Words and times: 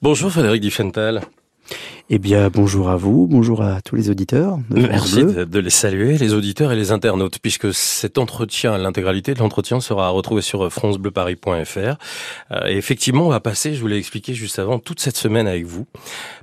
Bonjour 0.00 0.30
Frédéric 0.30 0.62
Diffental. 0.62 1.22
Eh 2.10 2.18
bien, 2.18 2.48
bonjour 2.48 2.88
à 2.88 2.96
vous, 2.96 3.26
bonjour 3.26 3.60
à 3.60 3.82
tous 3.82 3.94
les 3.94 4.08
auditeurs. 4.08 4.58
Merci 4.70 5.26
de, 5.26 5.58
les 5.58 5.68
saluer, 5.68 6.16
les 6.16 6.32
auditeurs 6.32 6.72
et 6.72 6.76
les 6.76 6.90
internautes, 6.90 7.38
puisque 7.38 7.74
cet 7.74 8.16
entretien, 8.16 8.78
l'intégralité 8.78 9.34
de 9.34 9.40
l'entretien 9.40 9.78
sera 9.80 10.08
retrouvée 10.08 10.40
sur 10.40 10.72
francebleuparis.fr. 10.72 11.78
Euh, 11.78 12.66
et 12.66 12.78
effectivement, 12.78 13.26
on 13.26 13.28
va 13.28 13.40
passer, 13.40 13.74
je 13.74 13.82
vous 13.82 13.88
l'ai 13.88 13.98
expliqué 13.98 14.32
juste 14.32 14.58
avant, 14.58 14.78
toute 14.78 15.00
cette 15.00 15.18
semaine 15.18 15.46
avec 15.46 15.66
vous, 15.66 15.86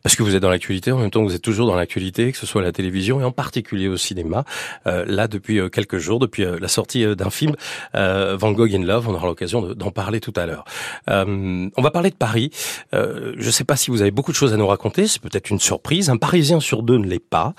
parce 0.04 0.16
que 0.16 0.22
vous 0.22 0.36
êtes 0.36 0.42
dans 0.44 0.52
l'actualité, 0.52 0.92
en 0.92 1.00
même 1.00 1.10
temps 1.10 1.24
vous 1.24 1.34
êtes 1.34 1.42
toujours 1.42 1.66
dans 1.66 1.76
l'actualité, 1.76 2.32
que 2.32 2.38
ce 2.38 2.46
soit 2.46 2.62
à 2.62 2.66
la 2.66 2.72
télévision 2.72 3.20
et 3.20 3.24
en 3.24 3.32
particulier 3.32 3.88
au 3.88 3.98
cinéma. 3.98 4.46
Euh, 4.86 5.04
là, 5.08 5.28
depuis 5.28 5.60
euh, 5.60 5.68
quelques 5.68 5.98
jours, 5.98 6.20
depuis 6.20 6.46
la 6.46 6.68
sortie 6.68 7.16
d'un 7.16 7.32
film, 7.32 7.56
Van 7.96 8.52
Gogh 8.52 8.76
in 8.76 8.84
Love, 8.84 9.10
on 9.10 9.16
aura 9.16 9.26
l'occasion 9.26 9.74
d'en 9.74 9.90
parler 9.90 10.20
tout 10.20 10.34
à 10.36 10.46
l'heure. 10.46 10.64
on 11.08 11.82
va 11.82 11.90
parler 11.90 12.12
de 12.12 12.16
Paris. 12.16 12.52
je 12.94 13.34
ne 13.36 13.52
sais 13.52 13.64
pas 13.64 13.76
si 13.76 13.90
vous 13.90 14.04
avez 14.04 14.12
beaucoup 14.12 14.32
de 14.32 14.38
choses 14.38 14.54
à 14.54 14.58
nous 14.58 14.68
raconter, 14.68 15.08
c'est 15.08 15.22
peut-être 15.22 15.50
une 15.50 15.55
une 15.56 15.60
surprise. 15.60 16.10
Un 16.10 16.18
Parisien 16.18 16.60
sur 16.60 16.84
deux 16.84 16.98
ne 16.98 17.08
l'est 17.08 17.20
pas. 17.20 17.54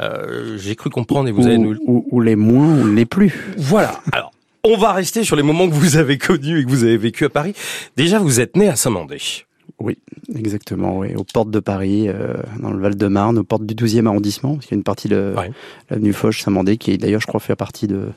Euh, 0.00 0.58
j'ai 0.58 0.74
cru 0.74 0.90
comprendre 0.90 1.28
et 1.28 1.32
vous 1.32 1.42
ou, 1.42 1.46
allez 1.46 1.58
nous... 1.58 1.76
Ou, 1.86 2.20
les 2.20 2.36
moins 2.36 2.66
ou 2.66 2.92
les 2.92 3.04
plus. 3.04 3.54
Voilà. 3.56 4.00
Alors, 4.12 4.32
on 4.64 4.76
va 4.76 4.92
rester 4.92 5.24
sur 5.24 5.36
les 5.36 5.42
moments 5.42 5.68
que 5.68 5.74
vous 5.74 5.96
avez 5.96 6.18
connus 6.18 6.60
et 6.60 6.64
que 6.64 6.70
vous 6.70 6.84
avez 6.84 6.96
vécu 6.96 7.24
à 7.24 7.30
Paris. 7.30 7.54
Déjà, 7.96 8.18
vous 8.18 8.40
êtes 8.40 8.56
né 8.56 8.68
à 8.68 8.76
Saint-Mandé. 8.76 9.18
Oui, 9.78 9.98
exactement, 10.34 10.98
oui, 10.98 11.14
aux 11.16 11.24
portes 11.24 11.50
de 11.50 11.58
Paris, 11.58 12.08
euh, 12.08 12.34
dans 12.60 12.70
le 12.70 12.80
Val-de-Marne, 12.80 13.38
aux 13.38 13.44
portes 13.44 13.66
du 13.66 13.74
12e 13.74 14.06
arrondissement, 14.06 14.54
parce 14.54 14.66
qu'il 14.66 14.76
y 14.76 14.78
a 14.78 14.78
une 14.78 14.84
partie 14.84 15.08
de 15.08 15.34
l'avenue 15.90 16.12
Foch, 16.12 16.40
Saint-Mandé, 16.40 16.76
qui 16.76 16.96
d'ailleurs, 16.98 17.20
je 17.20 17.26
crois, 17.26 17.40
fait 17.40 17.56
partie 17.56 17.88
de... 17.88 18.08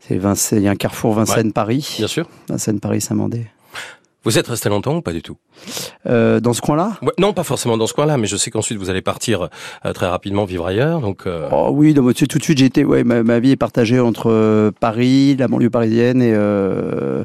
C'est 0.00 0.16
il 0.56 0.62
y 0.62 0.68
a 0.68 0.70
un 0.70 0.76
carrefour 0.76 1.12
Vincennes-Paris. 1.14 1.96
bien 1.98 2.06
sûr. 2.06 2.28
Vincennes-Paris-Saint-Mandé. 2.48 3.46
Vous 4.24 4.36
êtes 4.36 4.48
resté 4.48 4.68
longtemps 4.68 4.96
ou 4.96 5.00
pas 5.00 5.12
du 5.12 5.22
tout? 5.22 5.36
Euh, 6.06 6.40
Dans 6.40 6.52
ce 6.52 6.60
coin-là? 6.60 6.98
Non, 7.18 7.32
pas 7.32 7.44
forcément 7.44 7.76
dans 7.76 7.86
ce 7.86 7.94
coin-là, 7.94 8.16
mais 8.16 8.26
je 8.26 8.36
sais 8.36 8.50
qu'ensuite 8.50 8.76
vous 8.76 8.90
allez 8.90 9.00
partir 9.00 9.48
euh, 9.84 9.92
très 9.92 10.06
rapidement 10.06 10.44
vivre 10.44 10.66
ailleurs. 10.66 11.00
Donc, 11.00 11.22
euh... 11.26 11.48
oh, 11.52 11.70
oui, 11.72 11.94
donc, 11.94 12.12
tout 12.14 12.38
de 12.38 12.42
suite 12.42 12.58
j'étais. 12.58 12.84
Ouais, 12.84 13.04
ma, 13.04 13.22
ma, 13.22 13.38
vie 13.38 13.52
est 13.52 13.56
partagée 13.56 14.00
entre 14.00 14.30
euh, 14.30 14.70
Paris, 14.80 15.36
la 15.36 15.46
banlieue 15.46 15.70
parisienne 15.70 16.20
et, 16.20 16.32
euh, 16.34 17.22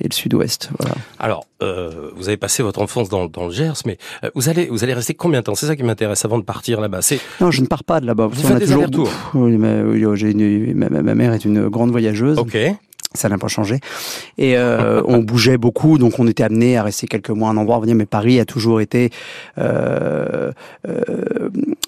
et 0.00 0.08
le 0.08 0.14
Sud-Ouest. 0.14 0.70
Voilà. 0.78 0.94
Alors, 1.18 1.46
vous 1.60 2.28
avez 2.28 2.36
passé 2.36 2.62
votre 2.62 2.80
enfance 2.80 3.08
dans, 3.08 3.26
dans 3.26 3.46
le 3.46 3.52
Gers, 3.52 3.82
mais 3.84 3.98
vous 4.34 4.48
allez 4.48 4.66
vous 4.66 4.84
allez 4.84 4.94
rester 4.94 5.14
combien 5.14 5.40
de 5.40 5.44
temps? 5.44 5.54
C'est 5.54 5.66
ça 5.66 5.74
qui 5.74 5.82
m'intéresse 5.82 6.24
avant 6.24 6.38
de 6.38 6.44
partir 6.44 6.80
là-bas. 6.80 7.02
C'est 7.02 7.18
non, 7.40 7.50
je 7.50 7.60
ne 7.60 7.66
pars 7.66 7.82
pas 7.82 8.00
de 8.00 8.06
là-bas. 8.06 8.26
Vous 8.26 8.46
faites 8.46 8.58
des 8.58 8.72
allers-retours. 8.72 9.10
Oui, 9.34 9.56
ma, 9.56 9.82
ma, 9.82 11.02
ma, 11.02 11.14
mère 11.14 11.32
est 11.32 11.44
une 11.44 11.68
grande 11.68 11.90
voyageuse. 11.90 12.38
Ok 12.38 12.56
ça 13.16 13.28
n'a 13.28 13.38
pas 13.38 13.48
changé. 13.48 13.80
Et 14.38 14.56
euh, 14.56 15.02
on 15.06 15.18
bougeait 15.18 15.58
beaucoup, 15.58 15.98
donc 15.98 16.18
on 16.18 16.26
était 16.26 16.42
amené 16.42 16.76
à 16.76 16.82
rester 16.82 17.06
quelques 17.06 17.30
mois 17.30 17.48
à 17.48 17.52
un 17.52 17.56
endroit. 17.56 17.80
Mais 17.84 18.06
Paris 18.06 18.40
a 18.40 18.44
toujours 18.44 18.80
été 18.80 19.10
euh, 19.58 20.50
euh, 20.88 21.00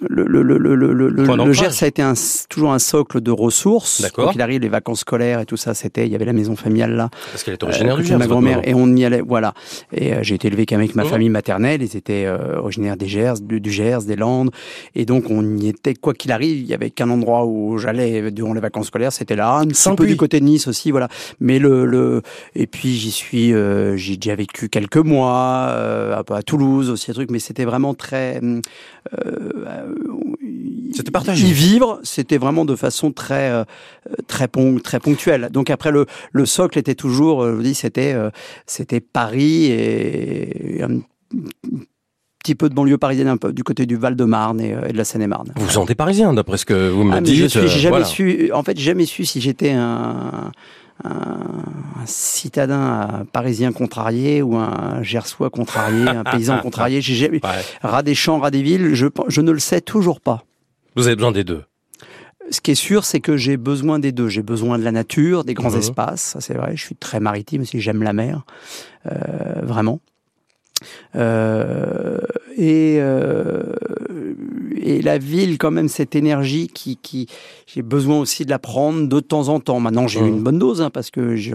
le, 0.08 0.24
le, 0.24 0.42
le, 0.42 0.58
le, 0.58 0.92
le, 0.92 1.08
le 1.10 1.52
Gers, 1.52 1.72
ça 1.72 1.86
a 1.86 1.88
été 1.88 2.02
un, 2.02 2.14
toujours 2.48 2.72
un 2.72 2.78
socle 2.78 3.20
de 3.20 3.30
ressources. 3.30 4.00
D'accord. 4.00 4.32
il 4.34 4.40
arrive, 4.40 4.60
les 4.60 4.68
vacances 4.68 5.00
scolaires 5.00 5.40
et 5.40 5.46
tout 5.46 5.56
ça, 5.56 5.74
c'était, 5.74 6.06
il 6.06 6.12
y 6.12 6.14
avait 6.14 6.24
la 6.24 6.32
maison 6.32 6.56
familiale 6.56 6.94
là. 6.94 7.10
Parce 7.30 7.42
qu'elle 7.42 7.54
est 7.54 7.62
originaire 7.62 7.96
du 7.96 8.04
Gers. 8.04 8.18
Ma 8.18 8.26
grand-mère 8.26 8.60
et 8.64 8.74
on 8.74 8.88
y 8.96 9.04
allait, 9.04 9.20
voilà. 9.20 9.54
Et 9.92 10.12
j'ai 10.22 10.34
été 10.34 10.48
élevé 10.48 10.66
qu'avec 10.66 10.94
ma 10.94 11.04
mmh. 11.04 11.08
famille 11.08 11.28
maternelle. 11.28 11.82
Ils 11.82 11.96
étaient 11.96 12.28
originaires 12.56 12.96
des 12.96 13.06
Gers, 13.06 13.40
du, 13.40 13.60
du, 13.60 13.70
Gers, 13.70 14.02
des 14.02 14.16
Landes, 14.16 14.50
et 14.94 15.04
donc 15.04 15.30
on 15.30 15.56
y 15.56 15.68
était 15.68 15.94
quoi 15.94 16.14
qu'il 16.14 16.32
arrive. 16.32 16.58
Il 16.58 16.66
y 16.66 16.74
avait 16.74 16.90
qu'un 16.90 17.10
endroit 17.10 17.44
où 17.44 17.78
j'allais 17.78 18.30
durant 18.30 18.54
les 18.54 18.60
vacances 18.60 18.86
scolaires, 18.86 19.12
c'était 19.12 19.36
là, 19.36 19.54
un 19.56 19.66
petit 19.66 19.90
peu 19.96 20.06
du 20.06 20.16
côté 20.16 20.40
de 20.40 20.44
Nice 20.44 20.68
aussi, 20.68 20.90
voilà. 20.90 21.08
Mais 21.40 21.58
le, 21.58 21.86
le 21.86 22.22
et 22.54 22.66
puis 22.66 22.96
j'y 22.96 23.10
suis, 23.10 23.52
euh, 23.52 23.96
j'ai 23.96 24.16
déjà 24.16 24.34
vécu 24.34 24.68
quelques 24.68 24.96
mois 24.96 25.68
euh, 25.70 26.14
à, 26.14 26.34
à, 26.34 26.42
Toulouse 26.42 26.90
aussi, 26.90 27.10
un 27.10 27.14
truc, 27.14 27.30
mais 27.30 27.38
c'était 27.38 27.64
vraiment 27.64 27.94
très. 27.94 28.40
Euh, 29.24 29.94
c'était 30.94 31.10
partagé. 31.10 31.46
Y 31.46 31.52
vivre, 31.52 32.00
c'était 32.02 32.38
vraiment 32.38 32.64
de 32.64 32.76
façon 32.76 33.12
très 33.12 33.50
euh, 33.50 33.64
très 34.26 34.48
pon 34.48 34.78
très 34.78 35.00
ponctuelle. 35.00 35.48
Donc 35.50 35.70
après 35.70 35.90
le 35.90 36.06
le 36.32 36.46
socle 36.46 36.78
était 36.78 36.94
toujours, 36.94 37.46
je 37.46 37.52
vous 37.52 37.62
dis, 37.62 37.74
c'était 37.74 38.16
c'était 38.66 39.00
Paris 39.00 39.66
et, 39.66 40.82
un 40.82 41.00
petit 42.38 42.54
peu 42.54 42.68
de 42.68 42.74
banlieue 42.74 42.98
parisienne, 42.98 43.28
un 43.28 43.36
peu 43.36 43.52
du 43.52 43.64
côté 43.64 43.84
du 43.84 43.96
Val-de-Marne 43.96 44.60
et, 44.60 44.74
de 44.74 44.96
la 44.96 45.04
Seine-et-Marne. 45.04 45.52
Vous 45.56 45.66
vous 45.66 45.70
sentez 45.70 45.94
parisien, 45.94 46.32
d'après 46.32 46.56
ce 46.56 46.64
que 46.64 46.88
vous 46.88 47.04
me 47.04 47.14
ah, 47.14 47.20
dites. 47.20 47.48
J'ai 47.48 47.68
jamais 47.68 48.04
su, 48.04 48.50
en 48.52 48.62
fait, 48.62 48.78
jamais 48.78 49.04
su 49.04 49.24
si 49.24 49.40
j'étais 49.40 49.72
un, 49.72 50.52
un, 51.04 52.04
citadin 52.06 53.26
parisien 53.32 53.72
contrarié 53.72 54.40
ou 54.40 54.56
un 54.56 55.02
gersois 55.02 55.50
contrarié, 55.50 56.08
un 56.08 56.24
paysan 56.30 56.58
contrarié. 56.60 57.00
J'ai 57.00 57.14
jamais... 57.14 57.40
Rat 57.82 58.02
des 58.02 58.14
champs, 58.14 58.38
rat 58.38 58.50
des 58.50 58.62
villes, 58.62 58.94
je, 58.94 59.06
je 59.28 59.40
ne 59.40 59.52
le 59.52 59.58
sais 59.58 59.80
toujours 59.80 60.20
pas. 60.20 60.44
Vous 60.96 61.06
avez 61.06 61.16
besoin 61.16 61.32
des 61.32 61.44
deux 61.44 61.64
ce 62.50 62.60
qui 62.60 62.70
est 62.70 62.76
sûr, 62.76 63.04
c'est 63.04 63.20
que 63.20 63.36
j'ai 63.36 63.56
besoin 63.56 63.98
des 63.98 64.12
deux. 64.12 64.28
J'ai 64.28 64.42
besoin 64.42 64.78
de 64.78 64.84
la 64.84 64.92
nature, 64.92 65.44
des 65.44 65.54
grands 65.54 65.72
mhm. 65.72 65.78
espaces, 65.78 66.36
c'est 66.40 66.54
vrai. 66.54 66.76
Je 66.76 66.82
suis 66.82 66.94
très 66.94 67.20
maritime 67.20 67.62
aussi, 67.62 67.80
j'aime 67.80 68.02
la 68.02 68.12
mer, 68.12 68.44
euh, 69.06 69.12
vraiment. 69.62 70.00
Euh, 71.16 72.18
et, 72.56 72.98
euh, 73.00 73.62
et 74.80 75.02
la 75.02 75.18
ville, 75.18 75.58
quand 75.58 75.70
même, 75.70 75.88
cette 75.88 76.14
énergie 76.14 76.68
qui, 76.68 76.96
qui 76.96 77.26
j'ai 77.66 77.82
besoin 77.82 78.18
aussi 78.18 78.46
de 78.46 78.50
la 78.50 78.58
prendre 78.58 79.08
de 79.08 79.20
temps 79.20 79.48
en 79.48 79.60
temps. 79.60 79.78
Maintenant, 79.78 80.08
j'ai 80.08 80.20
eu 80.20 80.26
une 80.26 80.42
bonne 80.42 80.58
dose 80.58 80.80
hein, 80.80 80.88
parce 80.88 81.10
que 81.10 81.36
j'ai 81.36 81.52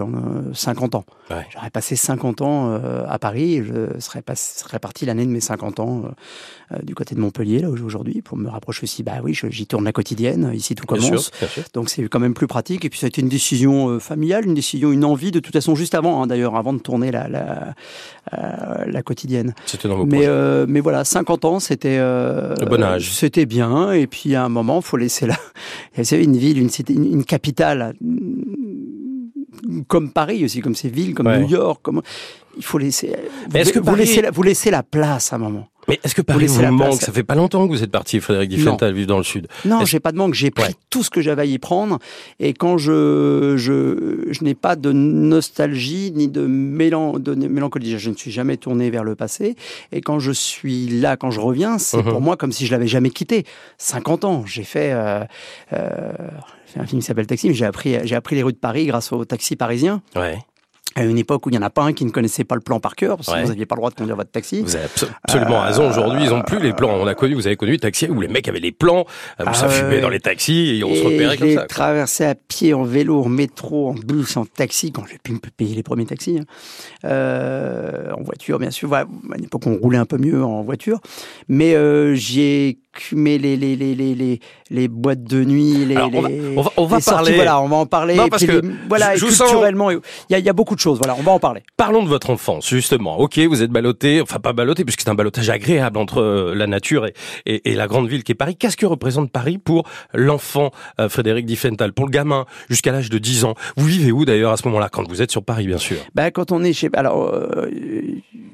50 0.52 0.94
ans. 0.94 1.04
J'aurais 1.52 1.70
passé 1.70 1.96
50 1.96 2.42
ans 2.42 2.70
euh, 2.70 3.04
à 3.08 3.18
Paris. 3.18 3.62
Je 3.64 3.98
serais, 3.98 4.22
pas, 4.22 4.36
serais 4.36 4.78
parti 4.78 5.06
l'année 5.06 5.26
de 5.26 5.30
mes 5.30 5.40
50 5.40 5.80
ans 5.80 6.02
euh, 6.72 6.78
du 6.82 6.94
côté 6.94 7.16
de 7.16 7.20
Montpellier, 7.20 7.60
là 7.60 7.70
où 7.70 7.84
aujourd'hui, 7.84 8.22
pour 8.22 8.36
me 8.36 8.48
rapprocher 8.48 8.84
aussi. 8.84 9.02
Bah 9.02 9.14
oui, 9.24 9.36
j'y 9.50 9.66
tourne 9.66 9.84
la 9.84 9.92
quotidienne. 9.92 10.52
Ici, 10.54 10.76
tout 10.76 10.86
commence. 10.86 11.32
Donc, 11.72 11.90
c'est 11.90 12.04
quand 12.04 12.20
même 12.20 12.34
plus 12.34 12.46
pratique. 12.46 12.84
Et 12.84 12.90
puis, 12.90 13.00
ça 13.00 13.06
a 13.06 13.08
été 13.08 13.20
une 13.20 13.28
décision 13.28 13.98
familiale, 13.98 14.46
une 14.46 14.54
décision, 14.54 14.92
une 14.92 15.04
envie, 15.04 15.32
de 15.32 15.40
toute 15.40 15.52
façon, 15.52 15.74
juste 15.74 15.96
avant, 15.96 16.22
hein, 16.22 16.28
d'ailleurs, 16.28 16.54
avant 16.54 16.72
de 16.72 16.78
tourner 16.78 17.10
la, 17.10 17.28
la, 17.28 17.74
la 18.86 19.02
quotidienne. 19.02 19.54
C'était 19.66 19.88
dans 19.88 19.96
vos 19.96 20.06
mais, 20.06 20.28
mais 20.68 20.80
voilà, 20.80 21.04
50 21.04 21.44
ans, 21.44 21.58
c'était. 21.58 21.98
Le 22.60 22.66
bon 22.66 22.82
âge. 22.82 23.12
C'était 23.12 23.46
bien. 23.46 23.92
Et 23.92 24.06
puis, 24.06 24.34
à 24.34 24.44
un 24.44 24.48
moment, 24.48 24.80
faut 24.80 24.96
laisser 24.96 25.26
là. 25.26 25.36
Vous 25.96 26.04
savez, 26.04 26.24
une 26.24 26.36
ville, 26.36 26.58
une, 26.58 26.70
cité, 26.70 26.94
une, 26.94 27.24
capitale, 27.24 27.94
comme 29.88 30.10
Paris 30.10 30.44
aussi, 30.44 30.60
comme 30.60 30.74
ces 30.74 30.88
villes, 30.88 31.14
comme 31.14 31.32
New 31.36 31.48
York, 31.48 31.80
comme 31.82 32.02
il 32.56 32.64
faut 32.64 32.78
laisser. 32.78 33.14
Vous, 33.48 33.56
est-ce 33.56 33.72
que 33.72 33.78
vous, 33.78 33.94
laissez 33.94 34.22
la, 34.22 34.30
vous 34.30 34.42
laissez 34.42 34.70
la 34.70 34.82
place 34.82 35.32
à 35.32 35.36
un 35.36 35.38
moment. 35.40 35.68
Mais 35.88 36.00
est-ce 36.02 36.14
que 36.14 36.22
Paris 36.22 36.46
vous, 36.46 36.54
vous 36.54 36.72
manque? 36.72 37.02
Ça 37.02 37.12
fait 37.12 37.24
pas 37.24 37.34
longtemps 37.34 37.66
que 37.66 37.72
vous 37.72 37.82
êtes 37.82 37.90
parti, 37.90 38.18
Frédéric 38.18 38.48
Diffental, 38.48 38.94
vivre 38.94 39.08
dans 39.08 39.18
le 39.18 39.24
sud. 39.24 39.48
Non, 39.66 39.84
j'ai 39.84 40.00
pas 40.00 40.12
de 40.12 40.16
manque. 40.16 40.32
J'ai 40.32 40.50
pris 40.50 40.74
tout 40.88 41.02
ce 41.02 41.10
que 41.10 41.20
j'avais 41.20 41.42
à 41.42 41.44
y 41.44 41.58
prendre. 41.58 41.98
Et 42.40 42.54
quand 42.54 42.78
je 42.78 43.54
je, 43.58 44.24
je 44.30 44.44
n'ai 44.44 44.54
pas 44.54 44.76
de 44.76 44.92
nostalgie 44.92 46.10
ni 46.14 46.28
de, 46.28 46.46
mélan, 46.46 47.18
de 47.18 47.34
mélancolie, 47.34 47.98
je 47.98 48.10
ne 48.10 48.16
suis 48.16 48.30
jamais 48.30 48.56
tourné 48.56 48.90
vers 48.90 49.04
le 49.04 49.14
passé. 49.14 49.56
Et 49.92 50.00
quand 50.00 50.18
je 50.20 50.32
suis 50.32 50.88
là, 50.88 51.16
quand 51.16 51.30
je 51.30 51.40
reviens, 51.40 51.78
c'est 51.78 51.98
mhm. 51.98 52.04
pour 52.04 52.20
moi 52.20 52.36
comme 52.36 52.52
si 52.52 52.66
je 52.66 52.72
l'avais 52.72 52.86
jamais 52.86 53.10
quitté. 53.10 53.44
50 53.78 54.24
ans, 54.24 54.44
j'ai 54.46 54.64
fait. 54.64 54.92
Euh, 54.92 55.24
euh, 55.74 56.12
un 56.76 56.86
film 56.86 57.00
qui 57.00 57.06
s'appelle 57.06 57.26
Taxi, 57.26 57.48
mais 57.48 57.54
j'ai 57.54 57.64
appris, 57.64 57.96
j'ai 58.04 58.16
appris 58.16 58.36
les 58.36 58.42
rues 58.42 58.52
de 58.52 58.58
Paris 58.58 58.86
grâce 58.86 59.12
au 59.12 59.24
taxi 59.24 59.56
parisien. 59.56 60.02
Ouais 60.16 60.38
à 60.94 61.04
une 61.04 61.18
époque 61.18 61.46
où 61.46 61.48
il 61.50 61.52
n'y 61.52 61.58
en 61.58 61.62
a 61.62 61.70
pas 61.70 61.82
un 61.82 61.92
qui 61.92 62.04
ne 62.04 62.10
connaissait 62.10 62.44
pas 62.44 62.54
le 62.54 62.60
plan 62.60 62.80
par 62.80 62.94
cœur, 62.96 63.16
parce 63.16 63.28
que 63.28 63.42
vous 63.42 63.48
n'aviez 63.48 63.66
pas 63.66 63.74
le 63.74 63.80
droit 63.80 63.90
de 63.90 63.94
conduire 63.96 64.16
votre 64.16 64.30
taxi. 64.30 64.62
Vous 64.62 64.76
avez 64.76 64.84
absolument 65.24 65.62
euh, 65.62 65.66
raison. 65.66 65.88
Aujourd'hui, 65.88 66.24
ils 66.24 66.30
n'ont 66.30 66.42
plus 66.42 66.60
les 66.60 66.72
plans. 66.72 66.90
On 66.90 67.06
a 67.06 67.14
connu, 67.14 67.34
vous 67.34 67.46
avez 67.46 67.56
connu 67.56 67.72
le 67.72 67.78
taxi 67.78 68.06
où 68.08 68.20
les 68.20 68.28
mecs 68.28 68.48
avaient 68.48 68.60
les 68.60 68.72
plans, 68.72 69.04
où 69.40 69.54
ça 69.54 69.68
fumait 69.68 70.00
dans 70.00 70.08
les 70.08 70.20
taxis 70.20 70.78
et 70.78 70.84
on 70.84 70.94
se 70.94 71.02
repérait 71.02 71.36
comme 71.36 71.52
ça. 71.52 71.60
J'ai 71.62 71.66
traversé 71.66 72.24
à 72.24 72.34
pied, 72.34 72.74
en 72.74 72.84
vélo, 72.84 73.22
en 73.22 73.28
métro, 73.28 73.88
en 73.88 73.94
bus, 73.94 74.36
en 74.36 74.44
taxi, 74.44 74.92
quand 74.92 75.04
j'ai 75.10 75.18
pu 75.18 75.32
me 75.32 75.38
payer 75.38 75.74
les 75.74 75.82
premiers 75.82 76.06
taxis. 76.06 76.38
Hein. 76.38 76.44
Euh, 77.04 78.12
en 78.16 78.22
voiture, 78.22 78.58
bien 78.58 78.70
sûr. 78.70 78.88
Voilà, 78.88 79.06
à 79.32 79.38
une 79.38 79.44
époque, 79.44 79.66
on 79.66 79.76
roulait 79.76 79.98
un 79.98 80.06
peu 80.06 80.18
mieux 80.18 80.42
en 80.42 80.62
voiture. 80.62 81.00
Mais 81.48 81.74
euh, 81.74 82.14
j'ai 82.14 82.78
mais 83.12 83.38
les, 83.38 83.56
les, 83.56 83.74
les, 83.74 83.94
les, 83.94 84.40
les 84.70 84.88
boîtes 84.88 85.24
de 85.24 85.42
nuit, 85.44 85.84
les, 85.84 85.98
on, 85.98 86.10
va, 86.10 86.28
on 86.56 86.62
va, 86.62 86.70
on 86.76 86.86
va 86.86 87.00
parler. 87.00 87.34
voilà, 87.34 87.60
on 87.60 87.66
va 87.66 87.76
en 87.76 87.86
parler. 87.86 88.14
Non, 88.14 88.28
parce 88.28 88.44
que 88.44 88.62
voilà, 88.88 89.16
culturellement, 89.16 89.90
il 89.90 89.98
y, 90.30 90.34
a, 90.34 90.38
il 90.38 90.44
y 90.44 90.48
a 90.48 90.52
beaucoup 90.52 90.76
de 90.76 90.80
Voilà, 90.92 91.14
on 91.18 91.22
va 91.22 91.32
en 91.32 91.38
parler. 91.38 91.62
Parlons 91.76 92.02
de 92.02 92.08
votre 92.08 92.30
enfance, 92.30 92.68
justement. 92.68 93.18
Ok, 93.18 93.38
vous 93.38 93.62
êtes 93.62 93.70
ballotté, 93.70 94.20
enfin 94.20 94.38
pas 94.38 94.52
ballotté, 94.52 94.84
puisque 94.84 95.00
c'est 95.00 95.08
un 95.08 95.14
balotage 95.14 95.48
agréable 95.48 95.98
entre 95.98 96.20
euh, 96.20 96.54
la 96.54 96.66
nature 96.66 97.06
et, 97.06 97.14
et, 97.46 97.70
et, 97.72 97.74
la 97.74 97.86
grande 97.86 98.08
ville 98.08 98.22
qui 98.22 98.32
est 98.32 98.34
Paris. 98.34 98.56
Qu'est-ce 98.56 98.76
que 98.76 98.86
représente 98.86 99.30
Paris 99.30 99.58
pour 99.58 99.88
l'enfant 100.12 100.70
euh, 101.00 101.08
Frédéric 101.08 101.46
Diffental, 101.46 101.92
pour 101.92 102.06
le 102.06 102.10
gamin 102.10 102.44
jusqu'à 102.68 102.92
l'âge 102.92 103.10
de 103.10 103.18
10 103.18 103.44
ans? 103.44 103.54
Vous 103.76 103.86
vivez 103.86 104.12
où 104.12 104.24
d'ailleurs 104.24 104.52
à 104.52 104.56
ce 104.56 104.68
moment-là, 104.68 104.88
quand 104.90 105.08
vous 105.08 105.22
êtes 105.22 105.30
sur 105.30 105.42
Paris, 105.42 105.66
bien 105.66 105.78
sûr? 105.78 105.96
Ben 106.14 106.30
quand 106.30 106.52
on 106.52 106.62
est 106.62 106.72
chez, 106.72 106.90
alors. 106.94 107.24
Euh, 107.34 107.70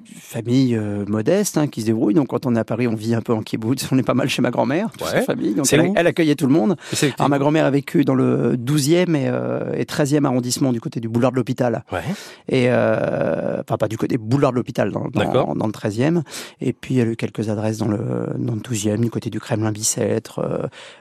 famille 0.04 0.76
euh, 0.76 1.04
modeste 1.06 1.58
hein, 1.58 1.66
qui 1.66 1.80
se 1.82 1.86
débrouille. 1.86 2.14
Donc 2.14 2.28
quand 2.28 2.46
on 2.46 2.54
est 2.54 2.58
à 2.58 2.64
Paris, 2.64 2.86
on 2.86 2.94
vit 2.94 3.14
un 3.14 3.20
peu 3.20 3.32
en 3.32 3.42
kibbutz. 3.42 3.88
On 3.92 3.98
est 3.98 4.02
pas 4.02 4.14
mal 4.14 4.28
chez 4.28 4.42
ma 4.42 4.50
grand-mère, 4.50 4.90
toute 4.92 5.06
sa 5.06 5.22
famille. 5.22 5.54
Donc 5.54 5.72
elle, 5.72 5.92
elle, 5.96 6.06
accueillait 6.06 6.36
tout 6.36 6.46
le 6.46 6.52
monde. 6.52 6.76
Alors 7.18 7.28
ma 7.28 7.38
grand-mère 7.38 7.64
a 7.64 7.70
vécu 7.70 8.04
dans 8.04 8.14
le 8.14 8.56
12e 8.56 9.16
et, 9.16 9.28
euh, 9.28 9.72
et 9.74 9.84
13e 9.84 10.24
arrondissement 10.24 10.72
du 10.72 10.80
côté 10.80 11.00
du 11.00 11.08
boulevard 11.08 11.32
de 11.32 11.36
l'hôpital. 11.36 11.84
Ouais. 11.90 12.02
Et 12.48 12.66
euh, 12.68 13.60
enfin 13.60 13.76
pas 13.76 13.88
du 13.88 13.96
côté 13.96 14.16
boulevard 14.18 14.52
de 14.52 14.56
l'hôpital, 14.56 14.92
dans, 14.92 15.08
dans, 15.08 15.54
dans, 15.54 15.66
le 15.66 15.72
13e. 15.72 16.22
Et 16.60 16.72
puis 16.72 16.98
elle 16.98 17.08
a 17.08 17.10
eu 17.12 17.16
quelques 17.16 17.48
adresses 17.48 17.78
dans 17.78 17.88
le, 17.88 17.98
dans 18.38 18.54
le 18.54 18.60
12e, 18.60 19.00
du 19.00 19.10
côté 19.10 19.30
du 19.30 19.40
Kremlin-Bicêtre, 19.40 20.40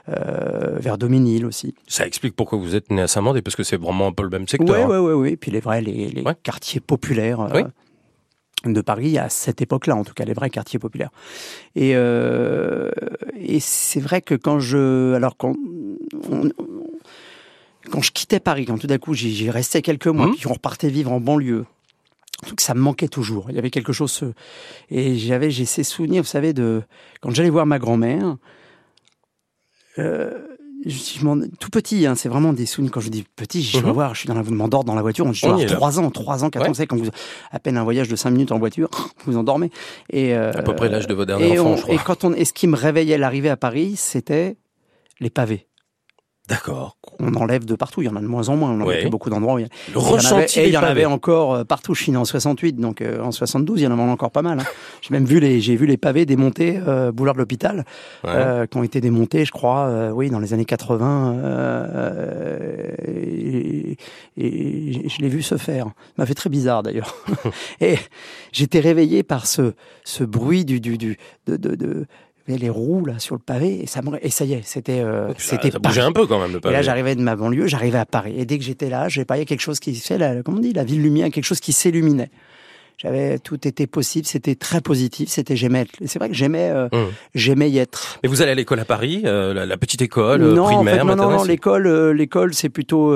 euh, 0.08 0.78
vers 0.78 0.98
Doménil 0.98 1.46
aussi. 1.46 1.74
Ça 1.86 2.06
explique 2.06 2.34
pourquoi 2.34 2.58
vous 2.58 2.74
êtes 2.74 2.90
né 2.90 3.02
à 3.02 3.08
Saint-Mandé, 3.08 3.42
parce 3.42 3.56
que 3.56 3.62
c'est 3.62 3.80
vraiment 3.80 4.08
un 4.08 4.12
peu 4.12 4.24
le 4.24 4.30
même 4.30 4.48
secteur. 4.48 4.88
Oui, 4.88 4.96
oui, 4.96 5.12
oui. 5.12 5.36
Puis 5.36 5.50
les 5.50 5.60
vrais, 5.60 5.80
les, 5.80 6.08
les 6.08 6.24
quartiers 6.42 6.80
populaires. 6.80 7.48
Oui 7.54 7.62
de 8.64 8.80
Paris 8.80 9.18
à 9.18 9.28
cette 9.28 9.62
époque-là, 9.62 9.96
en 9.96 10.04
tout 10.04 10.14
cas 10.14 10.24
les 10.24 10.34
vrais 10.34 10.50
quartiers 10.50 10.78
populaires. 10.78 11.10
Et, 11.76 11.92
euh, 11.94 12.90
et 13.36 13.60
c'est 13.60 14.00
vrai 14.00 14.20
que 14.20 14.34
quand 14.34 14.60
je, 14.60 15.14
alors 15.14 15.36
quand 15.36 15.54
on, 16.30 16.50
quand 17.90 18.02
je 18.02 18.12
quittais 18.12 18.40
Paris, 18.40 18.66
quand 18.66 18.78
tout 18.78 18.86
d'un 18.86 18.98
coup 18.98 19.14
j'y 19.14 19.50
restais 19.50 19.82
quelques 19.82 20.08
mois, 20.08 20.26
mmh. 20.26 20.34
puis 20.36 20.46
on 20.46 20.52
repartait 20.52 20.90
vivre 20.90 21.12
en 21.12 21.20
banlieue, 21.20 21.64
donc 22.48 22.60
ça 22.60 22.74
me 22.74 22.80
manquait 22.80 23.08
toujours. 23.08 23.46
Il 23.50 23.56
y 23.56 23.58
avait 23.58 23.70
quelque 23.70 23.92
chose 23.92 24.22
et 24.90 25.16
j'avais 25.16 25.50
j'ai 25.50 25.64
ces 25.64 25.84
souvenirs, 25.84 26.22
vous 26.22 26.28
savez, 26.28 26.52
de 26.52 26.82
quand 27.20 27.30
j'allais 27.30 27.50
voir 27.50 27.66
ma 27.66 27.78
grand-mère. 27.78 28.36
Euh, 29.98 30.49
je, 30.86 31.46
tout 31.58 31.70
petit, 31.70 32.06
hein, 32.06 32.14
c'est 32.14 32.28
vraiment 32.28 32.52
des 32.52 32.66
souvenirs. 32.66 32.92
Quand 32.92 33.00
je 33.00 33.10
dis 33.10 33.24
petit, 33.36 33.62
je 33.62 33.78
vais 33.78 33.86
mhm. 33.86 33.92
voir, 33.92 34.14
je 34.14 34.20
suis 34.20 34.28
dans 34.28 34.34
la, 34.34 34.42
m'endors 34.42 34.84
dans 34.84 34.94
la 34.94 35.02
voiture. 35.02 35.26
On 35.26 35.32
dit, 35.32 35.40
oh, 35.44 35.64
3 35.64 36.00
ans, 36.00 36.10
3 36.10 36.44
ans, 36.44 36.50
4 36.50 36.68
ans, 36.68 36.72
quand 36.88 36.96
vous, 36.96 37.10
à 37.50 37.58
peine 37.58 37.76
un 37.76 37.84
voyage 37.84 38.08
de 38.08 38.16
5 38.16 38.30
minutes 38.30 38.52
en 38.52 38.58
voiture, 38.58 38.88
vous 39.26 39.36
endormez. 39.36 39.70
Et, 40.10 40.34
euh, 40.34 40.52
à 40.52 40.62
peu 40.62 40.74
près 40.74 40.88
l'âge 40.88 41.06
de 41.06 41.14
vos 41.14 41.24
derniers 41.24 41.58
enfants, 41.58 41.76
je 41.76 41.82
crois. 41.82 41.94
Et 41.94 41.98
quand 41.98 42.24
on, 42.24 42.32
et 42.32 42.44
ce 42.44 42.52
qui 42.52 42.66
me 42.66 42.76
réveillait 42.76 43.14
à 43.14 43.18
l'arrivée 43.18 43.50
à 43.50 43.56
Paris, 43.56 43.94
c'était 43.96 44.56
les 45.20 45.30
pavés. 45.30 45.66
D'accord. 46.50 46.96
On 47.20 47.32
enlève 47.34 47.64
de 47.64 47.76
partout, 47.76 48.02
il 48.02 48.06
y 48.06 48.08
en 48.08 48.16
a 48.16 48.20
de 48.20 48.26
moins 48.26 48.48
en 48.48 48.56
moins. 48.56 48.72
On 48.72 48.80
en 48.80 49.08
beaucoup 49.08 49.30
d'endroits. 49.30 49.60
Il 49.60 49.68
y, 49.94 49.96
en 49.96 50.36
avait, 50.36 50.46
et 50.56 50.66
il 50.66 50.72
y 50.72 50.76
en 50.76 50.82
avait 50.82 51.04
encore 51.04 51.54
euh, 51.54 51.64
partout. 51.64 51.94
Je 51.94 52.02
suis 52.02 52.10
né 52.10 52.18
en 52.18 52.24
68, 52.24 52.72
donc 52.72 53.02
euh, 53.02 53.22
en 53.22 53.30
72, 53.30 53.80
il 53.80 53.84
y 53.84 53.86
en 53.86 53.92
avait 53.92 54.02
encore 54.02 54.32
pas 54.32 54.42
mal. 54.42 54.58
Hein. 54.58 54.64
J'ai 55.00 55.14
même 55.14 55.26
vu 55.26 55.38
les, 55.38 55.60
j'ai 55.60 55.76
vu 55.76 55.86
les 55.86 55.96
pavés 55.96 56.26
démontés, 56.26 56.80
euh, 56.88 57.12
boulevard 57.12 57.34
de 57.34 57.38
l'hôpital, 57.38 57.84
euh, 58.24 58.66
qui 58.66 58.76
ont 58.78 58.82
été 58.82 59.00
démontés, 59.00 59.44
je 59.44 59.52
crois, 59.52 59.86
euh, 59.86 60.10
oui, 60.10 60.28
dans 60.28 60.40
les 60.40 60.52
années 60.52 60.64
80. 60.64 61.36
Et, 63.06 63.96
et, 64.36 65.08
je 65.08 65.18
l'ai 65.20 65.28
vu 65.28 65.42
se 65.42 65.56
faire. 65.56 65.86
Ça 65.86 65.92
m'a 66.18 66.26
fait 66.26 66.34
très 66.34 66.50
bizarre 66.50 66.82
d'ailleurs. 66.82 67.14
et 67.80 67.96
j'étais 68.50 68.80
réveillé 68.80 69.22
par 69.22 69.46
ce, 69.46 69.74
ce 70.02 70.24
bruit 70.24 70.64
du, 70.64 70.80
du, 70.80 70.98
du 70.98 71.16
de, 71.46 71.56
de, 71.56 71.76
de 71.76 72.06
les 72.58 72.70
roues 72.70 73.04
là 73.04 73.18
sur 73.18 73.34
le 73.34 73.40
pavé 73.40 73.82
et 73.82 73.86
ça 73.86 74.00
et 74.22 74.30
ça 74.30 74.44
y 74.44 74.54
est 74.54 74.62
c'était 74.64 75.00
euh, 75.00 75.32
c'était 75.36 75.70
ça 75.70 75.78
bougeait 75.78 76.00
un 76.00 76.12
peu 76.12 76.26
quand 76.26 76.40
même 76.40 76.52
le 76.52 76.60
pavé. 76.60 76.74
Et 76.74 76.76
là 76.76 76.82
j'arrivais 76.82 77.14
de 77.14 77.22
ma 77.22 77.36
banlieue, 77.36 77.66
j'arrivais 77.66 77.98
à 77.98 78.06
Paris 78.06 78.34
et 78.36 78.44
dès 78.44 78.58
que 78.58 78.64
j'étais 78.64 78.90
là, 78.90 79.08
j'ai 79.08 79.24
pas 79.24 79.44
quelque 79.44 79.60
chose 79.60 79.80
qui 79.80 79.94
fait 79.94 80.18
la, 80.18 80.42
comment 80.42 80.58
on 80.58 80.60
dit 80.60 80.72
la 80.72 80.84
ville 80.84 81.02
lumière, 81.02 81.30
quelque 81.30 81.44
chose 81.44 81.60
qui 81.60 81.72
s'illuminait. 81.72 82.30
J'avais 83.02 83.38
tout 83.38 83.66
était 83.66 83.86
possible, 83.86 84.26
c'était 84.26 84.54
très 84.54 84.82
positif, 84.82 85.30
c'était 85.30 85.56
j'aimais. 85.56 85.86
C'est 86.04 86.18
vrai 86.18 86.28
que 86.28 86.34
j'aimais 86.34 86.68
euh, 86.68 86.86
mmh. 86.92 87.06
j'aimais 87.34 87.70
y 87.70 87.78
être. 87.78 88.18
Mais 88.22 88.28
vous 88.28 88.42
allez 88.42 88.50
à 88.50 88.54
l'école 88.54 88.78
à 88.78 88.84
Paris, 88.84 89.22
euh, 89.24 89.54
la, 89.54 89.76
petite 89.78 90.02
école 90.02 90.42
euh, 90.42 90.52
non, 90.52 90.66
primaire, 90.66 91.06
en 91.06 91.08
fait, 91.08 91.14
non, 91.14 91.30
non, 91.30 91.44
l'école 91.44 91.88
l'école 92.10 92.52
c'est 92.52 92.68
plutôt 92.68 93.14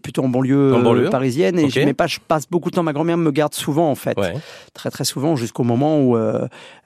plutôt 0.00 0.22
en 0.22 0.28
banlieue, 0.28 0.72
en 0.72 0.78
banlieue 0.78 1.10
parisienne 1.10 1.58
et 1.58 1.64
okay. 1.64 1.92
pas 1.94 2.06
je 2.06 2.20
passe 2.20 2.48
beaucoup 2.48 2.70
de 2.70 2.76
temps 2.76 2.84
ma 2.84 2.92
grand-mère 2.92 3.16
me 3.16 3.32
garde 3.32 3.54
souvent 3.54 3.90
en 3.90 3.96
fait. 3.96 4.16
Ouais. 4.16 4.34
Très 4.72 4.90
très 4.90 5.04
souvent 5.04 5.34
jusqu'au 5.34 5.64
moment 5.64 6.00
où 6.00 6.16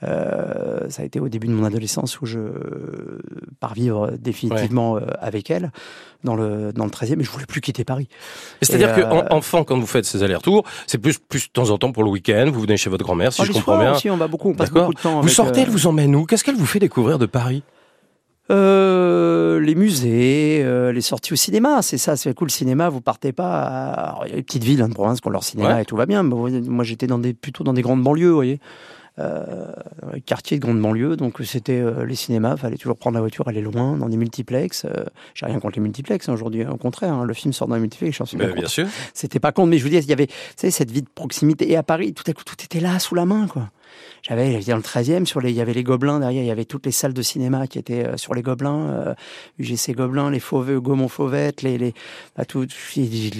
ça 0.01 1.03
a 1.03 1.05
été 1.05 1.21
au 1.21 1.29
début 1.29 1.49
de 1.49 1.53
mon 1.53 1.67
adolescence 1.67 2.19
où 2.23 2.25
je 2.25 2.39
pars 3.61 3.75
vivre 3.75 4.13
définitivement 4.19 4.93
ouais. 4.93 5.03
avec 5.21 5.51
elle 5.51 5.71
dans 6.25 6.35
le 6.35 6.73
dans 6.73 6.85
le 6.85 6.91
13e 6.91 7.21
et 7.21 7.25
je 7.25 7.31
voulais 7.31 7.47
plus 7.47 7.61
quitter 7.61 7.85
Paris. 7.85 8.09
C'est-à-dire 8.63 8.95
que 8.95 9.35
enfant 9.35 9.65
quand 9.65 9.79
vous 9.79 9.87
faites 9.87 10.07
ces 10.07 10.23
allers-retours, 10.23 10.65
c'est 10.87 10.97
plus 10.97 11.19
plus 11.19 11.49
de 11.49 11.53
temps 11.53 11.69
en 11.69 11.77
temps 11.77 11.93
pour 11.93 12.05
le 12.05 12.11
week-end 12.11 12.38
vous 12.47 12.61
venez 12.61 12.77
chez 12.77 12.91
votre 12.91 13.05
grand-mère, 13.05 13.33
si 13.33 13.43
ah, 13.43 13.45
je 13.45 13.53
comprends 13.53 13.79
bien. 13.79 13.95
Aussi, 13.95 14.11
on 14.11 14.17
va 14.17 14.29
beaucoup, 14.29 14.51
on 14.51 14.55
passe 14.55 14.71
beaucoup 14.71 14.95
de 14.95 15.01
temps. 15.01 15.21
Vous 15.21 15.29
sortez, 15.29 15.61
euh... 15.61 15.65
elle 15.65 15.71
vous 15.71 15.87
emmène 15.87 16.15
où? 16.15 16.25
Qu'est-ce 16.25 16.45
qu'elle 16.45 16.57
vous 16.57 16.67
fait 16.67 16.79
découvrir 16.79 17.19
de 17.19 17.27
Paris? 17.27 17.63
Euh, 18.51 19.61
les 19.61 19.75
musées, 19.75 20.63
euh, 20.63 20.91
les 20.91 21.03
sorties 21.03 21.35
au 21.35 21.37
cinéma, 21.37 21.83
c'est 21.83 21.99
ça, 21.99 22.17
c'est 22.17 22.33
cool. 22.35 22.47
Le 22.49 22.53
cinéma, 22.53 22.89
vous 22.89 23.03
partez 23.03 23.33
pas. 23.33 23.63
À... 23.63 24.09
Alors, 24.09 24.23
il 24.27 24.31
y 24.31 24.33
a 24.33 24.37
des 24.37 24.43
petites 24.43 24.65
villes 24.65 24.81
hein, 24.81 24.89
de 24.89 24.95
province 24.95 25.21
qui 25.21 25.29
ont 25.29 25.31
leur 25.31 25.45
cinéma 25.45 25.75
ouais. 25.75 25.83
et 25.83 25.85
tout 25.85 25.97
va 25.97 26.07
bien. 26.07 26.23
Mais 26.23 26.35
moi, 26.35 26.85
j'étais 26.85 27.07
dans 27.07 27.19
des 27.19 27.35
plutôt 27.35 27.63
dans 27.65 27.75
des 27.75 27.83
grandes 27.83 28.03
banlieues, 28.03 28.31
vous 28.31 28.35
voyez 28.35 28.55
euh, 28.55 28.59
quartier 30.25 30.59
de 30.59 30.63
grande 30.63 30.81
banlieue, 30.81 31.17
donc 31.17 31.37
c'était 31.45 31.81
euh, 31.81 32.05
les 32.05 32.15
cinémas, 32.15 32.57
fallait 32.57 32.77
toujours 32.77 32.97
prendre 32.97 33.15
la 33.15 33.21
voiture, 33.21 33.49
aller 33.49 33.61
loin, 33.61 33.97
dans 33.97 34.09
des 34.09 34.17
multiplex. 34.17 34.85
Euh, 34.85 35.05
J'ai 35.35 35.47
rien 35.47 35.59
contre 35.61 35.77
les 35.77 35.83
multiplex 35.83 36.29
hein, 36.29 36.33
aujourd'hui, 36.33 36.65
au 36.67 36.77
contraire, 36.77 37.13
hein, 37.13 37.25
le 37.25 37.35
film 37.35 37.53
sort 37.53 37.69
dans 37.69 37.77
un 37.77 37.81
multiplex, 37.81 38.17
j'en 38.17 38.25
suis 38.25 38.37
bien, 38.37 38.53
bien 38.53 38.67
sûr. 38.67 38.87
C'était 39.15 39.41
pas 39.41 39.53
contre, 39.53 39.69
mais 39.69 39.79
je 39.79 39.83
vous 39.83 39.91
dis, 39.91 39.97
il 39.97 40.09
y 40.09 40.13
avait, 40.13 40.27
vous 40.27 40.55
savez, 40.57 40.71
cette 40.71 40.91
vie 40.91 41.03
de 41.03 41.09
proximité. 41.15 41.71
Et 41.71 41.77
à 41.77 41.83
Paris, 41.83 42.13
tout 42.15 42.25
à 42.27 42.33
coup, 42.33 42.45
tout 42.45 42.57
était 42.63 42.81
là, 42.81 42.99
sous 42.99 43.15
la 43.15 43.25
main, 43.25 43.47
quoi. 43.47 43.71
J'avais 44.29 44.61
dans 44.61 44.77
le 44.77 44.83
13e, 44.83 45.25
sur 45.25 45.41
les, 45.41 45.51
il 45.51 45.57
y 45.57 45.61
avait 45.61 45.73
les 45.73 45.83
Gobelins 45.83 46.21
derrière, 46.21 46.43
il 46.43 46.47
y 46.47 46.51
avait 46.51 46.65
toutes 46.65 46.87
les 46.87 46.93
salles 46.93 47.15
de 47.15 47.23
cinéma 47.23 47.67
qui 47.67 47.79
étaient 47.79 48.07
euh, 48.07 48.17
sur 48.17 48.35
les 48.35 48.43
Gobelins, 48.43 48.91
euh, 48.91 49.15
UGC 49.59 49.93
Gobelins, 49.93 50.31
les 50.31 50.41
Fauveux, 50.41 50.81
Gaumont 50.81 51.09
Fauvette, 51.09 51.63
les, 51.63 51.79
les, 51.79 51.95
bah, 52.37 52.45
tout, 52.45 52.67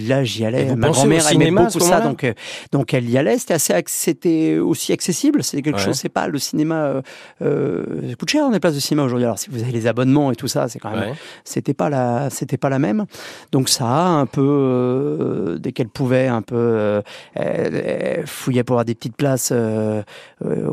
là 0.09 0.25
j'y 0.25 0.45
allais. 0.45 0.75
Ma 0.77 0.91
grand-mère 0.91 1.31
aimait 1.33 1.51
beaucoup 1.51 1.81
ça, 1.81 2.01
donc, 2.01 2.25
euh, 2.25 2.33
donc 2.73 2.95
elle 2.95 3.09
y 3.09 3.19
allait. 3.19 3.39
C'était 3.39 3.55
assez, 3.55 3.75
c'était 3.87 4.59
aussi 4.59 4.93
accessible. 4.93 5.43
C'est 5.43 5.63
quelque 5.63 5.77
ouais. 5.77 5.85
chose, 5.85 5.97
c'est 5.97 6.09
pas 6.09 6.27
le 6.27 6.39
cinéma, 6.39 6.85
euh, 6.85 7.03
euh, 7.43 8.15
coûte 8.19 8.31
cher 8.31 8.51
les 8.51 8.61
places 8.61 8.75
de 8.75 8.81
cinéma 8.81 9.05
aujourd'hui. 9.05 9.25
Alors 9.25 9.39
si 9.39 9.51
vous 9.51 9.63
avez 9.63 9.73
les 9.73 9.87
abonnements 9.87 10.33
et 10.33 10.37
tout 10.37 10.49
ça, 10.49 10.69
c'est 10.69 10.79
quand 10.79 10.91
même, 10.91 11.11
ouais. 11.11 11.17
c'était 11.45 11.75
pas 11.75 11.91
la, 11.91 12.31
c'était 12.31 12.57
pas 12.57 12.69
la 12.69 12.79
même. 12.79 13.05
Donc 13.53 13.69
ça 13.69 13.87
un 13.87 14.27
peu, 14.27 14.41
euh, 14.43 15.59
dès 15.59 15.73
qu'elle 15.73 15.89
pouvait, 15.89 16.29
un 16.29 16.43
peu, 16.43 17.03
elle, 17.35 18.27
fouillait 18.27 18.65
pour 18.65 18.75
avoir 18.75 18.85
des 18.85 18.95
petites 18.95 19.17
places 19.17 19.53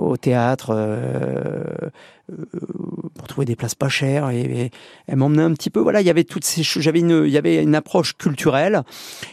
au 0.06 0.18
théâtre 0.18 0.70
euh, 0.72 1.64
euh, 2.32 2.46
pour 3.18 3.28
trouver 3.28 3.46
des 3.46 3.56
places 3.56 3.76
pas 3.76 3.90
chères 3.90 4.30
et, 4.30 4.42
et 4.42 4.72
elle 5.08 5.18
m'emmenait 5.18 5.44
un 5.44 5.54
petit 5.54 5.70
peu. 5.70 5.80
Voilà 5.80 6.02
il 6.02 6.08
y 6.08 6.10
avait 6.10 6.24
toutes 6.24 6.46
ces 6.46 6.64
choses 6.64 6.84
j'avais 6.84 7.00
une 7.00 7.24
il 7.26 7.32
y 7.32 7.38
avait 7.38 7.62
une 7.62 7.76
approche 7.76 8.16
culturelle 8.18 8.84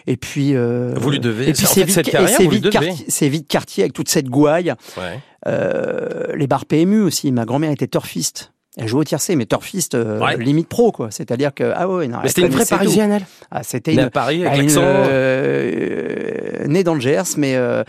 et 0.06 0.16
puis 0.16 0.54
euh, 0.54 0.94
vous 0.96 1.10
lui 1.10 1.20
devez 1.20 1.48
et 1.48 1.52
puis 1.52 1.66
c'est 1.66 1.84
vite, 1.84 2.02
carrière, 2.10 2.28
c'est 2.28 2.46
vite 2.46 2.70
quartier 2.70 3.04
c'est 3.08 3.28
vite 3.28 3.48
quartier 3.48 3.84
avec 3.84 3.92
toute 3.92 4.08
cette 4.08 4.28
gouaille. 4.28 4.74
Ouais. 4.96 5.20
euh, 5.46 6.34
les 6.34 6.46
bars 6.46 6.66
PMU 6.66 7.00
aussi 7.02 7.32
ma 7.32 7.44
grand-mère 7.44 7.70
était 7.70 7.88
turfiste 7.88 8.51
elle 8.78 8.88
jouait 8.88 9.00
au 9.00 9.04
tiercé, 9.04 9.36
mais 9.36 9.44
turfiste 9.44 9.94
euh, 9.94 10.18
ouais. 10.18 10.38
limite 10.38 10.66
pro, 10.66 10.92
quoi. 10.92 11.10
C'est-à-dire 11.10 11.52
que 11.52 11.72
ah 11.76 11.86
ouais, 11.86 12.08
non. 12.08 12.20
Mais 12.22 12.28
c'était 12.28 12.46
une 12.46 12.54
vraie 12.54 12.64
parisienne, 12.64 13.12
elle. 13.12 13.26
Ah, 13.50 13.62
c'était 13.62 13.92
une 13.92 14.08
Paris 14.08 14.46
avec 14.46 14.62
une, 14.62 14.78
euh, 14.78 16.66
née 16.66 16.82
dans 16.82 16.94
le 16.94 17.00
Gers, 17.00 17.36
mais 17.36 17.54
euh, 17.54 17.84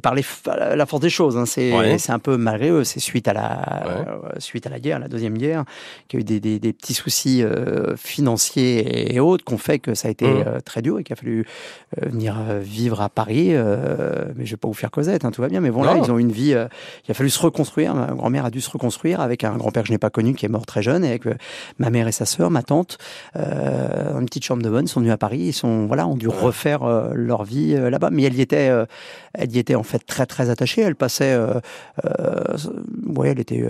par 0.00 0.14
les, 0.14 0.24
la 0.46 0.86
force 0.86 1.02
des 1.02 1.10
choses. 1.10 1.36
Hein, 1.36 1.44
c'est 1.44 1.76
ouais. 1.76 1.98
c'est 1.98 2.12
un 2.12 2.20
peu 2.20 2.36
malgré 2.36 2.70
eux. 2.70 2.84
C'est 2.84 3.00
suite 3.00 3.26
à 3.26 3.32
la 3.32 4.20
suite 4.38 4.64
à 4.68 4.70
la 4.70 4.78
guerre, 4.78 5.00
la 5.00 5.08
deuxième 5.08 5.36
guerre, 5.36 5.64
qu'il 6.06 6.20
y 6.20 6.22
a 6.22 6.22
eu 6.22 6.24
des, 6.24 6.38
des, 6.38 6.60
des 6.60 6.72
petits 6.72 6.94
soucis 6.94 7.42
financiers 7.96 9.12
et 9.12 9.18
autres 9.18 9.44
qu'on 9.44 9.58
fait 9.58 9.80
que 9.80 9.94
ça 9.94 10.06
a 10.06 10.10
été 10.12 10.26
mmh. 10.26 10.62
très 10.64 10.82
dur 10.82 11.00
et 11.00 11.04
qu'il 11.04 11.14
a 11.14 11.16
fallu 11.16 11.46
venir 12.00 12.36
vivre 12.60 13.00
à 13.00 13.08
Paris. 13.08 13.48
mais 14.36 14.46
je 14.46 14.52
vais 14.52 14.56
pas 14.56 14.68
vous 14.68 14.74
faire 14.74 14.92
Cosette, 14.92 15.24
hein, 15.24 15.32
tout 15.32 15.42
va 15.42 15.48
bien. 15.48 15.60
Mais 15.60 15.72
bon 15.72 15.82
là, 15.82 15.96
ils 15.96 16.12
ont 16.12 16.18
une 16.18 16.30
vie. 16.30 16.50
il 16.50 17.10
a 17.10 17.14
fallu 17.14 17.28
se 17.28 17.40
reconstruire. 17.40 17.96
Ma 17.96 18.06
grand-mère 18.06 18.44
a 18.44 18.50
dû 18.50 18.60
se 18.60 18.70
reconstruire 18.70 19.20
avec 19.20 19.42
un 19.42 19.56
grand-père 19.56 19.82
que 19.82 19.88
je 19.88 19.92
n'ai 19.92 19.98
pas 19.98 20.11
connu 20.12 20.34
qui 20.34 20.46
est 20.46 20.48
mort 20.48 20.66
très 20.66 20.82
jeune, 20.82 21.04
et 21.04 21.08
avec 21.08 21.26
euh, 21.26 21.34
ma 21.78 21.90
mère 21.90 22.08
et 22.08 22.12
sa 22.12 22.26
sœur, 22.26 22.50
ma 22.50 22.62
tante, 22.62 22.98
euh, 23.36 24.18
une 24.18 24.26
petite 24.26 24.44
chambre 24.44 24.62
de 24.62 24.70
bonne, 24.70 24.86
sont 24.86 25.00
venus 25.00 25.12
à 25.12 25.18
Paris, 25.18 25.40
ils 25.40 25.52
sont 25.52 25.86
voilà, 25.86 26.06
ont 26.06 26.16
dû 26.16 26.28
refaire 26.28 26.82
euh, 26.82 27.10
leur 27.14 27.44
vie 27.44 27.74
euh, 27.74 27.90
là-bas. 27.90 28.10
Mais 28.10 28.22
elle 28.22 28.34
y 28.34 28.40
était, 28.40 28.70
elle 29.34 29.52
y 29.52 29.58
était 29.58 29.74
en 29.74 29.82
fait 29.82 30.00
très 30.00 30.26
très 30.26 30.50
attachée. 30.50 30.82
Elle 30.82 30.94
passait, 30.94 31.32
euh, 31.32 31.60
ouais, 33.06 33.30
elle 33.30 33.40
était 33.40 33.62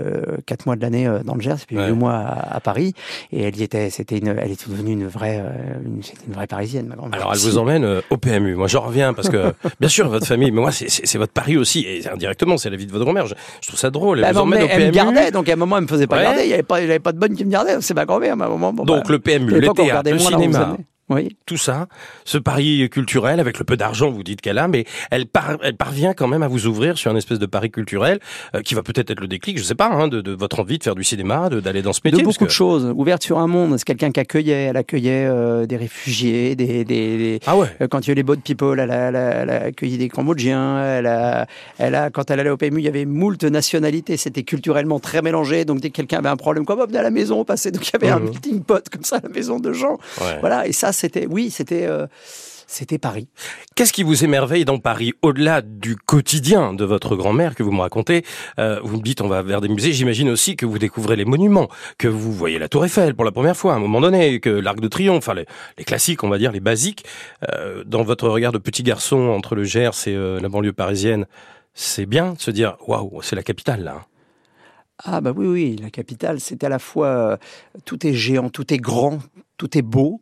quatre 0.47 0.67
mois 0.67 0.77
de 0.77 0.83
l'année 0.83 1.11
dans 1.25 1.35
le 1.35 1.41
Gers, 1.41 1.57
puis 1.67 1.77
ouais. 1.77 1.87
deux 1.87 1.95
mois 1.95 2.15
à, 2.15 2.57
à, 2.57 2.61
Paris, 2.61 2.95
et 3.33 3.43
elle 3.43 3.57
y 3.57 3.63
était. 3.63 3.91
C'était 3.91 4.19
une, 4.19 4.29
elle 4.29 4.51
était 4.51 4.69
devenue 4.69 4.93
une 4.93 5.07
vraie, 5.07 5.43
une, 5.85 6.03
une 6.27 6.33
vraie 6.33 6.47
parisienne, 6.47 6.87
ma 6.87 6.97
grand-mère. 6.97 7.21
Alors 7.21 7.33
elle 7.33 7.41
vous 7.41 7.59
emmène 7.59 8.03
au 8.11 8.17
PMU. 8.17 8.55
Moi, 8.55 8.69
j'en 8.69 8.81
reviens 8.83 9.15
parce 9.15 9.29
que 9.29 9.55
bien 9.81 9.89
sûr 9.89 10.09
votre 10.09 10.27
famille, 10.27 10.51
mais 10.51 10.61
moi 10.61 10.73
c'est 10.73 11.19
votre 11.19 11.33
Paris 11.33 11.57
aussi, 11.57 11.81
et 11.87 12.09
indirectement 12.09 12.57
c'est 12.57 12.71
la 12.71 12.77
vie 12.77 12.87
de 12.87 12.93
votre 12.93 13.05
grand-mère. 13.05 13.27
Je, 13.27 13.35
je, 13.61 13.69
trouve 13.69 13.79
ça 13.79 13.91
drôle. 13.91 14.19
Elle 14.19 14.25
bah, 14.25 14.33
vous 14.33 14.41
emmène 14.41 14.63
au 14.63 14.67
elle 14.67 14.79
PMU. 14.79 14.87
me 14.87 14.93
gardait, 14.93 15.31
donc 15.31 15.49
à 15.49 15.53
un 15.53 15.57
moment 15.57 15.77
elle 15.77 15.85
me 15.85 15.89
faisait 15.89 16.07
pas 16.07 16.17
ouais. 16.17 16.25
Garder. 16.33 16.47
Il 16.47 16.51
y 16.51 16.55
avait 16.55 16.63
pas, 16.63 16.81
j'avais 16.81 16.99
pas 16.99 17.13
de 17.13 17.19
bonne 17.19 17.35
qui 17.35 17.45
me 17.45 17.51
gardait. 17.51 17.81
C'est 17.81 17.95
ma 17.95 18.05
grand-mère, 18.05 18.41
à 18.41 18.45
un 18.45 18.49
moment. 18.49 18.73
Donc 18.73 19.09
le 19.09 19.19
PMU, 19.19 19.61
le 19.61 19.69
théâtre, 19.69 20.11
le 20.11 20.19
cinéma. 20.19 20.77
Oui. 21.15 21.37
Tout 21.47 21.57
ça, 21.57 21.89
ce 22.25 22.39
pari 22.39 22.89
culturel 22.91 23.41
avec 23.41 23.59
le 23.59 23.65
peu 23.65 23.77
d'argent, 23.77 24.11
vous 24.11 24.23
dites 24.23 24.41
qu'elle 24.41 24.59
a, 24.59 24.69
mais 24.69 24.85
elle, 25.11 25.27
elle 25.63 25.77
parvient 25.77 26.15
quand 26.15 26.29
même 26.29 26.43
à 26.43 26.49
vous 26.49 26.67
ouvrir 26.67 26.99
sur 26.99 27.11
un 27.11 27.17
espèce 27.17 27.39
de 27.39 27.47
pari 27.47 27.71
culturel 27.71 28.21
euh, 28.55 28.63
qui 28.63 28.75
va 28.75 28.83
peut-être 28.83 29.11
être 29.11 29.21
le 29.21 29.29
déclic, 29.29 29.59
je 29.59 29.63
sais 29.63 29.75
pas, 29.75 29.89
hein, 29.89 30.09
de, 30.09 30.33
votre 30.33 30.61
envie 30.61 30.79
de 30.79 30.85
faire 30.85 30.95
du 30.95 31.05
cinéma, 31.05 31.49
d'aller 31.49 31.83
dans 31.83 31.93
ce 31.93 32.01
métier. 32.05 32.21
De 32.21 32.27
beaucoup 32.27 32.45
de 32.45 32.51
choses. 32.51 32.93
Ouverte 32.97 33.23
sur 33.23 33.39
un 33.39 33.47
monde. 33.47 33.77
C'est 33.79 33.85
quelqu'un 33.85 34.11
qui 34.11 34.21
accueillait. 34.21 34.65
Elle 34.65 34.77
accueillait 34.77 35.27
euh, 35.27 35.67
des 35.67 35.77
réfugiés, 35.77 36.57
des, 36.57 36.85
des, 36.85 37.41
ah 37.47 37.57
ouais. 37.57 37.69
Euh, 37.81 37.89
quand 37.89 38.01
il 38.01 38.09
y 38.09 38.11
a 38.11 38.13
eu 38.13 38.17
les 38.17 38.23
boat 38.23 38.37
people, 38.37 38.79
elle 38.79 38.91
a, 38.91 39.09
elle, 39.09 39.51
a, 39.51 39.63
accueilli 39.65 39.99
des 39.99 40.09
Cambodgiens. 40.09 40.83
Elle 40.85 41.07
a, 41.07 41.47
elle 41.79 41.95
a, 41.95 42.11
quand 42.11 42.31
elle 42.31 42.41
allait 42.41 42.51
au 42.51 42.57
PMU, 42.57 42.81
il 42.81 42.85
y 42.85 42.89
avait 42.89 43.05
moult 43.05 43.43
nationalités. 43.45 44.17
C'était 44.17 44.43
culturellement 44.43 45.01
très 45.01 45.23
mélangé. 45.23 45.65
Donc 45.65 45.81
dès 45.81 45.91
que 45.91 45.97
quelqu'un 45.97 46.19
avait 46.19 46.29
un 46.29 46.37
problème, 46.37 46.65
comme 46.65 46.81
hop, 46.81 46.95
à 46.95 47.03
la 47.03 47.11
maison, 47.11 47.41
on 47.41 47.45
passait. 47.45 47.71
Donc 47.71 47.87
il 47.89 47.93
y 47.93 47.97
avait 47.97 48.11
un 48.11 48.19
mmh. 48.19 48.25
meeting 48.25 48.61
pot 48.63 48.89
comme 48.91 49.05
ça 49.05 49.17
à 49.17 49.21
la 49.23 49.29
maison 49.29 49.59
de 49.59 49.73
gens. 49.73 49.99
Voilà. 50.41 50.67
Et 50.67 50.73
ça, 50.73 50.93
c'était, 51.03 51.27
oui, 51.27 51.51
c'était. 51.51 51.87
Euh, 51.87 52.07
c'était 52.69 52.97
Paris. 52.97 53.29
Qu'est-ce 53.75 53.93
qui 53.93 54.03
vous 54.03 54.25
émerveille 54.25 54.65
dans 54.65 54.79
Paris 54.79 55.13
Au-delà 55.21 55.61
du 55.61 55.95
quotidien 55.95 56.73
de 56.73 56.87
votre 56.87 57.17
grand-mère 57.17 57.55
que 57.55 57.63
vous 57.63 57.71
me 57.71 57.83
racontez, 57.83 58.25
euh, 58.59 58.81
vous 58.83 58.97
me 58.97 59.03
dites 59.03 59.21
on 59.21 59.29
va 59.29 59.43
vers 59.43 59.61
des 59.61 59.69
musées, 59.69 59.93
j'imagine 59.93 60.31
aussi 60.31 60.57
que 60.57 60.65
vous 60.65 60.79
découvrez 60.79 61.17
les 61.17 61.27
monuments, 61.27 61.69
que 61.99 62.09
vous 62.09 62.33
voyez 62.33 62.59
la 62.59 62.71
Tour 62.71 62.87
Eiffel 62.87 63.15
pour 63.15 63.27
la 63.27 63.31
première 63.31 63.59
fois 63.59 63.75
à 63.75 63.77
un 63.77 63.79
moment 63.79 64.01
donné, 64.01 64.41
que 64.41 64.49
l'Arc 64.49 64.81
de 64.81 64.89
Triomphe, 64.89 65.19
enfin 65.19 65.35
les, 65.35 65.85
classiques 65.85 66.25
on 66.25 66.31
va 66.31 66.39
dire, 66.39 66.51
les 66.51 66.61
basiques. 66.61 67.05
Euh, 67.53 67.85
dans 67.85 68.05
votre 68.05 68.27
regard 68.27 68.53
de 68.53 68.59
petit 68.59 68.85
garçon 68.85 69.19
entre 69.19 69.55
le 69.55 69.65
Gers 69.65 70.07
et 70.07 70.17
la 70.17 70.49
banlieue 70.49 70.73
parisienne, 70.73 71.27
c'est 71.75 72.07
bien 72.07 72.33
de 72.33 72.41
se 72.41 72.51
dire 72.51 72.79
waouh, 72.87 73.21
c'est 73.21 73.37
la 73.37 73.43
capitale 73.43 73.85
là. 73.85 74.07
Ah 75.05 75.21
bah 75.21 75.33
oui, 75.37 75.47
oui, 75.47 75.77
la 75.77 75.91
capitale, 75.91 76.41
c'est 76.41 76.65
à 76.65 76.71
la 76.71 76.79
fois 76.79 77.39
tout 77.85 78.07
est 78.07 78.15
géant, 78.15 78.49
tout 78.49 78.73
est 78.73 78.79
grand, 78.79 79.19
tout 79.59 79.77
est 79.77 79.83
beau, 79.83 80.22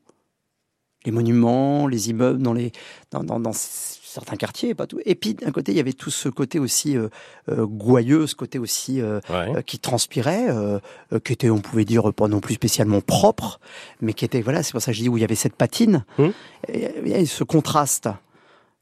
les 1.04 1.12
monuments, 1.12 1.86
les 1.86 2.10
immeubles 2.10 2.42
dans, 2.42 2.52
les, 2.52 2.72
dans, 3.10 3.22
dans, 3.22 3.52
certains 3.52 4.36
quartiers, 4.36 4.74
pas 4.74 4.86
tout. 4.86 4.98
Et 5.06 5.14
puis 5.14 5.34
d'un 5.34 5.52
côté, 5.52 5.72
il 5.72 5.76
y 5.76 5.80
avait 5.80 5.92
tout 5.92 6.10
ce 6.10 6.28
côté 6.28 6.58
aussi 6.58 6.96
euh, 6.96 7.08
euh 7.48 7.64
gouailleux, 7.64 8.26
ce 8.26 8.34
côté 8.34 8.58
aussi 8.58 9.00
euh, 9.00 9.20
euh 9.30 9.62
qui 9.62 9.78
transpirait, 9.78 10.48
euh, 10.48 10.80
qui 11.24 11.32
était, 11.32 11.48
on 11.48 11.60
pouvait 11.60 11.84
dire, 11.84 12.12
pas 12.12 12.26
non 12.26 12.40
plus 12.40 12.54
spécialement 12.54 13.00
propre, 13.00 13.60
mais 14.00 14.12
qui 14.12 14.24
était, 14.24 14.42
voilà, 14.42 14.62
c'est 14.62 14.72
pour 14.72 14.82
ça 14.82 14.90
que 14.90 14.96
je 14.96 15.02
dis 15.02 15.08
où 15.08 15.16
il 15.16 15.20
y 15.20 15.24
avait 15.24 15.36
cette 15.36 15.54
patine, 15.54 16.04
hum. 16.18 16.32
et, 16.68 17.24
ce 17.24 17.44
contraste 17.44 18.08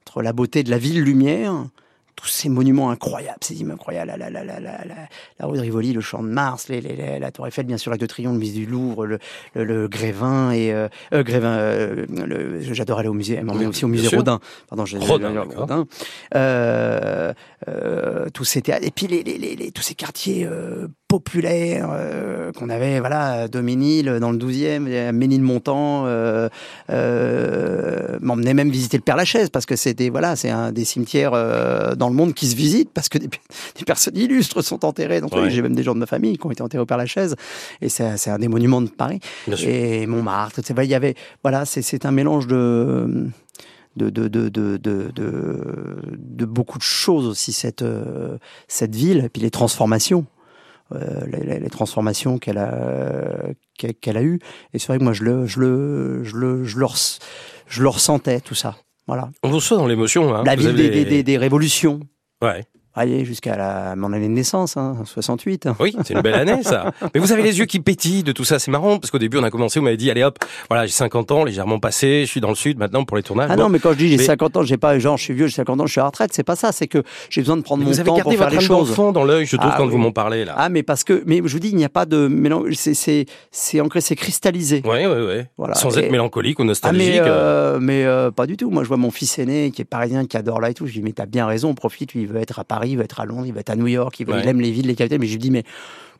entre 0.06 0.22
la 0.22 0.32
beauté 0.32 0.62
de 0.62 0.70
la 0.70 0.78
ville 0.78 1.02
lumière 1.02 1.66
tous 2.18 2.26
ces 2.26 2.48
monuments 2.48 2.90
incroyables, 2.90 3.38
ces 3.42 3.54
immeubles 3.60 3.74
incroyables, 3.74 4.12
la, 4.18 4.28
la, 4.28 4.42
la, 4.42 4.60
la, 4.60 5.46
rue 5.46 5.56
de 5.56 5.62
Rivoli, 5.62 5.92
le 5.92 6.00
Champ 6.00 6.20
de 6.20 6.28
Mars, 6.28 6.68
les, 6.68 6.80
les, 6.80 7.20
la 7.20 7.30
Tour 7.30 7.46
Eiffel, 7.46 7.64
bien 7.64 7.76
sûr, 7.76 7.92
la 7.92 7.96
de 7.96 8.06
Triomphe, 8.06 8.32
le 8.32 8.40
musée 8.40 8.58
du 8.58 8.66
Louvre, 8.66 9.06
le, 9.06 9.20
le, 9.54 9.86
Grévin 9.86 10.50
et 10.50 10.72
euh, 10.72 10.88
euh 11.12 11.22
Grévin. 11.22 11.56
Euh, 11.58 12.06
J'adore 12.72 12.98
aller 12.98 13.08
au 13.08 13.14
musée, 13.14 13.40
mais 13.40 13.66
aussi 13.66 13.84
au 13.84 13.88
musée 13.88 14.08
Rodin. 14.16 14.40
Pardon, 14.68 14.84
j'ai 14.84 14.98
Rodin. 14.98 15.44
Rodin. 15.54 15.86
Euh, 16.34 17.32
euh, 17.68 18.26
tous 18.34 18.44
ces 18.44 18.62
théâtres, 18.62 18.84
et 18.84 18.90
puis 18.90 19.06
les, 19.06 19.22
les, 19.22 19.54
les, 19.54 19.70
tous 19.70 19.82
ces 19.82 19.94
quartiers 19.94 20.48
euh, 21.08 21.18
populaires 21.18 21.88
euh, 21.90 22.52
qu'on 22.52 22.68
avait, 22.68 23.00
voilà, 23.00 23.48
Doménil 23.48 24.18
dans 24.20 24.30
le 24.30 24.38
12e, 24.38 25.12
Ménilmontant, 25.12 26.04
euh, 26.06 26.48
euh, 26.90 28.18
m'emmenait 28.20 28.54
même 28.54 28.70
visiter 28.70 28.96
le 28.96 29.02
Père 29.02 29.16
Lachaise 29.16 29.50
parce 29.50 29.66
que 29.66 29.76
c'était 29.76 30.10
voilà, 30.10 30.36
c'est 30.36 30.50
un 30.50 30.72
des 30.72 30.84
cimetières 30.84 31.32
euh, 31.34 31.94
dans 31.94 32.08
le 32.08 32.14
monde 32.14 32.34
qui 32.34 32.46
se 32.46 32.56
visitent 32.56 32.90
parce 32.92 33.08
que 33.08 33.18
des, 33.18 33.28
des 33.78 33.84
personnes 33.84 34.16
illustres 34.16 34.62
sont 34.62 34.84
enterrées. 34.84 35.20
Donc 35.20 35.32
j'ai 35.48 35.62
même 35.62 35.74
des 35.74 35.82
gens 35.82 35.94
de 35.94 36.00
ma 36.00 36.06
famille 36.06 36.38
qui 36.38 36.46
ont 36.46 36.50
été 36.50 36.62
enterrés 36.62 36.82
au 36.82 36.86
Père 36.86 36.98
Lachaise 36.98 37.36
et 37.80 37.88
c'est 37.88 38.30
un 38.30 38.38
des 38.38 38.48
monuments 38.48 38.82
de 38.82 38.88
Paris. 38.88 39.20
et 39.62 40.06
Montmartre, 40.06 40.60
il 40.78 40.84
y 40.84 40.94
avait 40.94 41.14
voilà, 41.42 41.64
c'est 41.64 42.06
un 42.06 42.10
mélange 42.10 42.46
de 42.46 43.26
de, 43.96 44.10
de, 44.10 44.28
de, 44.28 44.48
de, 44.48 44.76
de, 44.78 46.44
beaucoup 46.44 46.78
de 46.78 46.84
choses 46.84 47.26
aussi 47.26 47.52
cette, 47.52 47.84
cette 48.68 48.94
ville, 48.94 49.24
et 49.24 49.28
puis 49.28 49.42
les 49.42 49.50
transformations. 49.50 50.24
Euh, 50.92 51.26
les, 51.26 51.68
transformations 51.68 52.38
qu'elle 52.38 52.56
a 52.56 53.42
qu'elle 53.76 54.16
a 54.16 54.22
eues. 54.22 54.38
Et 54.72 54.78
c'est 54.78 54.86
vrai 54.86 54.98
que 54.98 55.04
moi 55.04 55.12
je 55.12 55.22
le 55.22 55.46
je 55.46 55.60
le 55.60 56.24
je 56.24 56.34
le 56.36 56.64
je 56.64 56.78
le, 56.78 56.86
je 57.66 57.82
le 57.82 57.88
ressentais 57.88 58.40
tout 58.40 58.54
ça. 58.54 58.76
Voilà. 59.06 59.30
On 59.42 59.50
vous 59.50 59.60
sent 59.60 59.76
dans 59.76 59.86
l'émotion. 59.86 60.34
Hein. 60.34 60.44
La 60.44 60.56
ville 60.56 60.74
des, 60.74 61.04
des, 61.04 61.22
des, 61.22 61.38
révolutions. 61.38 62.00
Ouais 62.42 62.64
jusqu'à 63.24 63.56
la, 63.56 63.96
mon 63.96 64.12
année 64.12 64.28
de 64.28 64.32
naissance, 64.32 64.76
hein, 64.76 64.96
68. 65.04 65.68
Oui, 65.80 65.94
c'est 66.04 66.14
une 66.14 66.20
belle 66.20 66.34
année, 66.34 66.62
ça. 66.62 66.92
Mais 67.14 67.20
vous 67.20 67.32
avez 67.32 67.42
les 67.42 67.58
yeux 67.58 67.66
qui 67.66 67.80
pétillent 67.80 68.22
de 68.22 68.32
tout 68.32 68.44
ça, 68.44 68.58
c'est 68.58 68.70
marrant, 68.70 68.98
parce 68.98 69.10
qu'au 69.10 69.18
début, 69.18 69.38
on 69.38 69.42
a 69.42 69.50
commencé, 69.50 69.78
vous 69.78 69.84
m'avez 69.84 69.96
dit, 69.96 70.10
allez 70.10 70.24
hop, 70.24 70.38
voilà, 70.68 70.86
j'ai 70.86 70.92
50 70.92 71.30
ans, 71.32 71.44
légèrement 71.44 71.78
passé, 71.78 72.22
je 72.24 72.30
suis 72.30 72.40
dans 72.40 72.48
le 72.48 72.54
sud 72.54 72.78
maintenant 72.78 73.04
pour 73.04 73.16
les 73.16 73.22
tournages. 73.22 73.50
Ah 73.52 73.56
non, 73.56 73.68
mais 73.68 73.78
quand 73.78 73.92
je 73.92 73.98
dis 73.98 74.08
j'ai 74.08 74.18
50 74.18 74.56
ans, 74.56 74.62
j'ai 74.62 74.76
pas, 74.76 74.98
genre, 74.98 75.16
je 75.16 75.24
suis 75.24 75.34
vieux, 75.34 75.46
j'ai 75.46 75.56
50 75.56 75.80
ans, 75.80 75.86
je 75.86 75.92
suis 75.92 76.00
à 76.00 76.04
la 76.04 76.08
retraite, 76.08 76.30
c'est 76.32 76.42
pas 76.42 76.56
ça, 76.56 76.72
c'est 76.72 76.86
que 76.86 77.02
j'ai 77.30 77.40
besoin 77.40 77.56
de 77.56 77.62
prendre 77.62 77.84
mon 77.84 77.92
temps 77.92 78.16
pour 78.18 78.32
faire 78.32 78.50
les 78.50 78.60
choses. 78.60 78.90
Vous 78.90 79.02
avez 79.02 79.12
dans 79.12 79.24
l'œil, 79.24 79.46
je 79.46 79.56
trouve, 79.56 79.70
ah 79.72 79.76
quand 79.76 79.86
vous 79.86 79.98
m'en 79.98 80.12
parlez, 80.12 80.44
là. 80.44 80.54
Ah, 80.56 80.68
mais 80.68 80.82
parce 80.82 81.04
que, 81.04 81.22
mais 81.26 81.40
je 81.44 81.52
vous 81.52 81.58
dis, 81.58 81.68
il 81.68 81.76
n'y 81.76 81.84
a 81.84 81.88
pas 81.88 82.06
de 82.06 82.28
mélange, 82.28 82.72
c'est, 82.72 83.80
ancré, 83.80 84.00
c'est 84.00 84.16
cristallisé. 84.16 84.82
Oui, 84.84 85.06
oui, 85.06 85.26
oui. 85.26 85.44
Voilà. 85.56 85.74
Sans 85.74 85.96
être 85.98 86.10
mélancolique 86.10 86.58
ou 86.58 86.64
nostalgique. 86.64 87.20
Ah, 87.20 87.22
mais, 87.22 87.30
euh, 87.30 87.78
mais 87.80 88.04
euh, 88.04 88.30
pas 88.30 88.46
du 88.46 88.56
tout. 88.56 88.70
Moi, 88.70 88.82
je 88.82 88.88
vois 88.88 88.96
mon 88.96 89.10
fils 89.10 89.38
aîné 89.38 89.70
qui 89.70 89.82
est 89.82 89.84
parisien, 89.84 90.26
qui 90.26 90.36
adore 90.36 90.60
là 90.60 90.70
et 90.70 90.74
tout. 90.74 90.86
Je 90.86 90.92
dis, 90.92 91.02
mais 91.02 91.12
t'as 91.12 91.26
bien 91.26 91.46
raison, 91.46 91.74
profite, 91.74 92.14
lui, 92.14 92.22
il 92.22 92.28
veut 92.28 92.40
être 92.40 92.58
à 92.58 92.64
Paris, 92.64 92.87
il 92.90 92.96
veut 92.96 93.04
être 93.04 93.20
à 93.20 93.26
Londres, 93.26 93.46
il 93.46 93.52
veut 93.52 93.62
à 93.66 93.76
New 93.76 93.86
York, 93.86 94.20
il, 94.20 94.30
aime 94.30 94.60
les 94.60 94.70
villes, 94.70 94.86
les 94.86 94.94
capitales, 94.94 95.20
mais 95.20 95.26
je 95.26 95.32
lui 95.32 95.38
dis, 95.38 95.50
mais 95.50 95.64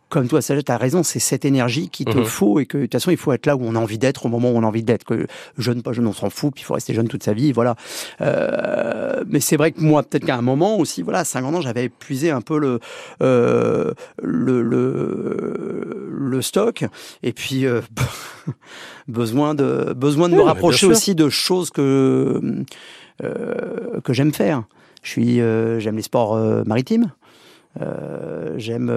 comme 0.09 0.27
toi, 0.27 0.41
tu 0.41 0.53
as 0.69 0.77
raison, 0.77 1.03
c'est 1.03 1.19
cette 1.19 1.45
énergie 1.45 1.91
qui 1.91 2.05
te 2.05 2.17
mhm. 2.17 2.25
faut 2.25 2.61
et 2.61 2.67
que 2.67 2.79
de 2.79 2.83
toute 2.85 2.93
façon, 2.93 3.11
il 3.11 3.17
faut 3.17 3.33
être 3.33 3.45
là 3.47 3.57
où 3.57 3.61
on 3.63 3.75
a 3.75 3.79
envie 3.79 3.99
d'être 3.99 4.25
au 4.25 4.29
moment 4.29 4.51
où 4.51 4.57
on 4.57 4.63
a 4.63 4.67
envie 4.67 4.83
d'être. 4.83 5.05
Que 5.05 5.27
jeune, 5.59 5.83
pas 5.83 5.93
jeune, 5.93 6.07
on 6.07 6.13
s'en 6.13 6.31
fout, 6.31 6.55
puis 6.55 6.63
il 6.63 6.65
faut 6.65 6.75
rester 6.75 6.95
jeune 6.95 7.09
toute 7.09 7.23
sa 7.23 7.35
vie, 7.35 7.53
voilà. 7.53 7.77
Euh, 8.23 9.23
mais 9.27 9.41
c'est 9.41 9.57
vrai 9.57 9.73
que 9.73 9.81
moi, 9.81 10.03
peut-être 10.03 10.25
qu'à 10.25 10.37
un 10.37 10.43
moment 10.43 10.79
aussi, 10.79 11.03
voilà, 11.03 11.21
à 11.21 11.25
50 11.25 11.55
ans, 11.57 11.61
j'avais 11.61 11.85
épuisé 11.85 12.31
un 12.31 12.41
peu 12.41 12.59
le, 12.59 12.81
euh, 13.23 13.93
le, 14.23 14.63
le, 14.63 16.09
le, 16.11 16.43
stock 16.43 16.85
et 17.23 17.33
puis 17.33 17.67
euh, 17.67 17.81
besoin 19.09 19.55
de, 19.55 19.93
besoin 19.95 20.29
de 20.29 20.35
me 20.35 20.43
rapprocher 20.43 20.87
aussi 20.87 21.15
de 21.15 21.29
choses 21.29 21.71
que, 21.71 22.65
que 23.21 24.13
j'aime 24.13 24.33
faire. 24.33 24.65
Je 25.09 25.13
suis, 25.13 25.41
euh, 25.41 25.81
j'aime 25.81 25.97
les 25.97 26.03
sports 26.03 26.37
euh, 26.37 26.65
maritimes. 26.67 27.11
Euh, 27.81 28.55
j'aime 28.57 28.91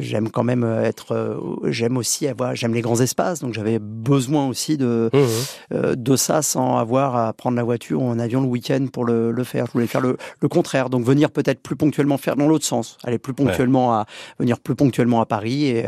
j'aime 0.00 0.28
quand 0.28 0.44
même 0.44 0.64
être 0.64 1.40
j'aime 1.64 1.96
aussi 1.96 2.26
avoir 2.28 2.54
j'aime 2.54 2.72
les 2.72 2.82
grands 2.82 3.00
espaces. 3.00 3.40
Donc 3.40 3.52
j'avais 3.52 3.78
besoin 3.80 4.46
aussi 4.46 4.76
de 4.76 5.10
mmh. 5.12 5.94
de 5.96 6.16
ça 6.16 6.42
sans 6.42 6.76
avoir 6.76 7.16
à 7.16 7.32
prendre 7.32 7.56
la 7.56 7.64
voiture 7.64 8.02
ou 8.02 8.06
en 8.06 8.18
avion 8.18 8.42
le 8.42 8.46
week-end 8.46 8.86
pour 8.92 9.04
le, 9.04 9.32
le, 9.32 9.44
faire. 9.44 9.66
Je 9.66 9.72
voulais 9.72 9.86
faire 9.86 10.02
le, 10.02 10.18
le 10.40 10.48
contraire. 10.48 10.88
Donc 10.90 11.04
venir 11.04 11.30
peut-être 11.30 11.60
plus 11.60 11.76
ponctuellement 11.76 12.18
faire 12.18 12.36
dans 12.36 12.46
l'autre 12.46 12.64
sens. 12.64 12.98
Aller 13.04 13.18
plus 13.18 13.34
ponctuellement 13.34 13.94
à 13.94 14.06
venir 14.38 14.60
plus 14.60 14.76
ponctuellement 14.76 15.20
à 15.20 15.26
Paris 15.26 15.66
et, 15.66 15.84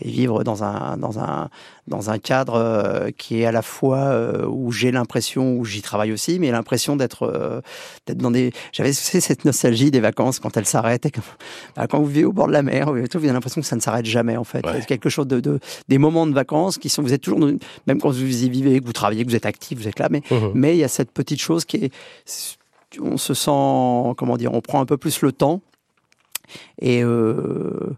et 0.00 0.08
vivre 0.08 0.42
dans 0.42 0.64
un 0.64 0.96
dans 0.96 1.20
un 1.20 1.50
dans 1.86 2.10
un 2.10 2.18
cadre 2.18 3.10
qui 3.16 3.40
est 3.40 3.46
à 3.46 3.52
la 3.52 3.62
fois 3.62 4.46
où 4.48 4.72
j'ai 4.72 4.90
l'impression 4.90 5.54
où 5.54 5.64
j'y 5.64 5.82
travaille 5.82 6.12
aussi 6.12 6.38
mais 6.38 6.50
l'impression 6.50 6.96
d'être 6.96 7.62
d'être 8.06 8.18
dans 8.18 8.30
des 8.30 8.52
j'avais 8.72 8.92
cette 8.92 9.44
nostalgie 9.44 9.90
des 9.90 10.00
vacances 10.00 10.38
quand 10.38 10.56
elles 10.56 10.66
s'arrêtent 10.66 11.04
bah, 11.76 11.86
quand 11.86 11.98
vous 11.98 12.06
vivez 12.06 12.24
au 12.24 12.32
bord 12.32 12.46
de 12.46 12.52
la 12.52 12.62
mer, 12.62 12.92
vous 12.92 12.98
avez 12.98 13.32
l'impression 13.32 13.60
que 13.60 13.66
ça 13.66 13.76
ne 13.76 13.80
s'arrête 13.80 14.06
jamais 14.06 14.36
en 14.36 14.44
fait. 14.44 14.64
C'est 14.72 14.86
quelque 14.86 15.08
chose 15.08 15.26
de, 15.26 15.60
des 15.88 15.98
moments 15.98 16.26
de 16.26 16.32
vacances 16.32 16.78
qui 16.78 16.88
sont, 16.88 17.02
vous 17.02 17.12
êtes 17.12 17.22
toujours, 17.22 17.40
même 17.86 18.00
quand 18.00 18.10
vous 18.10 18.44
y 18.44 18.48
vivez, 18.48 18.80
que 18.80 18.86
vous 18.86 18.92
travaillez, 18.92 19.24
que 19.24 19.30
vous 19.30 19.36
êtes 19.36 19.46
actif, 19.46 19.78
vous 19.78 19.88
êtes 19.88 19.98
là, 19.98 20.08
mais, 20.10 20.22
mmh 20.30 20.34
mais 20.54 20.76
il 20.76 20.78
y 20.78 20.84
a 20.84 20.88
cette 20.88 21.10
petite 21.10 21.40
chose 21.40 21.64
qui 21.64 21.76
est, 21.76 21.92
on 23.00 23.16
se 23.16 23.34
sent, 23.34 24.14
comment 24.16 24.36
dire, 24.36 24.52
on 24.52 24.60
prend 24.60 24.80
un 24.80 24.86
peu 24.86 24.96
plus 24.96 25.22
le 25.22 25.32
temps 25.32 25.60
et 26.80 27.02
euh, 27.02 27.96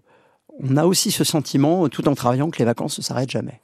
on 0.62 0.76
a 0.76 0.84
aussi 0.84 1.10
ce 1.10 1.24
sentiment, 1.24 1.88
tout 1.88 2.08
en 2.08 2.14
travaillant, 2.14 2.50
que 2.50 2.58
les 2.58 2.64
vacances 2.64 2.98
ne 2.98 3.02
s'arrêtent 3.02 3.30
jamais. 3.30 3.60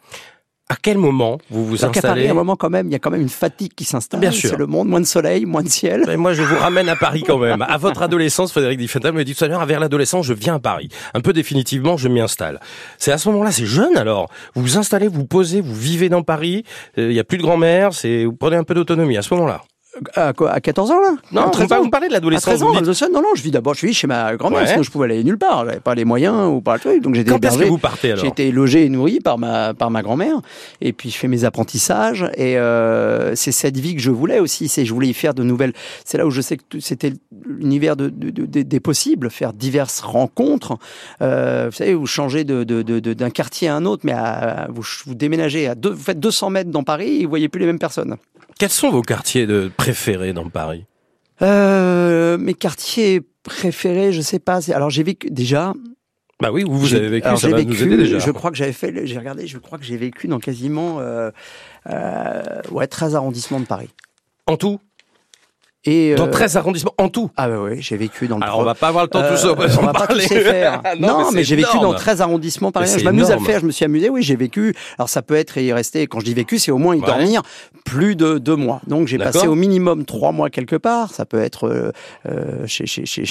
À 0.69 0.77
quel 0.81 0.97
moment 0.97 1.37
vous 1.51 1.67
vous 1.67 1.85
installez 1.85 2.29
À 2.29 2.31
un 2.31 2.35
moment 2.35 2.57
quand 2.57 2.71
même, 2.71 2.87
il 2.87 2.93
y 2.93 2.95
a 2.95 2.99
quand 2.99 3.11
même 3.11 3.21
une 3.21 3.29
fatigue 3.29 3.73
qui 3.75 3.85
s'installe. 3.85 4.21
Bien 4.21 4.31
sûr. 4.31 4.51
C'est 4.51 4.57
le 4.57 4.67
monde, 4.67 4.89
moins 4.89 5.01
de 5.01 5.07
soleil, 5.07 5.45
moins 5.45 5.63
de 5.63 5.69
ciel. 5.69 6.05
Mais 6.07 6.17
moi, 6.17 6.33
je 6.33 6.43
vous 6.43 6.57
ramène 6.57 6.89
à 6.89 6.97
Paris 6.97 7.25
quand 7.27 7.37
même. 7.37 7.61
À 7.61 7.77
votre 7.77 8.01
adolescence, 8.01 8.53
Frédéric 8.53 8.79
Diffenthal 8.79 9.13
me 9.13 9.23
dit 9.23 9.35
tout 9.35 9.45
à 9.45 9.49
l'heure, 9.49 9.67
vers 9.67 9.81
l'adolescence, 9.81 10.25
je 10.25 10.33
viens 10.33 10.55
à 10.55 10.61
Paris. 10.61 10.89
Un 11.13 11.21
peu 11.21 11.35
définitivement, 11.35 11.99
je 11.99 12.09
m'y 12.09 12.21
installe. 12.21 12.59
C'est 12.97 13.13
à 13.13 13.19
ce 13.19 13.29
moment-là, 13.29 13.53
c'est 13.53 13.67
jeune 13.67 13.99
alors. 13.99 14.31
Vous 14.55 14.63
vous 14.63 14.79
installez, 14.79 15.09
vous 15.09 15.27
posez, 15.27 15.61
vous 15.61 15.75
vivez 15.75 16.09
dans 16.09 16.23
Paris. 16.23 16.65
Euh, 16.97 17.09
il 17.11 17.13
n'y 17.13 17.21
a 17.21 17.25
plus 17.25 17.37
de 17.37 17.43
grand-mère, 17.43 17.93
c'est 17.93 18.25
vous 18.25 18.33
prenez 18.33 18.57
un 18.57 18.65
peu 18.65 18.73
d'autonomie 18.73 19.19
à 19.19 19.23
ce 19.23 19.35
moment-là. 19.35 19.63
À, 20.15 20.33
quoi, 20.33 20.51
à 20.51 20.61
14 20.61 20.91
ans, 20.91 21.01
là 21.01 21.17
Non, 21.33 21.51
on, 21.55 21.67
pas, 21.67 21.81
vous 21.81 21.91
parlez 21.91 22.09
de 22.09 22.15
l'adolescence. 22.15 22.61
non, 22.61 22.73
non, 22.73 23.35
je 23.35 23.43
vis 23.43 23.51
d'abord, 23.51 23.75
je 23.75 23.87
vis 23.87 23.93
chez 23.93 24.07
ma 24.07 24.37
grand-mère, 24.37 24.67
sinon 24.67 24.83
je 24.83 24.91
pouvais 24.91 25.05
aller 25.05 25.23
nulle 25.23 25.37
part. 25.37 25.67
J'avais 25.67 25.81
pas 25.81 25.95
les 25.95 26.07
moyens 26.07 26.49
ou 26.49 26.61
pas 26.63 26.75
le 26.75 26.81
truc. 26.81 27.03
Donc 27.03 27.15
j'étais 27.15 27.31
Quand 27.31 27.39
que 27.39 27.65
vous 27.65 27.79
partez 27.79 28.13
alors 28.13 28.25
J'étais 28.25 28.51
logé 28.51 28.87
et 28.87 28.89
nourri 28.89 29.21
par 29.21 29.39
ma, 29.39 29.75
par 29.75 29.91
ma 29.91 30.03
grand-mère. 30.03 30.41
Et 30.81 30.93
puis 30.93 31.11
je 31.11 31.17
fais 31.19 31.29
mes 31.29 31.45
apprentissages. 31.45 32.27
Et 32.37 32.57
euh, 32.59 33.35
c'est 33.35 33.53
cette 33.53 33.77
vie 33.77 33.95
que 33.95 34.01
je 34.01 34.11
voulais 34.11 34.39
aussi. 34.39 34.69
C'est 34.69 34.87
je 34.87 34.95
voulais 34.95 35.09
y 35.09 35.15
faire 35.15 35.35
de 35.35 35.43
nouvelles. 35.43 35.75
C'est 36.05 36.17
là 36.17 36.27
où 36.27 36.31
je 36.31 36.41
sais 36.41 36.57
que 36.57 36.81
c'était 36.81 37.13
l'univers 37.47 37.97
de, 37.97 38.09
de, 38.09 38.31
de, 38.31 38.63
des 38.63 38.81
possibles, 38.81 39.31
faire 39.31 39.53
diverses 39.53 40.01
rencontres. 40.01 40.79
Euh, 41.21 41.67
vous 41.71 41.77
savez, 41.77 41.95
vous 41.95 42.07
changez 42.07 42.45
d'un 42.45 43.31
quartier 43.31 43.69
à 43.69 43.77
un 43.77 43.85
autre, 43.85 44.03
mais 44.05 44.13
à, 44.13 44.69
vous, 44.71 44.83
vous 45.07 45.15
déménagez 45.15 45.69
à 45.69 45.75
deux, 45.75 45.91
vous 45.91 46.03
faites 46.03 46.21
200 46.21 46.51
mètres 46.51 46.71
dans 46.71 46.83
Paris 46.85 47.21
et 47.21 47.25
vous 47.25 47.31
voyez 47.31 47.49
plus 47.49 47.61
les 47.61 47.67
mêmes 47.67 47.79
personnes. 47.79 48.17
Quels 48.59 48.71
sont 48.71 48.91
vos 48.91 49.03
quartiers 49.03 49.47
de 49.47 49.71
préférés 49.83 50.33
dans 50.33 50.49
Paris? 50.49 50.87
Euh, 51.43 52.39
Mes 52.39 52.55
quartiers 52.55 53.21
préférés, 53.43 54.13
je 54.13 54.21
sais 54.21 54.39
pas. 54.39 54.71
Alors 54.71 54.91
j'ai 54.91 55.03
vécu 55.03 55.31
déjà. 55.31 55.75
Bah 56.41 56.51
oui, 56.53 56.65
vous 56.67 56.95
avez 56.95 57.09
vécu, 57.09 57.29
ça 57.37 57.49
va 57.49 57.63
nous 57.63 57.83
aider 57.83 57.97
déjà. 57.97 58.19
Je 58.19 58.31
crois 58.31 58.51
que 58.51 58.57
j'avais 58.57 58.73
fait, 58.73 59.07
j'ai 59.07 59.19
regardé, 59.19 59.47
je 59.47 59.59
crois 59.59 59.79
que 59.79 59.85
j'ai 59.85 59.97
vécu 59.97 60.27
dans 60.27 60.41
quasiment 60.41 60.99
euh, 60.99 61.31
euh, 61.89 62.43
ouais 62.71 62.87
13 62.87 63.15
arrondissements 63.15 63.61
de 63.61 63.67
Paris. 63.67 63.91
En 64.47 64.57
tout? 64.57 64.81
Et 65.85 66.15
dans 66.15 66.29
13 66.29 66.55
euh, 66.55 66.59
arrondissements 66.61 66.95
en 66.99 67.09
tout. 67.09 67.31
Ah 67.37 67.49
bah 67.49 67.57
oui, 67.61 67.81
j'ai 67.81 67.97
vécu 67.97 68.29
dans 68.29 68.39
le. 68.39 68.45
Alors 68.45 68.61
on 68.61 68.65
va 68.65 68.75
pas 68.75 68.89
avoir 68.89 69.05
le 69.05 69.11
temps 69.11 69.23
tout 69.29 69.37
ça. 69.37 69.49
Euh, 69.49 69.69
on 69.81 69.87
va 69.87 69.93
pas 69.93 70.07
tous 70.07 70.19
les 70.19 70.27
faire. 70.29 70.81
non, 70.99 71.31
mais, 71.33 71.43
j'ai 71.43 71.57
vécu 71.57 71.79
dans 71.79 71.93
13 71.93 72.21
arrondissements 72.21 72.71
par 72.71 72.87
Je 72.87 73.03
m'amuse 73.05 73.31
à 73.31 73.37
le 73.37 73.43
faire. 73.43 73.61
Je 73.61 73.67
me 73.67 73.73
suis 73.73 73.85
amusé. 73.85 74.09
Oui, 74.09 74.23
j'ai 74.23 74.37
vécu. 74.37 74.75
Alors 74.99 75.09
ça 75.09 75.23
peut 75.23 75.35
être 75.35 75.59
y 75.59 75.73
rester. 75.73 76.07
Quand 76.07 76.21
je 76.21 76.25
dis 76.25 76.35
vécu, 76.35 76.59
c'est 76.59 76.71
au 76.71 76.79
moins 76.79 76.95
y 76.95 77.01
dormir 77.01 77.43
plus 77.85 78.17
de 78.17 78.39
deux 78.39 78.57
mois. 78.57 78.81
Donc 78.87 79.09
j'ai 79.09 79.19
passé 79.19 79.47
au 79.47 79.55
minimum 79.55 80.05
trois 80.05 80.33
mois 80.33 80.51
quelque 80.51 80.77
part. 80.77 81.13
Ça 81.13 81.25
peut 81.25 81.41
être 81.41 81.93
euh, 82.27 82.67
chez, 82.67 82.87
chez, 82.87 83.05
chez 83.05 83.25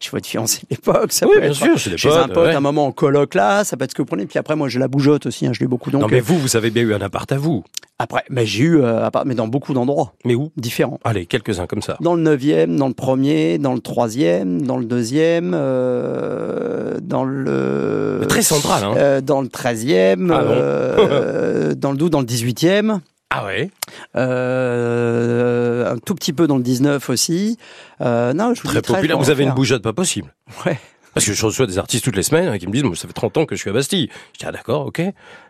chez 0.00 0.10
votre 0.10 0.26
fiancé 0.26 0.60
à 0.62 0.66
l'époque, 0.70 1.12
ça 1.12 1.26
oui, 1.26 1.32
peut 1.34 1.40
bien 1.40 1.50
être 1.50 1.56
sûr, 1.56 1.78
chez 1.78 1.90
des 1.90 1.96
potes, 1.96 2.16
un 2.16 2.28
pote, 2.28 2.54
un 2.54 2.60
moment 2.60 2.86
en 2.86 2.92
coloc 2.92 3.34
là, 3.34 3.64
ça 3.64 3.76
peut 3.76 3.84
être 3.84 3.90
ce 3.90 3.94
que 3.96 4.02
vous 4.02 4.06
prenez. 4.06 4.26
Puis 4.26 4.38
après, 4.38 4.56
moi, 4.56 4.68
j'ai 4.68 4.78
la 4.78 4.88
bougeotte 4.88 5.26
aussi, 5.26 5.46
hein, 5.46 5.52
je 5.52 5.60
l'ai 5.60 5.66
beaucoup. 5.66 5.90
Donc, 5.90 6.02
non, 6.02 6.08
mais 6.08 6.20
vous, 6.20 6.38
vous 6.38 6.56
avez 6.56 6.70
bien 6.70 6.82
eu 6.82 6.94
un 6.94 7.00
appart 7.00 7.30
à 7.32 7.38
vous. 7.38 7.64
Après, 8.02 8.24
mais 8.30 8.46
j'ai 8.46 8.64
eu, 8.64 8.80
euh, 8.82 9.08
mais 9.24 9.36
dans 9.36 9.46
beaucoup 9.46 9.74
d'endroits. 9.74 10.14
Mais 10.24 10.34
où? 10.34 10.50
Différents. 10.56 10.98
Allez, 11.04 11.24
quelques-uns 11.24 11.68
comme 11.68 11.82
ça. 11.82 11.96
Dans 12.00 12.16
le 12.16 12.36
9e, 12.36 12.74
dans 12.76 12.88
le 12.88 12.94
premier, 12.94 13.58
dans 13.58 13.74
le 13.74 13.78
troisième, 13.78 14.62
dans 14.62 14.76
le 14.76 14.84
deuxième, 14.84 15.52
euh, 15.54 16.98
dans 17.00 17.22
le... 17.22 18.22
Très 18.28 18.42
central, 18.42 18.82
hein 18.82 18.94
euh, 18.96 19.20
Dans 19.20 19.40
le 19.40 19.46
13e, 19.46 20.32
ah 20.32 20.40
euh, 20.40 21.74
dans 21.76 21.92
le 21.92 21.96
12, 21.96 22.10
dans 22.10 22.18
le 22.18 22.26
18e. 22.26 22.98
Ah 23.30 23.44
ouais 23.46 23.70
euh, 24.16 25.92
Un 25.92 25.98
tout 25.98 26.16
petit 26.16 26.32
peu 26.32 26.48
dans 26.48 26.56
le 26.56 26.64
19 26.64 27.08
aussi. 27.08 27.56
Euh, 28.00 28.32
non, 28.32 28.52
je 28.52 28.62
vous 28.62 28.68
Très 28.68 28.82
populaire. 28.82 29.16
Vous 29.16 29.30
avez 29.30 29.44
une 29.44 29.52
bougeotte 29.52 29.84
pas 29.84 29.92
possible. 29.92 30.34
Ouais. 30.66 30.76
Parce 31.14 31.26
que 31.26 31.32
je 31.32 31.46
reçois 31.46 31.66
des 31.66 31.78
artistes 31.78 32.04
toutes 32.04 32.16
les 32.16 32.22
semaines 32.22 32.48
hein, 32.48 32.58
qui 32.58 32.66
me 32.66 32.72
disent, 32.72 32.84
moi, 32.84 32.96
ça 32.96 33.06
fait 33.06 33.12
30 33.12 33.36
ans 33.38 33.46
que 33.46 33.54
je 33.54 33.60
suis 33.60 33.70
à 33.70 33.72
Bastille. 33.72 34.08
Je 34.32 34.38
dis, 34.38 34.46
ah 34.46 34.52
d'accord, 34.52 34.86
ok. 34.86 35.02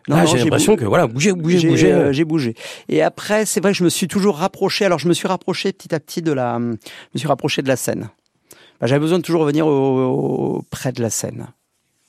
Non, 0.09 0.25
j'ai 0.25 0.39
l'impression 0.39 0.75
que, 0.75 0.83
voilà, 0.83 1.07
bougez, 1.07 1.31
bougez, 1.33 1.67
bougez. 1.67 1.93
Euh, 1.93 2.11
j'ai 2.11 2.25
bougé. 2.25 2.55
Et 2.89 3.01
après, 3.01 3.45
c'est 3.45 3.61
vrai 3.61 3.71
que 3.71 3.77
je 3.77 3.83
me 3.83 3.89
suis 3.89 4.07
toujours 4.07 4.37
rapproché. 4.37 4.85
Alors, 4.85 4.99
je 4.99 5.07
me 5.07 5.13
suis 5.13 5.27
rapproché 5.27 5.71
petit 5.71 5.95
à 5.95 5.99
petit 5.99 6.21
de 6.21 6.33
la, 6.33 6.57
je 6.59 6.65
me 6.65 6.77
suis 7.17 7.27
rapproché 7.27 7.61
de 7.61 7.67
la 7.67 7.77
scène. 7.77 8.09
Bah, 8.81 8.87
J'avais 8.87 8.99
besoin 8.99 9.19
de 9.19 9.23
toujours 9.23 9.41
revenir 9.41 9.65
au, 9.65 10.63
près 10.69 10.91
de 10.91 11.01
la 11.01 11.09
scène. 11.09 11.47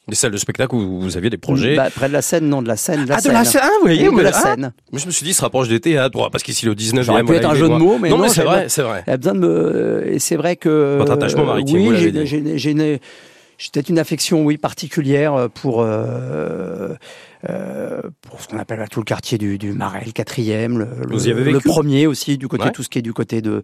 Des 0.08 0.16
salles 0.16 0.32
de 0.32 0.36
spectacle 0.36 0.74
où 0.74 1.00
vous 1.00 1.16
aviez 1.16 1.30
des 1.30 1.38
projets 1.38 1.76
bah, 1.76 1.88
Près 1.94 2.08
de 2.08 2.12
la 2.12 2.20
scène, 2.20 2.46
non, 2.48 2.60
de 2.60 2.68
la 2.68 2.76
scène. 2.76 3.04
De 3.04 3.08
la 3.08 3.14
ah, 3.14 3.20
scène. 3.20 3.32
de 3.32 3.36
la 3.38 3.44
scène, 3.44 3.60
ah, 3.64 3.70
vous 3.78 3.86
voyez, 3.86 4.10
de 4.10 4.20
la 4.20 4.30
ah, 4.34 4.42
scène. 4.42 4.72
Moi, 4.92 5.00
je 5.00 5.06
me 5.06 5.10
suis 5.10 5.24
dit, 5.24 5.30
il 5.30 5.34
se 5.34 5.40
rapproche 5.40 5.68
des 5.68 5.80
théâtres, 5.80 6.28
parce 6.30 6.42
qu'ici, 6.42 6.66
le 6.66 6.74
19e... 6.74 7.04
Ça 7.04 7.24
peut 7.24 7.34
être 7.34 7.48
un 7.48 7.54
jeu 7.54 7.68
de 7.68 7.74
mots, 7.74 7.98
mais 7.98 8.10
non, 8.10 8.18
mais 8.18 8.28
c'est 8.28 8.42
vrai, 8.42 8.68
c'est 8.68 8.82
vrai. 8.82 9.04
Il 9.06 9.12
a 9.12 9.16
besoin 9.16 9.34
de 9.34 9.38
me... 9.38 10.02
Et 10.06 10.18
c'est 10.18 10.36
vrai 10.36 10.56
que... 10.56 10.96
Votre 10.98 11.12
attachement 11.12 11.44
maritime, 11.44 11.86
oui, 11.86 12.12
j'ai 12.56 12.74
j'ai 13.58 13.70
peut-être 13.72 13.88
une 13.88 13.98
affection, 13.98 14.44
oui, 14.44 14.56
particulière 14.56 15.48
pour 15.54 15.82
euh, 15.82 16.94
euh, 17.50 18.00
pour 18.22 18.40
ce 18.40 18.48
qu'on 18.48 18.58
appelle 18.58 18.82
tout 18.90 19.00
le 19.00 19.04
quartier 19.04 19.36
du, 19.36 19.58
du 19.58 19.72
Marais, 19.72 20.02
le 20.06 20.12
quatrième, 20.12 20.78
le, 20.78 20.86
le, 21.06 21.60
premier 21.60 22.06
aussi, 22.06 22.38
du 22.38 22.48
côté 22.48 22.70
tout 22.72 22.82
ce 22.82 22.88
qui 22.88 22.98
est 22.98 23.02
du 23.02 23.12
côté 23.12 23.42
de 23.42 23.62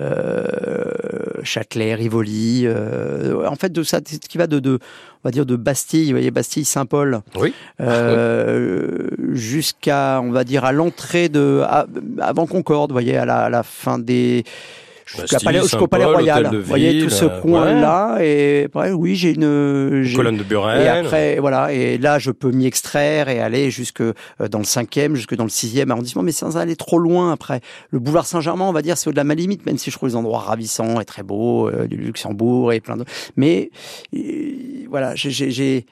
euh, 0.00 0.44
Châtelet, 1.44 1.94
Rivoli. 1.94 2.62
Euh, 2.64 3.46
en 3.46 3.54
fait, 3.54 3.70
de 3.70 3.82
ça, 3.82 4.00
ce 4.04 4.16
qui 4.16 4.38
va 4.38 4.46
de, 4.46 4.58
de, 4.58 4.78
on 5.22 5.28
va 5.28 5.30
dire 5.30 5.46
de 5.46 5.54
Bastille, 5.54 6.06
vous 6.06 6.12
voyez 6.12 6.30
Bastille, 6.32 6.64
Saint-Paul, 6.64 7.20
oui. 7.36 7.54
Euh, 7.80 9.08
jusqu'à, 9.32 10.20
on 10.22 10.32
va 10.32 10.42
dire, 10.42 10.64
à 10.64 10.72
l'entrée 10.72 11.28
de 11.28 11.62
avant 12.20 12.46
Concorde, 12.46 12.90
vous 12.90 12.94
voyez, 12.94 13.16
à 13.16 13.24
la, 13.24 13.42
à 13.42 13.50
la 13.50 13.62
fin 13.62 13.98
des 13.98 14.44
jusqu'au 15.62 15.86
Palais, 15.86 16.04
Royal. 16.04 16.54
Vous 16.54 16.62
voyez 16.62 17.02
tout 17.02 17.10
ce 17.10 17.24
euh, 17.24 17.40
coin-là. 17.40 18.18
Et 18.20 18.64
après, 18.66 18.92
oui, 18.92 19.16
j'ai 19.16 19.30
une, 19.30 20.04
colonne 20.14 20.36
de. 20.36 20.44
Et 20.80 20.88
après, 20.88 21.38
voilà. 21.38 21.72
Et 21.72 21.98
là, 21.98 22.18
je 22.18 22.30
peux 22.30 22.50
m'y 22.50 22.66
extraire 22.66 23.28
et 23.28 23.40
aller 23.40 23.70
jusque 23.70 24.00
euh, 24.00 24.14
dans 24.50 24.58
le 24.58 24.64
cinquième, 24.64 25.14
jusque 25.14 25.34
dans 25.34 25.44
le 25.44 25.50
sixième 25.50 25.90
arrondissement, 25.90 26.22
mais 26.22 26.32
sans 26.32 26.56
aller 26.56 26.76
trop 26.76 26.98
loin 26.98 27.32
après. 27.32 27.60
Le 27.90 27.98
boulevard 27.98 28.26
Saint-Germain, 28.26 28.66
on 28.66 28.72
va 28.72 28.82
dire, 28.82 28.96
c'est 28.96 29.08
au-delà 29.08 29.22
de 29.22 29.28
ma 29.28 29.34
limite, 29.34 29.66
même 29.66 29.78
si 29.78 29.90
je 29.90 29.96
trouve 29.96 30.08
les 30.08 30.16
endroits 30.16 30.40
ravissants 30.40 31.00
et 31.00 31.04
très 31.04 31.22
beaux, 31.22 31.68
euh, 31.68 31.86
du 31.86 31.96
Luxembourg 31.96 32.72
et 32.72 32.80
plein 32.80 32.96
de. 32.96 33.04
Mais 33.36 33.70
voilà, 34.88 35.14
j'ai 35.14 35.86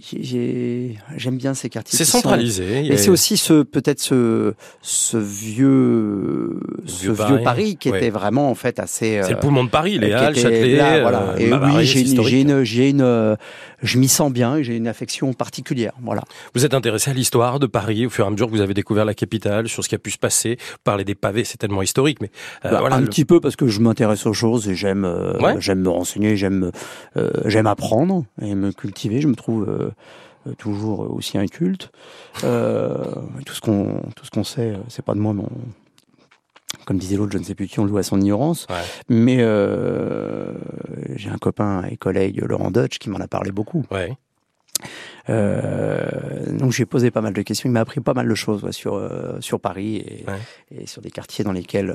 j'aime 0.00 1.36
bien 1.36 1.54
ces 1.54 1.68
quartiers. 1.68 1.96
C'est 1.96 2.04
centralisé. 2.04 2.86
Et 2.86 2.96
c'est 2.96 3.10
aussi 3.10 3.36
ce 3.36 3.62
peut-être 3.62 4.00
ce 4.00 4.54
ce 4.82 5.16
vieux 5.16 6.60
ce 6.86 7.10
vieux 7.10 7.42
Paris, 7.42 7.76
qui 7.76 7.88
était 7.88 8.10
vraiment 8.10 8.50
en 8.50 8.54
fait 8.54 8.78
assez. 8.78 9.20
C'est 9.22 9.32
le 9.32 9.38
poumon 9.38 9.64
de 9.64 9.70
Paris, 9.70 9.98
les 9.98 10.12
Halles, 10.12 10.36
Châtelet. 10.36 11.00
voilà. 11.02 11.34
Et 11.38 11.52
oui, 11.52 11.84
j'ai 11.84 12.40
une, 12.40 12.64
j'ai 12.64 12.90
une, 12.90 13.36
je 13.82 13.98
m'y 13.98 14.08
sens 14.08 14.32
bien. 14.32 14.62
J'ai 14.62 14.76
une 14.76 14.88
affection 14.88 15.32
particulière. 15.32 15.92
Voilà. 16.02 16.22
Vous 16.54 16.64
êtes 16.64 16.74
intéressé 16.74 17.10
à 17.10 17.14
l'histoire 17.14 17.58
de 17.58 17.66
Paris 17.66 18.06
au 18.06 18.10
fur 18.10 18.24
et 18.24 18.28
à 18.28 18.30
mesure 18.30 18.46
que 18.46 18.52
vous 18.52 18.60
avez 18.60 18.74
découvert 18.74 19.04
la 19.04 19.14
capitale, 19.14 19.68
sur 19.68 19.84
ce 19.84 19.88
qui 19.88 19.94
a 19.94 19.98
pu 19.98 20.10
se 20.10 20.18
passer. 20.18 20.58
Parler 20.84 21.04
des 21.04 21.14
pavés, 21.14 21.44
c'est 21.44 21.58
tellement 21.58 21.82
historique, 21.82 22.18
mais 22.20 22.30
euh, 22.64 22.70
bah, 22.70 22.80
voilà, 22.80 22.96
un 22.96 23.02
petit 23.02 23.24
peu 23.24 23.40
parce 23.40 23.56
que 23.56 23.68
je 23.68 23.80
m'intéresse 23.80 24.26
aux 24.26 24.32
choses 24.32 24.68
et 24.68 24.74
j'aime 24.74 25.04
euh, 25.04 25.58
j'aime 25.60 25.80
me 25.80 25.88
renseigner, 25.88 26.36
j'aime 26.36 26.70
euh, 27.16 27.30
j'aime 27.46 27.66
apprendre 27.66 28.24
et 28.40 28.54
me 28.54 28.72
cultiver. 28.72 29.20
Je 29.20 29.28
me 29.28 29.34
trouve 29.34 29.66
euh, 29.68 29.87
toujours 30.56 31.14
aussi 31.14 31.38
inculte. 31.38 31.90
Euh, 32.44 33.04
tout 33.44 33.54
ce 33.54 33.60
qu'on 33.60 34.00
tout 34.16 34.24
ce 34.24 34.30
qu'on 34.30 34.44
sait, 34.44 34.72
euh, 34.72 34.78
c'est 34.88 35.04
pas 35.04 35.14
de 35.14 35.20
moi, 35.20 35.34
mais 35.34 35.42
comme 36.84 36.98
disait 36.98 37.16
l'autre, 37.16 37.32
je 37.32 37.38
ne 37.38 37.44
sais 37.44 37.54
plus 37.54 37.66
qui, 37.66 37.80
on 37.80 37.86
joue 37.86 37.98
à 37.98 38.02
son 38.02 38.20
ignorance. 38.20 38.66
Mais 39.08 39.38
j'ai 41.16 41.30
un 41.30 41.38
copain 41.38 41.84
et 41.90 41.96
collègue, 41.96 42.42
Laurent 42.42 42.70
Dutch, 42.70 42.98
qui 42.98 43.10
m'en 43.10 43.18
a 43.18 43.28
parlé 43.28 43.52
beaucoup. 43.52 43.84
Ouais. 43.90 44.16
donc 45.26 46.72
j'ai 46.72 46.86
posé 46.86 47.10
pas 47.10 47.20
mal 47.20 47.34
de 47.34 47.42
questions. 47.42 47.68
Il 47.68 47.72
m'a 47.72 47.80
appris 47.80 48.00
pas 48.00 48.14
mal 48.14 48.28
de 48.28 48.34
choses 48.34 48.70
sur 48.70 49.00
sur 49.40 49.60
Paris 49.60 49.96
et, 49.96 50.24
et, 50.70 50.86
sur 50.86 51.02
des 51.02 51.10
quartiers 51.10 51.44
dans 51.44 51.52
lesquels 51.52 51.94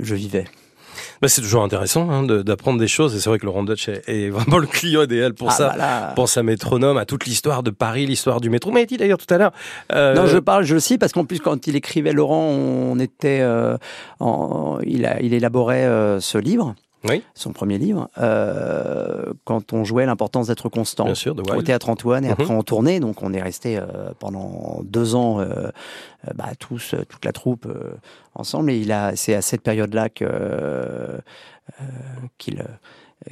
je 0.00 0.14
vivais. 0.14 0.44
Bah, 1.20 1.28
c'est 1.28 1.40
toujours 1.40 1.62
intéressant 1.62 2.10
hein, 2.10 2.22
d'apprendre 2.24 2.78
des 2.78 2.88
choses. 2.88 3.14
Et 3.14 3.20
c'est 3.20 3.28
vrai 3.28 3.38
que 3.38 3.46
Laurent 3.46 3.62
Dutch 3.62 3.88
est, 3.88 4.30
vraiment 4.30 4.58
le 4.58 4.66
client 4.66 5.02
idéal 5.02 5.34
pour 5.34 5.50
ah, 5.50 5.52
ça, 5.52 5.74
bah 5.76 6.12
pour 6.14 6.28
sa 6.28 6.42
métronome, 6.42 6.96
à 6.96 7.04
toute 7.04 7.26
l'histoire 7.26 7.62
de 7.62 7.70
Paris, 7.70 8.06
l'histoire 8.06 8.40
du 8.40 8.50
métro. 8.50 8.70
Mais 8.70 8.82
il 8.82 8.86
dit 8.86 8.96
d'ailleurs 8.96 9.18
tout 9.18 9.32
à 9.32 9.38
l'heure. 9.38 9.52
Euh... 9.92 10.14
Non, 10.14 10.26
je 10.26 10.38
parle, 10.38 10.64
je 10.64 10.74
le 10.74 10.80
sais, 10.80 10.98
parce 10.98 11.12
qu'en 11.12 11.24
plus, 11.24 11.40
quand 11.40 11.66
il 11.66 11.76
écrivait 11.76 12.12
Laurent, 12.12 12.44
on 12.44 12.98
était, 12.98 13.40
euh, 13.40 13.76
en, 14.20 14.78
il, 14.84 15.06
a, 15.06 15.20
il 15.20 15.34
élaborait 15.34 15.84
euh, 15.84 16.20
ce 16.20 16.38
livre 16.38 16.74
oui. 17.08 17.22
son 17.34 17.52
premier 17.52 17.78
livre, 17.78 18.08
euh, 18.18 19.32
quand 19.44 19.72
on 19.72 19.84
jouait 19.84 20.06
l'importance 20.06 20.48
d'être 20.48 20.68
constant 20.68 21.04
Bien 21.04 21.14
sûr, 21.14 21.36
au 21.54 21.62
théâtre 21.62 21.88
Antoine 21.88 22.24
et 22.24 22.30
après 22.30 22.44
mhm. 22.44 22.58
en 22.58 22.62
tournée. 22.62 23.00
Donc 23.00 23.22
on 23.22 23.32
est 23.32 23.42
resté 23.42 23.78
euh, 23.78 24.12
pendant 24.18 24.80
deux 24.84 25.14
ans, 25.14 25.40
euh, 25.40 25.70
bah, 26.34 26.50
tous, 26.58 26.94
toute 27.08 27.24
la 27.24 27.32
troupe 27.32 27.66
ensemble. 28.34 28.70
Et 28.70 28.78
il 28.78 28.92
a, 28.92 29.16
c'est 29.16 29.34
à 29.34 29.42
cette 29.42 29.62
période-là 29.62 30.08
que 30.08 31.20
qu'il 32.38 32.64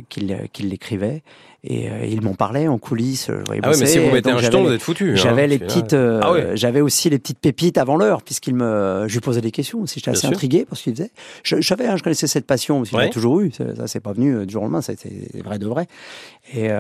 qu'il 0.09 0.49
qu'il 0.53 0.69
l'écrivait. 0.69 1.23
Et 1.63 1.91
euh, 1.91 2.07
ils 2.07 2.23
m'en 2.23 2.33
parlaient 2.33 2.69
en 2.69 2.79
coulisses 2.79 3.27
je 3.27 3.45
voyais 3.45 3.61
ah 3.63 3.71
oui, 3.71 3.77
mais 3.81 3.85
si 3.85 3.99
vous 3.99 4.11
mettez 4.11 4.31
un 4.31 4.39
jeton 4.39 4.65
vous 4.65 4.73
êtes 4.73 4.81
foutu 4.81 5.13
hein, 5.13 5.17
j'avais 5.17 5.47
les 5.47 5.59
petites 5.59 5.93
euh, 5.93 6.21
ah 6.23 6.57
j'avais 6.57 6.81
aussi 6.81 7.11
les 7.11 7.19
petites 7.19 7.39
pépites 7.39 7.77
avant 7.77 7.99
l'heure 7.99 8.23
puisqu'il 8.23 8.55
me 8.55 9.05
je 9.09 9.13
lui 9.13 9.21
posais 9.21 9.43
des 9.43 9.51
questions 9.51 9.83
aussi 9.83 10.01
j'étais 10.01 10.13
assez 10.13 10.27
intrigué 10.27 10.65
par 10.65 10.79
ce 10.79 10.85
qu'il 10.85 10.95
faisait. 10.95 11.11
Je, 11.43 11.61
savais 11.61 11.87
hein, 11.87 11.99
je 11.99 12.03
connaissais 12.03 12.29
cette 12.29 12.47
passion 12.47 12.81
aussi 12.81 12.95
ouais. 12.95 13.05
j'ai 13.05 13.11
toujours 13.11 13.41
eu 13.41 13.53
ça, 13.53 13.77
ça 13.77 13.87
c'est 13.89 14.01
pas 14.01 14.15
venu 14.15 14.35
euh, 14.35 14.47
du 14.47 14.55
jour 14.55 14.63
au 14.63 14.65
lendemain 14.65 14.81
c'était 14.81 15.11
vrai 15.45 15.59
de 15.59 15.67
vrai. 15.67 15.87
Et 16.55 16.71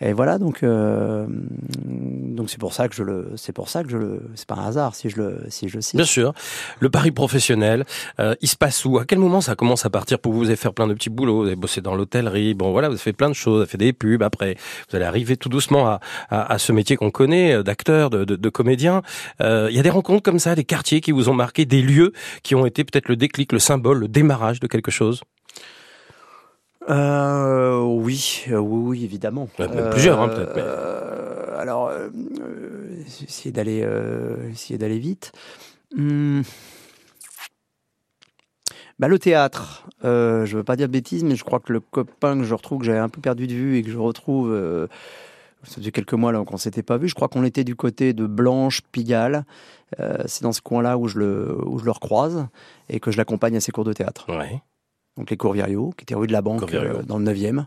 et 0.00 0.12
voilà, 0.12 0.38
donc 0.38 0.62
euh, 0.62 1.26
donc 1.28 2.50
c'est 2.50 2.60
pour 2.60 2.72
ça 2.74 2.88
que 2.88 2.94
je 2.94 3.02
le, 3.02 3.32
c'est 3.36 3.52
pour 3.52 3.68
ça 3.68 3.82
que 3.82 3.90
je 3.90 3.96
le, 3.96 4.22
c'est 4.34 4.46
pas 4.46 4.56
un 4.56 4.66
hasard 4.66 4.94
si 4.94 5.08
je 5.08 5.16
le, 5.16 5.38
si 5.48 5.68
je 5.68 5.76
le 5.76 5.80
cite. 5.80 5.96
Bien 5.96 6.04
sûr. 6.04 6.34
Le 6.80 6.90
pari 6.90 7.10
professionnel, 7.10 7.84
euh, 8.20 8.34
il 8.40 8.48
se 8.48 8.56
passe 8.56 8.84
où? 8.84 8.98
À 8.98 9.04
quel 9.04 9.18
moment 9.18 9.40
ça 9.40 9.54
commence 9.54 9.86
à 9.86 9.90
partir 9.90 10.18
pour 10.18 10.32
vous? 10.32 10.40
Vous 10.40 10.46
avez 10.46 10.56
fait 10.56 10.70
plein 10.70 10.86
de 10.86 10.94
petits 10.94 11.10
boulots, 11.10 11.40
vous 11.42 11.46
avez 11.46 11.56
bossé 11.56 11.80
dans 11.80 11.94
l'hôtellerie, 11.94 12.54
bon 12.54 12.72
voilà, 12.72 12.88
vous 12.88 12.94
avez 12.94 13.02
fait 13.02 13.12
plein 13.12 13.28
de 13.28 13.34
choses, 13.34 13.54
vous 13.54 13.60
avez 13.62 13.70
fait 13.70 13.78
des 13.78 13.92
pubs. 13.92 14.22
Après, 14.22 14.56
vous 14.90 14.96
allez 14.96 15.06
arriver 15.06 15.36
tout 15.36 15.48
doucement 15.48 15.86
à, 15.86 16.00
à, 16.28 16.52
à 16.52 16.58
ce 16.58 16.72
métier 16.72 16.96
qu'on 16.96 17.10
connaît, 17.10 17.54
euh, 17.54 17.62
d'acteur, 17.62 18.10
de, 18.10 18.24
de, 18.24 18.36
de, 18.36 18.48
comédien. 18.48 19.02
Euh, 19.40 19.68
il 19.70 19.76
y 19.76 19.80
a 19.80 19.82
des 19.82 19.90
rencontres 19.90 20.22
comme 20.22 20.38
ça, 20.38 20.54
des 20.54 20.64
quartiers 20.64 21.00
qui 21.00 21.12
vous 21.12 21.28
ont 21.28 21.34
marqué, 21.34 21.64
des 21.64 21.82
lieux 21.82 22.12
qui 22.42 22.54
ont 22.54 22.66
été 22.66 22.84
peut-être 22.84 23.08
le 23.08 23.16
déclic, 23.16 23.52
le 23.52 23.58
symbole, 23.58 23.98
le 23.98 24.08
démarrage 24.08 24.60
de 24.60 24.66
quelque 24.66 24.90
chose? 24.90 25.22
Euh, 26.88 27.80
oui, 27.82 28.44
oui, 28.48 28.56
oui, 28.58 29.04
évidemment. 29.04 29.48
plusieurs, 29.90 30.20
hein, 30.20 30.28
peut-être. 30.28 30.56
Euh, 30.56 31.58
alors, 31.58 31.88
euh, 31.88 32.08
essayer 33.26 33.50
d'aller, 33.50 33.86
essayer 34.50 34.78
d'aller 34.78 34.98
vite. 34.98 35.32
Hum. 35.96 36.42
Bah, 38.98 39.08
le 39.08 39.18
théâtre, 39.18 39.86
euh, 40.04 40.46
je 40.46 40.56
veux 40.56 40.64
pas 40.64 40.76
dire 40.76 40.86
de 40.86 40.92
bêtises, 40.92 41.22
mais 41.22 41.36
je 41.36 41.44
crois 41.44 41.60
que 41.60 41.72
le 41.72 41.80
copain 41.80 42.38
que 42.38 42.44
je 42.44 42.54
retrouve, 42.54 42.78
que 42.78 42.86
j'avais 42.86 42.98
un 42.98 43.10
peu 43.10 43.20
perdu 43.20 43.46
de 43.46 43.52
vue 43.52 43.76
et 43.76 43.82
que 43.82 43.90
je 43.90 43.98
retrouve, 43.98 44.50
euh, 44.50 44.86
ça 45.64 45.76
faisait 45.76 45.90
quelques 45.90 46.14
mois 46.14 46.32
là 46.32 46.42
qu'on 46.44 46.56
s'était 46.56 46.82
pas 46.82 46.96
vu. 46.96 47.06
Je 47.06 47.14
crois 47.14 47.28
qu'on 47.28 47.44
était 47.44 47.64
du 47.64 47.76
côté 47.76 48.14
de 48.14 48.26
Blanche, 48.26 48.80
Pigalle. 48.92 49.44
Euh, 50.00 50.16
c'est 50.26 50.44
dans 50.44 50.52
ce 50.52 50.62
coin-là 50.62 50.96
où 50.96 51.08
je 51.08 51.18
le 51.18 51.58
où 51.66 51.78
je 51.78 51.84
le 51.84 51.90
recroise 51.90 52.46
et 52.88 52.98
que 52.98 53.10
je 53.10 53.18
l'accompagne 53.18 53.56
à 53.56 53.60
ses 53.60 53.70
cours 53.70 53.84
de 53.84 53.92
théâtre. 53.92 54.26
Ouais. 54.34 54.62
Donc 55.16 55.30
les 55.30 55.36
cours 55.36 55.52
Virio, 55.52 55.92
qui 55.96 56.02
était 56.02 56.14
rue 56.14 56.26
de 56.26 56.32
la 56.32 56.42
Banque, 56.42 56.72
euh, 56.74 57.02
dans 57.02 57.18
le 57.18 57.24
9e, 57.24 57.64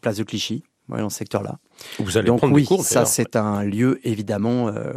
place 0.00 0.16
de 0.16 0.22
Clichy, 0.22 0.62
ouais, 0.88 0.98
dans 1.00 1.10
ce 1.10 1.18
secteur-là. 1.18 1.58
Vous 1.98 2.16
allez 2.16 2.26
Donc 2.28 2.38
prendre 2.38 2.54
oui, 2.54 2.62
des 2.62 2.68
cours. 2.68 2.84
ça 2.84 3.04
c'est 3.04 3.36
un 3.36 3.64
lieu 3.64 4.00
évidemment, 4.04 4.68
euh, 4.68 4.92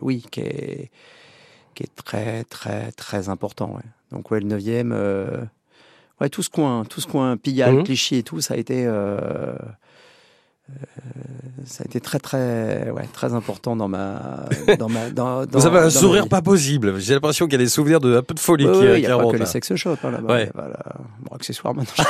oui, 0.00 0.24
qui 0.30 0.40
est 0.40 0.90
qui 1.74 1.82
est 1.82 1.94
très 1.96 2.44
très 2.44 2.92
très 2.92 3.28
important. 3.28 3.74
Ouais. 3.74 3.82
Donc 4.12 4.30
ouais, 4.30 4.40
le 4.40 4.46
9e, 4.46 4.92
euh, 4.92 5.42
ouais, 6.20 6.28
tout 6.28 6.42
ce 6.42 6.50
coin, 6.50 6.84
tout 6.84 7.00
ce 7.00 7.06
coin 7.08 7.36
Pigalle, 7.36 7.74
Mhm. 7.76 7.84
Clichy 7.84 8.16
et 8.16 8.22
tout, 8.22 8.40
ça 8.40 8.54
a 8.54 8.56
été 8.56 8.86
ça 11.66 11.82
a 11.82 11.86
été 11.86 12.00
très 12.00 12.18
très 12.18 12.90
ouais, 12.90 13.06
très 13.12 13.32
important 13.34 13.74
dans 13.76 13.88
ma 13.88 14.44
dans 14.78 14.88
ma 14.88 15.10
dans, 15.10 15.46
dans 15.46 15.58
Vous 15.58 15.66
avez 15.66 15.78
un 15.78 15.90
sourire 15.90 16.28
pas 16.28 16.42
possible. 16.42 16.98
J'ai 17.00 17.14
l'impression 17.14 17.46
qu'il 17.46 17.54
y 17.54 17.62
a 17.62 17.64
des 17.64 17.68
souvenirs 17.70 18.00
de 18.00 18.16
un 18.16 18.22
peu 18.22 18.34
de 18.34 18.40
folie 18.40 18.66
Oui, 18.66 18.72
qui, 18.72 18.78
oui, 18.78 18.84
il 18.86 18.94
qui 19.02 19.06
n'y 19.06 19.12
a 19.12 19.18
pas 19.18 19.30
que 19.30 19.36
les 19.36 19.46
sex 19.46 19.74
shops 19.74 19.98
hein, 20.04 20.10
là-bas. 20.10 20.32
Ouais. 20.32 20.50
Voilà. 20.54 20.78
Bon, 21.20 21.34
accessoirement, 21.34 21.82
non, 21.82 22.04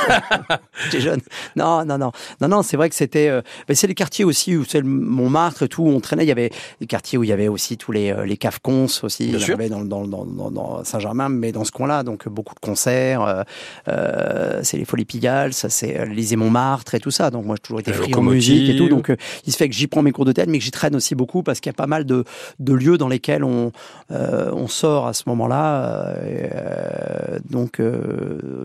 j'étais 0.85 0.99
jeune. 1.01 1.21
Non, 1.55 1.85
non, 1.85 1.97
non, 1.97 2.11
non, 2.41 2.47
non. 2.47 2.63
C'est 2.63 2.77
vrai 2.77 2.89
que 2.89 2.95
c'était. 2.95 3.29
euh, 3.29 3.41
c'est 3.73 3.87
les 3.87 3.95
quartiers 3.95 4.25
aussi 4.25 4.55
où 4.55 4.63
c'est 4.65 4.81
Montmartre 4.81 5.63
et 5.63 5.67
tout. 5.67 5.83
Où 5.83 5.89
on 5.89 5.99
traînait. 5.99 6.23
Il 6.25 6.29
y 6.29 6.31
avait 6.31 6.51
des 6.79 6.87
quartiers 6.87 7.17
où 7.17 7.23
il 7.23 7.29
y 7.29 7.33
avait 7.33 7.47
aussi 7.47 7.77
tous 7.77 7.91
les 7.91 8.11
euh, 8.11 8.25
les 8.25 8.37
caves 8.37 8.59
cons 8.61 8.87
aussi. 9.03 9.27
Bien 9.27 9.37
Il 9.37 9.41
y 9.41 9.43
sûr. 9.43 9.57
dans, 9.57 10.05
dans, 10.05 10.83
Saint-Germain, 10.83 11.29
mais 11.29 11.51
dans 11.51 11.63
ce 11.63 11.71
coin-là, 11.71 12.03
donc 12.03 12.27
beaucoup 12.27 12.55
de 12.55 12.59
concerts. 12.59 13.21
euh, 13.21 13.43
euh, 13.87 14.59
c'est 14.63 14.77
les 14.77 14.85
Folies 14.85 15.05
Pigalle, 15.05 15.53
ça 15.53 15.69
c'est 15.69 15.99
euh, 15.99 16.05
l'Élysée 16.05 16.35
Montmartre 16.35 16.95
et 16.95 16.99
tout 16.99 17.11
ça. 17.11 17.29
Donc 17.31 17.45
moi, 17.45 17.55
j'ai 17.55 17.61
toujours 17.61 17.79
été 17.79 17.93
friand. 17.93 18.15
Musique 18.53 18.69
et 18.69 18.75
tout. 18.75 18.89
Donc 18.89 19.09
euh, 19.09 19.15
il 19.45 19.51
se 19.53 19.57
fait 19.57 19.69
que 19.69 19.75
j'y 19.75 19.87
prends 19.87 20.01
mes 20.01 20.11
cours 20.11 20.25
de 20.25 20.31
théâtre, 20.31 20.51
mais 20.51 20.59
que 20.59 20.63
j'y 20.63 20.71
traîne 20.71 20.95
aussi 20.95 21.15
beaucoup 21.15 21.43
parce 21.43 21.59
qu'il 21.59 21.69
y 21.69 21.75
a 21.75 21.77
pas 21.77 21.87
mal 21.87 22.05
de, 22.05 22.23
de 22.59 22.73
lieux 22.73 22.97
dans 22.97 23.07
lesquels 23.07 23.43
on, 23.43 23.71
euh, 24.11 24.51
on 24.53 24.67
sort 24.67 25.07
à 25.07 25.13
ce 25.13 25.23
moment-là. 25.27 26.07
euh, 26.17 27.39
donc, 27.49 27.81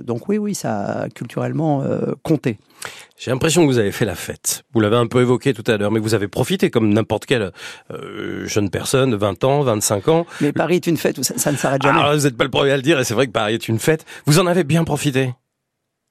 donc 0.04 0.28
oui, 0.28 0.38
oui, 0.38 0.54
ça 0.54 1.02
a 1.02 1.08
culturellement 1.08 1.84
compté. 2.22 2.58
J'ai 3.18 3.30
l'impression 3.30 3.62
que 3.62 3.66
vous 3.66 3.78
avez 3.78 3.92
fait 3.92 4.06
la 4.06 4.14
fête. 4.14 4.64
Vous 4.72 4.80
l'avez 4.80 4.96
un 4.96 5.06
peu 5.06 5.20
évoqué 5.20 5.52
tout 5.52 5.64
à 5.70 5.76
l'heure, 5.76 5.90
mais 5.90 6.00
vous 6.00 6.14
avez 6.14 6.28
profité 6.28 6.70
comme 6.70 6.90
n'importe 6.92 7.26
quelle 7.26 7.52
euh, 7.92 8.46
jeune 8.46 8.70
personne, 8.70 9.14
20 9.14 9.44
ans, 9.44 9.60
25 9.62 10.08
ans. 10.08 10.26
Mais 10.40 10.52
Paris 10.52 10.76
est 10.76 10.86
une 10.86 10.96
fête 10.96 11.18
où 11.18 11.22
ça, 11.22 11.36
ça 11.36 11.52
ne 11.52 11.58
s'arrête 11.58 11.82
jamais. 11.82 12.00
Alors, 12.00 12.14
vous 12.16 12.22
n'êtes 12.24 12.36
pas 12.36 12.44
le 12.44 12.50
premier 12.50 12.70
à 12.70 12.76
le 12.76 12.82
dire, 12.82 12.98
et 12.98 13.04
c'est 13.04 13.12
vrai 13.12 13.26
que 13.26 13.32
Paris 13.32 13.54
est 13.54 13.68
une 13.68 13.78
fête. 13.78 14.06
Vous 14.24 14.38
en 14.38 14.46
avez 14.46 14.64
bien 14.64 14.84
profité? 14.84 15.34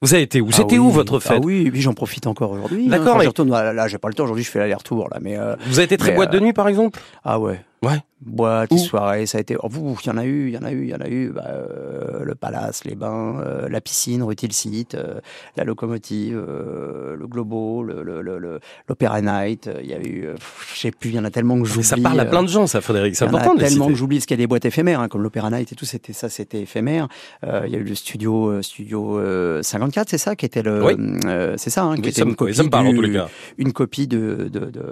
Vous 0.02 0.14
avez 0.14 0.24
été 0.24 0.40
où? 0.40 0.48
Ah 0.52 0.56
C'était 0.56 0.76
oui, 0.78 0.80
où 0.88 0.90
votre 0.92 1.20
fête? 1.20 1.40
Ah 1.42 1.46
oui, 1.46 1.70
puis 1.72 1.82
j'en 1.82 1.94
profite 1.94 2.26
encore 2.26 2.52
aujourd'hui. 2.52 2.86
hein. 2.86 2.90
D'accord, 2.92 3.08
Quand 3.08 3.16
mais- 3.18 3.24
j'y 3.24 3.28
retourne, 3.28 3.50
là, 3.50 3.74
là, 3.74 3.88
j'ai 3.90 3.98
pas 3.98 4.08
le 4.08 4.14
temps. 4.14 4.24
Aujourd'hui, 4.24 4.46
je 4.46 4.50
fais 4.50 4.60
l'aller-retour 4.60 5.10
là, 5.10 5.18
mais 5.22 5.38
euh, 5.38 5.56
Vous 5.68 5.78
avez 5.80 5.84
été 5.86 5.98
très 5.98 6.12
Mais, 6.12 6.16
boîte 6.16 6.30
euh, 6.34 6.40
de 6.40 6.46
nuit, 6.46 6.54
par 6.54 6.70
exemple? 6.70 7.00
Ah 7.26 7.38
ouais. 7.38 7.60
Ouais. 7.82 7.98
Boîte, 8.22 8.78
soirée, 8.78 9.26
ça 9.26 9.38
a 9.38 9.42
été. 9.42 9.56
Oh, 9.63 9.68
vous, 9.70 9.98
il 10.04 10.08
y 10.08 10.10
en 10.12 10.18
a 10.18 10.26
eu, 10.26 10.48
il 10.50 10.54
y 10.54 10.58
en 10.58 10.63
a 10.63 10.72
eu, 10.74 10.84
il 10.84 10.89
y 10.89 10.94
en 10.94 11.00
a 11.00 11.08
eu. 11.08 11.30
Bah, 11.30 11.46
euh, 11.48 12.26
le 12.26 12.36
Palace, 12.36 12.84
les 12.84 12.96
bains, 12.96 13.39
euh, 13.39 13.70
la 13.70 13.80
piscine, 13.80 14.22
rue 14.24 14.36
Tilsit, 14.36 14.88
euh, 14.94 15.22
la 15.56 15.63
locomotive, 15.63 16.36
euh, 16.46 17.15
le 17.15 17.28
Globo, 17.28 17.82
le, 17.82 18.04
le, 18.04 18.22
le, 18.22 18.38
le- 18.38 18.60
l'Opéra 18.89 19.22
Night. 19.22 19.68
euh, 19.68 19.80
Il 19.82 19.89
y 19.89 19.94
a 19.94 20.00
eu, 20.02 20.26
euh, 20.26 20.36
je 20.74 20.80
sais 20.82 20.92
plus, 20.92 21.12
il 21.12 21.15
y 21.15 21.20
en 21.20 21.24
a 21.24 21.32
tellement 21.32 21.58
que 21.62 21.63
j'oublie. 21.65 21.86
Ça 21.86 21.96
parle 21.96 22.20
à 22.20 22.26
plein 22.26 22.44
de 22.44 22.50
gens, 22.50 22.68
ça, 22.68 22.82
Frédéric. 22.82 23.15
C'est 23.15 23.24
il 23.24 23.30
y 23.30 23.32
en 23.32 23.36
a 23.36 23.39
important 23.39 23.56
tellement 23.58 23.88
que 23.88 23.94
j'oublie 23.96 24.18
parce 24.18 24.26
qu'il 24.26 24.36
y 24.36 24.39
a 24.42 24.44
des 24.44 24.48
boîtes 24.48 24.65
éphémères, 24.65 25.00
hein, 25.00 25.08
comme 25.08 25.24
l'Opéra 25.24 25.50
Night 25.50 25.72
et 25.72 25.76
tout. 25.76 25.86
C'était 25.86 26.12
ça, 26.12 26.28
c'était 26.28 26.60
éphémère. 26.60 27.08
Euh, 27.46 27.62
il 27.68 27.72
y 27.72 27.78
a 27.78 27.80
eu 27.80 27.84
le 27.86 27.96
studio, 27.96 28.50
euh, 28.50 28.62
studio 28.62 29.18
euh, 29.18 29.63
54, 29.63 30.10
c'est 30.10 30.18
ça, 30.18 30.36
qui 30.36 30.46
était 30.46 30.62
le, 30.62 30.84
Oui. 30.84 30.94
euh, 31.26 31.54
c'est 31.56 31.70
ça, 31.70 31.84
hein, 31.86 31.96
qui 31.96 32.02
Oui, 32.02 32.10
était 32.10 32.24
une 32.24 32.36
copie, 32.36 32.68
parle, 32.68 32.88
en 32.88 32.89
du, 32.89 32.96
tous 32.98 33.02
les 33.04 33.13
cas. 33.13 33.30
une 33.58 33.72
copie 33.72 34.08
de, 34.08 34.50
de, 34.52 34.60
de, 34.65 34.84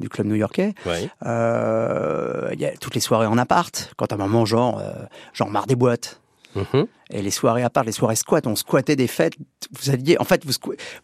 du 0.00 0.08
club 0.08 0.28
new-yorkais. 0.28 0.72
Ouais. 0.86 1.10
Euh, 1.66 2.50
Il 2.52 2.60
y 2.60 2.66
a 2.66 2.70
toutes 2.76 2.94
les 2.94 3.00
soirées 3.00 3.26
en 3.26 3.38
appart. 3.38 3.92
Quand 3.96 4.12
à 4.12 4.14
un 4.14 4.18
moment, 4.18 4.44
genre, 4.44 4.78
euh, 4.80 4.92
genre 5.34 5.50
marre 5.50 5.66
des 5.66 5.76
boîtes. 5.76 6.20
Mhm. 6.54 6.86
Et 7.10 7.20
les 7.20 7.30
soirées 7.30 7.62
à 7.62 7.68
part, 7.68 7.84
les 7.84 7.92
soirées 7.92 8.16
squat, 8.16 8.46
on 8.46 8.56
squattait 8.56 8.96
des 8.96 9.06
fêtes. 9.06 9.34
Vous 9.78 9.90
alliez, 9.90 10.16
en 10.18 10.24
fait, 10.24 10.42
vous, 10.46 10.54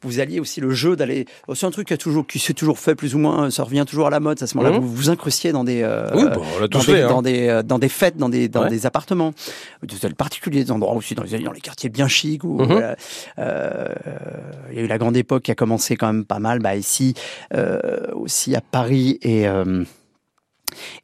vous 0.01 0.19
alliez 0.19 0.41
aussi 0.41 0.63
le 0.63 0.71
jeu 0.71 0.97
d'aller. 0.97 1.27
oh, 1.47 1.55
C'est 1.55 1.67
un 1.67 1.71
truc 1.71 1.89
qui 1.89 1.93
a 1.95 1.99
toujours, 1.99 2.27
qui 2.27 2.39
s'est 2.39 2.55
toujours 2.55 2.79
fait 2.79 2.95
plus 2.95 3.15
ou 3.15 3.19
moins. 3.19 3.51
Ça 3.51 3.63
revient 3.63 3.85
toujours 3.87 4.07
à 4.07 4.11
la 4.11 4.19
mode. 4.19 4.43
À 4.43 4.47
ce 4.47 4.57
moment-là, 4.57 4.75
Mhm. 4.79 4.83
vous 4.83 4.95
vous 4.95 5.11
incrustiez 5.11 5.53
dans 5.53 5.63
des, 5.63 5.83
euh, 5.83 6.09
Oui, 6.15 6.25
bon, 6.33 6.43
on 6.57 6.61
l'a 6.61 6.69
dans, 6.69 6.79
des, 6.79 6.85
fait. 6.87 7.03
hein. 7.03 7.09
dans 7.09 7.23
des, 7.23 7.63
dans 7.65 7.79
des 7.79 7.89
fêtes, 7.91 8.17
dans 8.17 8.31
des, 8.31 8.49
dans 8.49 8.63
Ouais. 8.63 8.71
des 8.71 8.87
appartements. 8.87 9.35
Vous 9.83 9.89
le 10.09 10.15
particulier 10.15 10.65
des 10.65 10.73
endroits 10.73 10.95
aussi, 10.95 11.15
dans 11.15 11.23
les, 11.23 11.39
dans 11.39 11.53
les 11.53 11.61
quartiers 11.61 11.91
bien 11.91 12.09
chics. 12.09 12.45
Où, 12.45 12.59
Mhm. 12.59 12.67
voilà, 12.73 12.97
euh, 13.39 13.89
il 14.71 14.79
y 14.79 14.81
a 14.81 14.85
eu 14.85 14.87
la 14.87 14.99
grande 14.99 15.17
époque 15.19 15.43
qui 15.43 15.51
a 15.51 15.55
commencé 15.55 15.97
quand 15.97 16.07
même 16.07 16.25
pas 16.25 16.39
mal. 16.39 16.61
Bah 16.61 16.77
ici, 16.77 17.13
euh, 17.55 18.07
aussi 18.15 18.57
à 18.57 18.63
Paris 18.63 19.19
et 19.21 19.47
euh, 19.47 19.85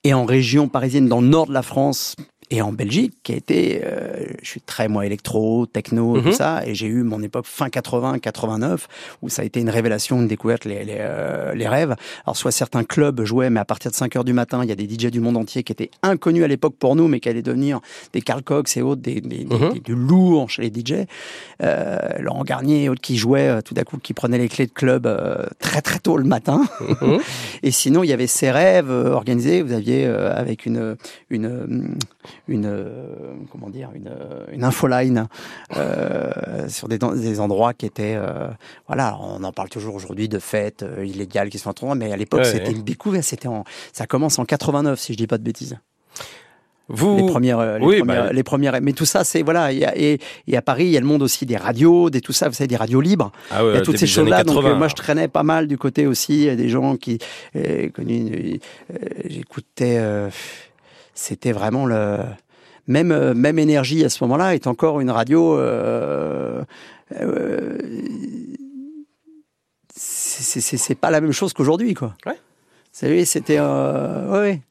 et 0.05 0.15
en 0.15 0.25
région 0.25 0.69
parisienne, 0.69 1.09
dans 1.09 1.21
le 1.21 1.29
nord 1.29 1.47
de 1.47 1.53
la 1.53 1.63
France 1.63 2.17
et 2.51 2.63
en 2.63 2.73
Belgique, 2.73 3.15
qui 3.23 3.33
a 3.33 3.37
été, 3.37 3.83
euh, 3.85 4.25
je 4.43 4.49
suis 4.49 4.61
très 4.61 4.89
moi 4.89 5.05
électro, 5.05 5.67
techno, 5.67 6.15
Mhm. 6.17 6.23
tout 6.23 6.33
ça, 6.33 6.63
et 6.67 6.75
j'ai 6.75 6.87
eu 6.87 7.03
mon 7.03 7.23
époque 7.23 7.45
fin 7.47 7.69
80, 7.69 8.19
89, 8.19 8.89
où 9.23 9.29
ça 9.29 9.43
a 9.43 9.45
été 9.45 9.61
une 9.61 9.69
révélation, 9.71 10.21
une 10.21 10.29
découverte, 10.29 10.65
les, 10.65 10.85
les, 10.85 10.97
euh, 10.99 11.53
les 11.55 11.69
rêves. 11.69 11.95
Alors 12.25 12.37
soit 12.37 12.51
certains 12.53 12.85
clubs 12.85 13.23
jouaient, 13.25 13.51
mais 13.51 13.61
à 13.61 13.65
partir 13.65 13.91
de 13.91 13.97
5 13.97 14.17
heures 14.17 14.25
du 14.25 14.33
matin, 14.33 14.61
il 14.63 14.69
y 14.69 14.73
a 14.73 14.77
des 14.77 14.89
DJ 14.89 15.11
du 15.11 15.21
monde 15.21 15.37
entier 15.37 15.63
qui 15.63 15.73
étaient 15.73 15.91
inconnus 16.03 16.43
à 16.45 16.49
l'époque 16.49 16.75
pour 16.79 16.97
nous, 16.97 17.07
mais 17.09 17.21
qui 17.21 17.29
allaient 17.29 17.43
devenir 17.43 17.81
des 18.13 18.21
Carl 18.23 18.43
Cox 18.43 18.77
et 18.77 18.83
autres, 18.83 19.03
des, 19.03 19.21
des, 19.21 19.45
des- 19.45 19.55
Mhm. 19.55 19.73
des- 19.75 19.81
du 19.81 19.95
lourd 19.95 20.49
chez 20.51 20.63
les 20.63 20.71
DJ. 20.71 21.07
Euh, 21.63 21.99
Laurent 22.21 22.45
Garnier 22.45 22.85
et 22.85 22.89
autres 22.89 23.01
qui 23.01 23.17
jouaient 23.17 23.49
euh, 23.49 23.61
tout 23.61 23.75
d'un 23.75 23.83
coup, 23.85 23.99
qui 23.99 24.15
prenaient 24.15 24.39
les 24.39 24.49
clés 24.49 24.67
de 24.67 24.73
club 24.73 25.07
euh, 25.07 25.45
très 25.59 25.83
très 25.83 25.99
tôt 25.99 26.17
le 26.17 26.25
matin. 26.25 26.63
Mhm. 27.03 27.19
Et 27.63 27.71
sinon, 27.71 28.03
il 28.05 28.09
y 28.09 28.13
avait 28.13 28.27
ces 28.27 28.51
rêves 28.51 28.91
euh, 28.91 29.13
organisés. 29.13 29.63
Vous 29.63 29.73
aviez 29.73 30.07
euh, 30.07 30.33
avec 30.35 30.67
une 30.67 30.97
une 31.31 31.97
une 32.49 32.67
euh, 32.67 33.35
comment 33.53 33.71
dire 33.71 33.91
une 33.95 34.09
euh, 34.09 34.45
une 34.53 34.65
infoline 34.65 35.29
euh, 35.77 36.69
sur 36.69 36.89
des, 36.89 36.99
des 36.99 37.41
endroits 37.41 37.75
qui 37.75 37.87
étaient 37.87 38.19
voilà. 38.87 39.19
On 39.21 39.43
en 39.45 39.53
parle 39.53 39.69
toujours 39.69 39.95
aujourd'hui 39.95 40.29
de 40.29 40.39
fêtes 40.39 40.85
illégales 41.05 41.51
qui 41.51 41.59
sont 41.59 41.85
en 41.85 41.95
mais 41.95 42.13
à 42.13 42.17
l'époque 42.17 42.41
Ouais, 42.41 42.45
c'était 42.47 42.69
ouais. 42.69 42.73
une 42.75 42.83
découverte. 42.83 43.25
C'était 43.25 43.49
en 43.49 43.65
ça 43.93 44.07
commence 44.07 44.39
en 44.39 44.45
89 44.45 44.99
si 44.99 45.13
je 45.13 45.19
dis 45.19 45.27
pas 45.27 45.39
de 45.39 45.43
bêtises. 45.45 45.79
Vous, 46.91 47.19
Les 47.19 47.27
premières, 47.27 47.79
les, 47.79 47.85
Oui, 47.85 47.99
premières 47.99 48.25
bah- 48.25 48.33
les 48.33 48.43
premières. 48.43 48.79
Mais 48.81 48.95
tout 48.95 49.05
ça, 49.05 49.23
c'est 49.23 49.43
voilà. 49.43 49.73
il 49.73 49.79
y 49.79 49.85
a- 49.85 49.95
et, 49.95 50.19
et 50.47 50.57
à 50.57 50.63
Paris, 50.63 50.85
il 50.87 50.91
y 50.91 50.97
a 50.97 51.01
le 51.01 51.07
monde 51.07 51.21
aussi 51.23 51.45
des 51.45 51.59
radios, 51.59 52.09
des 52.09 52.23
tout 52.23 52.33
ça. 52.33 52.49
Vous 52.49 52.55
savez, 52.55 52.67
des 52.69 52.77
radios 52.77 53.03
libres. 53.03 53.31
ah 53.51 53.63
ouais, 53.63 53.73
Il 53.73 53.75
y 53.75 53.79
a 53.79 53.83
toutes 53.83 53.99
ces 53.99 54.07
choses-là. 54.07 54.43
Donc, 54.43 54.55
80. 54.57 54.71
euh, 54.71 54.79
moi, 54.79 54.89
je 54.89 54.95
traînais 54.95 55.29
pas 55.29 55.43
mal 55.43 55.67
du 55.67 55.77
côté 55.77 56.07
aussi. 56.07 56.47
Des 56.57 56.71
gens 56.71 56.97
qui 56.97 57.19
euh, 57.57 57.91
connus. 57.91 58.59
euh, 58.91 58.97
J'écoutais. 59.27 59.99
C'était 61.21 61.51
vraiment 61.51 61.85
le 61.85 62.19
même 62.87 63.11
euh, 63.11 63.35
même 63.35 63.59
énergie 63.59 64.05
à 64.05 64.09
ce 64.09 64.23
moment-là 64.23 64.55
est 64.55 64.69
encore 64.69 65.01
une 65.01 65.11
radio. 65.11 65.59
euh, 65.59 66.63
euh, 67.21 67.77
c'est- 69.97 70.95
pas 70.95 71.11
la 71.11 71.21
même 71.21 71.33
chose 71.33 71.53
qu'aujourd'hui, 71.53 71.95
quoi. 71.95 72.15
Ouais. 72.25 72.35
Vous 72.35 72.39
savez, 72.93 73.25
c'était. 73.25 73.57
Euh, 73.59 74.31
ouais, 74.31 74.39
ouais. 74.39 74.63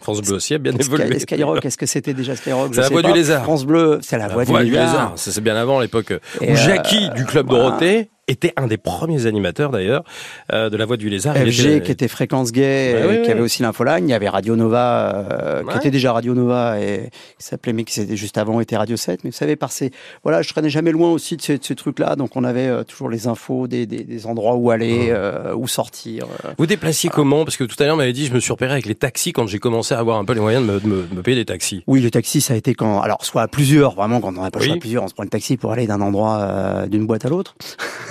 France 0.00 0.20
Bleu 0.22 0.34
aussi 0.34 0.54
a 0.54 0.58
bien 0.58 0.72
évolué. 0.76 1.18
Skyrock, 1.20 1.64
est-ce 1.64 1.78
que 1.78 1.86
c'était 1.86 2.12
déjà 2.14 2.36
Skyrock? 2.36 2.74
C'est 2.74 2.80
la 2.82 2.88
voix 2.90 3.02
du 3.02 3.12
lézard. 3.12 3.44
France 3.44 3.64
Bleu, 3.64 4.00
c'est 4.02 4.18
la, 4.18 4.28
La 4.28 4.34
voix, 4.34 4.44
du 4.64 4.70
lézard. 4.72 5.14
C'est 5.16 5.40
bien 5.40 5.56
avant 5.56 5.80
l'époque 5.80 6.12
où 6.40 6.44
euh, 6.44 6.54
Jackie 6.56 7.08
du 7.10 7.24
club 7.24 7.46
voilà. 7.46 7.64
Dorothée 7.64 8.10
était 8.28 8.52
un 8.56 8.66
des 8.66 8.76
premiers 8.76 9.26
animateurs 9.26 9.70
d'ailleurs 9.70 10.04
euh, 10.52 10.70
de 10.70 10.76
la 10.76 10.86
Voix 10.86 10.96
du 10.96 11.08
Lézard. 11.08 11.36
FG 11.36 11.82
qui 11.82 11.90
était 11.90 12.08
Fréquence 12.08 12.52
Gay, 12.52 12.94
bah 12.94 13.16
qui 13.18 13.30
avait 13.30 13.40
aussi 13.40 13.62
l'infoline. 13.62 14.08
Il 14.08 14.10
y 14.10 14.14
avait 14.14 14.28
Radio 14.28 14.56
Nova, 14.56 15.26
euh, 15.30 15.62
qui 15.64 15.76
était 15.76 15.90
déjà 15.90 16.12
Radio 16.12 16.34
Nova 16.34 16.80
et 16.80 17.10
qui 17.38 17.44
s'appelait, 17.44 17.72
mais 17.72 17.84
qui 17.84 17.94
c'était 17.94 18.16
juste 18.16 18.38
avant, 18.38 18.60
était 18.60 18.76
Radio 18.76 18.96
7. 18.96 19.24
Mais 19.24 19.30
vous 19.30 19.36
savez, 19.36 19.56
par 19.56 19.72
ces, 19.72 19.90
voilà, 20.22 20.42
je 20.42 20.48
traînais 20.50 20.70
jamais 20.70 20.92
loin 20.92 21.10
aussi 21.10 21.36
de 21.36 21.42
ces, 21.42 21.58
trucs-là. 21.58 22.16
Donc 22.16 22.36
on 22.36 22.44
avait 22.44 22.68
euh, 22.68 22.84
toujours 22.84 23.08
les 23.08 23.26
infos, 23.26 23.66
des, 23.66 23.86
des, 23.86 24.04
des 24.04 24.26
endroits 24.26 24.54
où 24.54 24.70
aller, 24.70 25.14
où 25.54 25.68
sortir. 25.68 26.26
Vous 26.58 26.66
déplaciez 26.66 27.10
comment? 27.10 27.44
Parce 27.44 27.56
que 27.56 27.64
tout 27.64 27.76
à 27.80 27.84
l'heure, 27.84 27.94
on 27.94 27.98
m'avait 27.98 28.12
dit, 28.12 28.26
je 28.26 28.32
me 28.32 28.40
suis 28.40 28.52
repéré 28.52 28.72
avec 28.72 28.86
les 28.86 28.94
taxis 28.94 29.32
quand 29.32 29.46
j'ai 29.46 29.58
commencé 29.58 29.94
à 29.94 29.98
avoir 29.98 30.18
un 30.18 30.24
peu 30.24 30.32
les 30.32 30.40
moyens 30.40 30.66
de 30.66 30.72
me, 30.72 30.80
de 30.80 31.14
me, 31.14 31.22
payer 31.22 31.36
des 31.36 31.44
taxis. 31.44 31.82
Oui, 31.86 32.00
les 32.00 32.10
taxis, 32.10 32.40
ça 32.40 32.54
a 32.54 32.56
été 32.56 32.74
quand, 32.74 33.00
alors 33.00 33.24
soit 33.24 33.42
à 33.42 33.48
plusieurs, 33.48 33.94
vraiment 33.94 34.20
quand 34.20 34.36
on 34.36 34.42
n'a 34.42 34.50
pas 34.50 34.60
le 34.60 34.64
choix 34.64 34.74
à 34.74 34.78
plusieurs, 34.78 35.04
on 35.04 35.08
se 35.08 35.14
prend 35.14 35.24
le 35.24 35.30
taxi 35.30 35.56
pour 35.56 35.72
aller 35.72 35.86
d'un 35.86 36.00
endroit, 36.00 36.86
d'une 36.88 37.06
boîte 37.06 37.24
à 37.24 37.28
l'autre. 37.28 37.56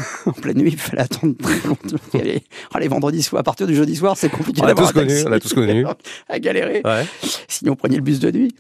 en 0.26 0.32
pleine 0.32 0.58
nuit, 0.58 0.72
il 0.74 0.78
fallait 0.80 1.02
attendre 1.02 1.34
très 1.42 1.68
longtemps. 1.68 1.98
Oh, 2.76 2.78
les 2.80 2.88
vendredis 2.88 3.24
soirs, 3.24 3.40
à 3.42 3.44
partir 3.44 3.68
du 3.68 3.76
jeudi 3.76 3.96
soir, 3.96 4.18
c'est 4.18 4.30
compliqué 4.30 4.62
on 4.62 4.66
a 4.68 4.74
tous 4.74 4.92
connu, 4.92 5.24
On 5.28 5.32
a 5.32 5.40
tous 5.40 5.54
connu. 5.54 5.86
à 6.30 6.40
galérer. 6.40 6.82
Ouais. 6.86 7.06
Sinon, 7.48 7.74
on 7.74 7.76
prenait 7.76 7.98
le 7.98 8.02
bus 8.02 8.20
de 8.20 8.32
nuit. 8.32 8.56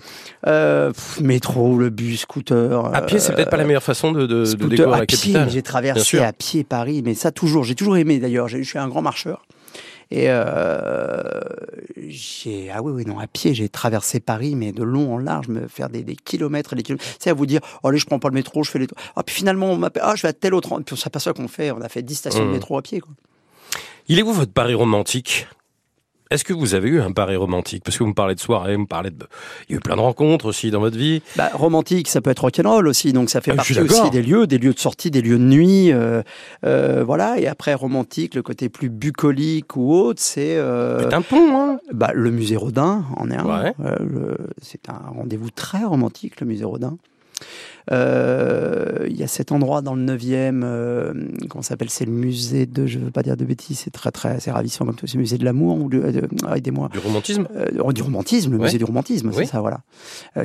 Euh, 0.47 0.91
métro, 1.21 1.77
le 1.77 1.89
bus, 1.89 2.21
scooter. 2.21 2.93
À 2.93 3.01
pied, 3.01 3.19
c'est 3.19 3.33
peut-être 3.33 3.49
pas 3.49 3.57
la 3.57 3.65
meilleure 3.65 3.83
façon 3.83 4.11
de, 4.11 4.25
de, 4.25 4.45
de 4.45 4.67
découvrir 4.67 4.89
la 4.89 5.05
capitale. 5.05 5.49
J'ai 5.49 5.61
traversé 5.61 6.19
à 6.19 6.33
pied 6.33 6.63
Paris, 6.63 7.01
mais 7.03 7.13
ça 7.13 7.31
toujours. 7.31 7.63
J'ai 7.63 7.75
toujours 7.75 7.97
aimé 7.97 8.19
d'ailleurs. 8.19 8.47
Je 8.47 8.61
suis 8.61 8.79
un 8.79 8.87
grand 8.87 9.01
marcheur. 9.01 9.45
Et 10.13 10.25
euh, 10.27 11.41
j'ai 11.97 12.69
ah 12.69 12.83
oui 12.83 12.91
oui 12.91 13.03
non 13.03 13.17
à 13.17 13.25
pied 13.25 13.55
j'ai 13.55 13.67
traversé 13.67 14.19
Paris 14.19 14.53
mais 14.53 14.71
de 14.71 14.83
long 14.83 15.15
en 15.15 15.17
large 15.17 15.47
me 15.47 15.67
faire 15.67 15.89
des, 15.89 16.03
des 16.03 16.15
kilomètres 16.15 16.73
et 16.73 16.75
des 16.75 16.83
kilomètres. 16.83 17.03
C'est 17.17 17.31
à 17.31 17.33
vous 17.33 17.47
dire 17.47 17.61
oh 17.81 17.87
allez 17.87 17.97
je 17.97 18.05
prends 18.05 18.19
pas 18.19 18.29
le 18.29 18.35
métro 18.35 18.63
je 18.63 18.69
fais 18.69 18.77
les 18.77 18.85
ah 19.15 19.23
puis 19.23 19.33
finalement 19.33 19.71
on 19.71 19.77
m'appelle 19.77 20.03
ah 20.05 20.13
je 20.15 20.21
vais 20.21 20.27
à 20.27 20.33
tel 20.33 20.53
autre 20.53 20.69
puis 20.81 20.93
on 20.93 20.95
s'aperçoit 20.95 21.33
qu'on 21.33 21.47
fait 21.47 21.71
on 21.71 21.81
a 21.81 21.89
fait 21.89 22.03
10 22.03 22.13
stations 22.13 22.45
de 22.45 22.49
mmh. 22.49 22.53
métro 22.53 22.77
à 22.77 22.83
pied 22.83 22.99
quoi. 22.99 23.11
Il 24.07 24.19
est 24.19 24.21
où 24.21 24.31
votre 24.31 24.51
Paris 24.51 24.75
romantique? 24.75 25.47
Est-ce 26.33 26.43
que 26.43 26.53
vous 26.53 26.73
avez 26.73 26.89
eu 26.89 26.99
un 26.99 27.11
pari 27.11 27.35
romantique? 27.35 27.83
Parce 27.83 27.97
que 27.97 28.03
vous 28.03 28.09
me 28.09 28.15
parlez 28.15 28.33
de 28.33 28.39
soirée, 28.39 28.75
vous 28.75 28.81
me 28.81 28.87
parlez 28.87 29.11
de... 29.11 29.25
Il 29.69 29.73
y 29.73 29.75
a 29.75 29.77
eu 29.77 29.79
plein 29.79 29.95
de 29.95 30.01
rencontres 30.01 30.47
aussi 30.47 30.71
dans 30.71 30.79
votre 30.79 30.97
vie. 30.97 31.21
Bah, 31.35 31.51
romantique, 31.53 32.07
ça 32.07 32.21
peut 32.21 32.31
être 32.31 32.39
rock'n'roll 32.39 32.87
aussi, 32.87 33.13
donc 33.13 33.29
ça 33.29 33.39
fait 33.39 33.51
ah, 33.51 33.55
partie 33.55 33.79
aussi 33.79 34.09
des 34.09 34.23
lieux, 34.23 34.47
des 34.47 34.57
lieux 34.57 34.73
de 34.73 34.79
sortie, 34.79 35.11
des 35.11 35.21
lieux 35.21 35.37
de 35.37 35.43
nuit. 35.43 35.91
Euh, 35.91 36.23
euh, 36.65 37.03
voilà, 37.05 37.37
et 37.39 37.47
après 37.47 37.75
romantique, 37.75 38.33
le 38.33 38.41
côté 38.41 38.69
plus 38.69 38.89
bucolique 38.89 39.75
ou 39.75 39.93
autre, 39.93 40.21
c'est... 40.21 40.57
Euh, 40.57 41.07
c'est 41.07 41.13
un 41.13 41.21
pont, 41.21 41.55
hein 41.55 41.77
bah, 41.93 42.09
Le 42.15 42.31
musée 42.31 42.57
Rodin 42.57 43.05
en 43.15 43.29
est 43.29 43.35
un. 43.35 43.73
c'est 44.59 44.89
un 44.89 45.01
rendez-vous 45.15 45.51
très 45.51 45.83
romantique, 45.83 46.41
le 46.41 46.47
musée 46.47 46.65
Rodin. 46.65 46.97
Euh, 47.91 49.07
il 49.09 49.17
y 49.17 49.23
a 49.23 49.27
cet 49.27 49.51
endroit 49.51 49.81
dans 49.81 49.93
le 49.93 50.03
9e, 50.03 50.61
euh, 50.63 51.13
comment 51.49 51.61
s'appelle 51.61 51.89
C'est 51.89 52.05
le 52.05 52.11
musée 52.11 52.65
de, 52.65 52.85
je 52.85 52.97
veux 52.97 53.11
pas 53.11 53.23
dire 53.23 53.35
de 53.35 53.43
bêtises, 53.43 53.79
c'est 53.79 53.91
très 53.91 54.11
très, 54.11 54.39
c'est 54.39 54.51
ravissant 54.51 54.85
comme 54.85 54.95
tout, 54.95 55.05
c'est 55.05 55.15
le 55.15 55.21
musée 55.21 55.37
de 55.37 55.43
l'amour 55.43 55.77
ou 55.77 55.89
de, 55.89 56.01
aidez-moi. 56.55 56.89
Du 56.91 56.99
romantisme 56.99 57.47
euh, 57.55 57.91
Du 57.91 58.01
romantisme, 58.01 58.51
le 58.51 58.57
musée 58.57 58.77
du 58.77 58.85
romantisme, 58.85 59.31
c'est 59.33 59.45
ça, 59.45 59.59
voilà. 59.59 59.81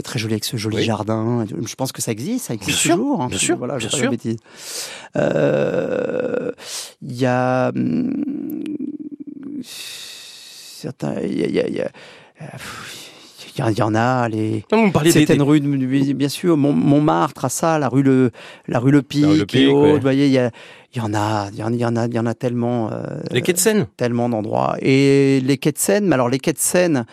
très 0.02 0.18
joli 0.18 0.34
avec 0.34 0.44
ce 0.44 0.56
joli 0.56 0.82
jardin. 0.82 1.46
Je 1.46 1.74
pense 1.74 1.92
que 1.92 2.02
ça 2.02 2.12
existe, 2.12 2.46
ça 2.46 2.54
existe 2.54 2.82
toujours. 2.82 3.22
Hein, 3.22 3.28
bien 3.28 3.38
sûr, 3.38 3.56
voilà, 3.56 3.76
bien 3.76 3.88
sûr. 3.88 4.12
Il 7.00 7.12
y 7.12 7.26
a 7.26 7.70
hum, 7.74 8.12
certains, 9.62 11.20
il 11.22 11.38
y 11.38 11.60
a, 11.60 11.68
y 11.68 11.80
a 11.80 11.90
il 13.58 13.78
y 13.78 13.82
en 13.82 13.94
a, 13.94 14.28
les 14.28 14.64
certaines 15.10 15.42
rues, 15.42 15.60
bien 15.60 16.28
sûr, 16.28 16.56
Montmartre, 16.56 17.44
à 17.44 17.48
ça, 17.48 17.78
la 17.78 17.88
rue 17.88 18.02
Le, 18.02 18.30
la 18.66 18.78
rue 18.78 18.90
Le 18.90 19.02
Pic, 19.02 19.54
et 19.54 19.66
vous 19.66 20.00
voyez, 20.00 20.26
il 20.26 20.32
y, 20.32 20.38
a, 20.38 20.50
il 20.94 20.98
y 20.98 21.00
en 21.00 21.14
a, 21.14 21.48
il 21.52 21.58
y 21.58 21.62
en 21.62 21.96
a, 21.96 22.06
il 22.06 22.14
y 22.14 22.18
en 22.18 22.26
a 22.26 22.34
tellement. 22.34 22.90
Euh, 22.92 23.20
les 23.30 23.42
quais 23.42 23.52
de 23.52 23.58
Seine 23.58 23.86
Tellement 23.96 24.28
d'endroits. 24.28 24.76
Et 24.80 25.40
les 25.44 25.58
quais 25.58 25.72
de 25.72 25.78
Seine, 25.78 26.06
mais 26.06 26.14
alors 26.14 26.28
les 26.28 26.38
quais 26.38 26.52
de 26.52 26.58
Seine, 26.58 27.04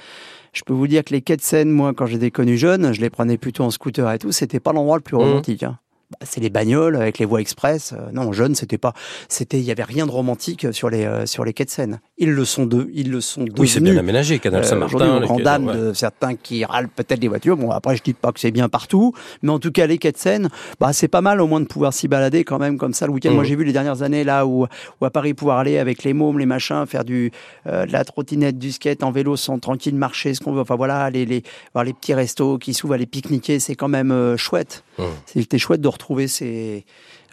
je 0.54 0.62
peux 0.64 0.74
vous 0.74 0.88
dire 0.88 1.04
que 1.04 1.14
les 1.14 1.22
quais 1.22 1.38
de 1.38 1.42
Seine, 1.42 1.70
moi, 1.70 1.94
quand 1.94 2.06
j'étais 2.06 2.32
connu 2.32 2.58
jeune, 2.58 2.94
je 2.94 3.02
les 3.02 3.10
prenais 3.10 3.38
plutôt 3.38 3.64
en 3.64 3.72
scooter 3.72 4.12
et 4.12 4.20
tout, 4.20 4.32
c'était 4.32 4.60
pas 4.60 4.74
l'endroit 4.74 4.98
le 4.98 5.04
plus 5.04 5.16
mmh. 5.16 5.20
romantique. 5.20 5.64
Hein. 5.64 5.80
Bah, 6.12 6.20
c'est 6.22 6.40
les 6.40 6.52
bagnoles 6.52 6.98
avec 6.98 7.18
les 7.18 7.26
voies 7.26 7.42
express. 7.42 7.94
Euh, 7.94 8.12
non, 8.14 8.32
jeune, 8.32 8.54
c'était 8.54 8.78
pas, 8.78 8.94
c'était, 9.28 9.58
il 9.58 9.64
y 9.64 9.72
avait 9.72 9.84
rien 9.84 10.06
de 10.06 10.12
romantique 10.12 10.68
sur 10.72 10.92
les 10.92 11.04
euh, 11.04 11.26
sur 11.26 11.44
les 11.44 11.52
quais 11.52 11.66
de 11.66 11.72
Seine. 11.72 12.00
Ils 12.20 12.32
le 12.32 12.46
sont 12.46 12.68
deux, 12.68 12.92
ils 12.94 13.10
le 13.10 13.22
sont 13.22 13.44
Oui, 13.58 13.68
c'est 13.68 13.80
bien 13.80 13.98
aménagé, 13.98 14.38
Canal 14.38 14.62
euh, 14.62 14.64
Saint-Martin. 14.64 15.20
grand 15.22 15.40
dame 15.40 15.74
de 15.74 15.94
certains 15.94 16.36
qui 16.36 16.64
râlent 16.64 16.90
peut-être 16.90 17.22
les 17.22 17.28
voitures. 17.28 17.58
Bon, 17.58 17.72
après, 17.72 17.96
je 17.96 18.04
dis 18.04 18.14
pas 18.14 18.32
que 18.32 18.40
c'est 18.40 18.52
bien 18.52 18.70
partout, 18.70 19.14
mais 19.42 19.50
en 19.50 19.58
tout 19.58 19.72
cas, 19.72 19.88
les 19.88 19.98
quais 19.98 20.12
de 20.12 20.18
Seine, 20.18 20.50
bah, 20.80 20.94
c'est 20.94 21.08
pas 21.08 21.22
mal 21.22 21.42
au 21.42 21.48
moins 21.48 21.60
de 21.60 21.66
pouvoir 21.66 21.92
s'y 21.92 22.08
balader 22.08 22.44
quand 22.44 22.60
même 22.60 22.78
comme 22.78 22.94
ça 22.94 23.08
le 23.08 23.12
week-end. 23.12 23.32
Moi, 23.32 23.42
mmh. 23.42 23.46
j'ai 23.48 23.56
vu 23.56 23.64
les 23.64 23.74
dernières 23.74 24.04
années 24.04 24.24
là 24.24 24.46
où, 24.46 24.68
où 25.02 25.06
à 25.06 25.10
Paris 25.10 25.34
pouvoir 25.34 25.58
aller 25.58 25.80
avec 25.80 26.04
les 26.04 26.14
mômes, 26.14 26.38
les 26.38 26.46
machins, 26.46 26.86
faire 26.86 27.04
du 27.04 27.32
de 27.66 27.92
la 27.92 28.06
trottinette, 28.06 28.60
du 28.60 28.72
skate 28.72 29.02
en 29.02 29.10
vélo, 29.10 29.36
sans 29.36 29.58
tranquille 29.58 29.96
marcher, 29.96 30.36
ce 30.36 30.40
qu'on 30.40 30.54
veut. 30.54 30.62
Enfin 30.62 30.76
voilà, 30.76 31.10
les, 31.10 31.26
les 31.26 31.42
voir 31.74 31.84
les 31.84 31.94
petits 31.94 32.14
restos 32.14 32.60
qui 32.60 32.76
s'ouvrent, 32.76 32.94
aller 32.94 33.08
pique-niquer, 33.08 33.60
c'est 33.60 33.76
quand 33.76 33.88
même 33.88 34.38
chouette. 34.38 34.84
Mmh. 34.98 35.04
C'était 35.26 35.58
chouette 35.58 35.82
de 35.82 35.88
retrouver 35.88 36.28
ces 36.28 36.86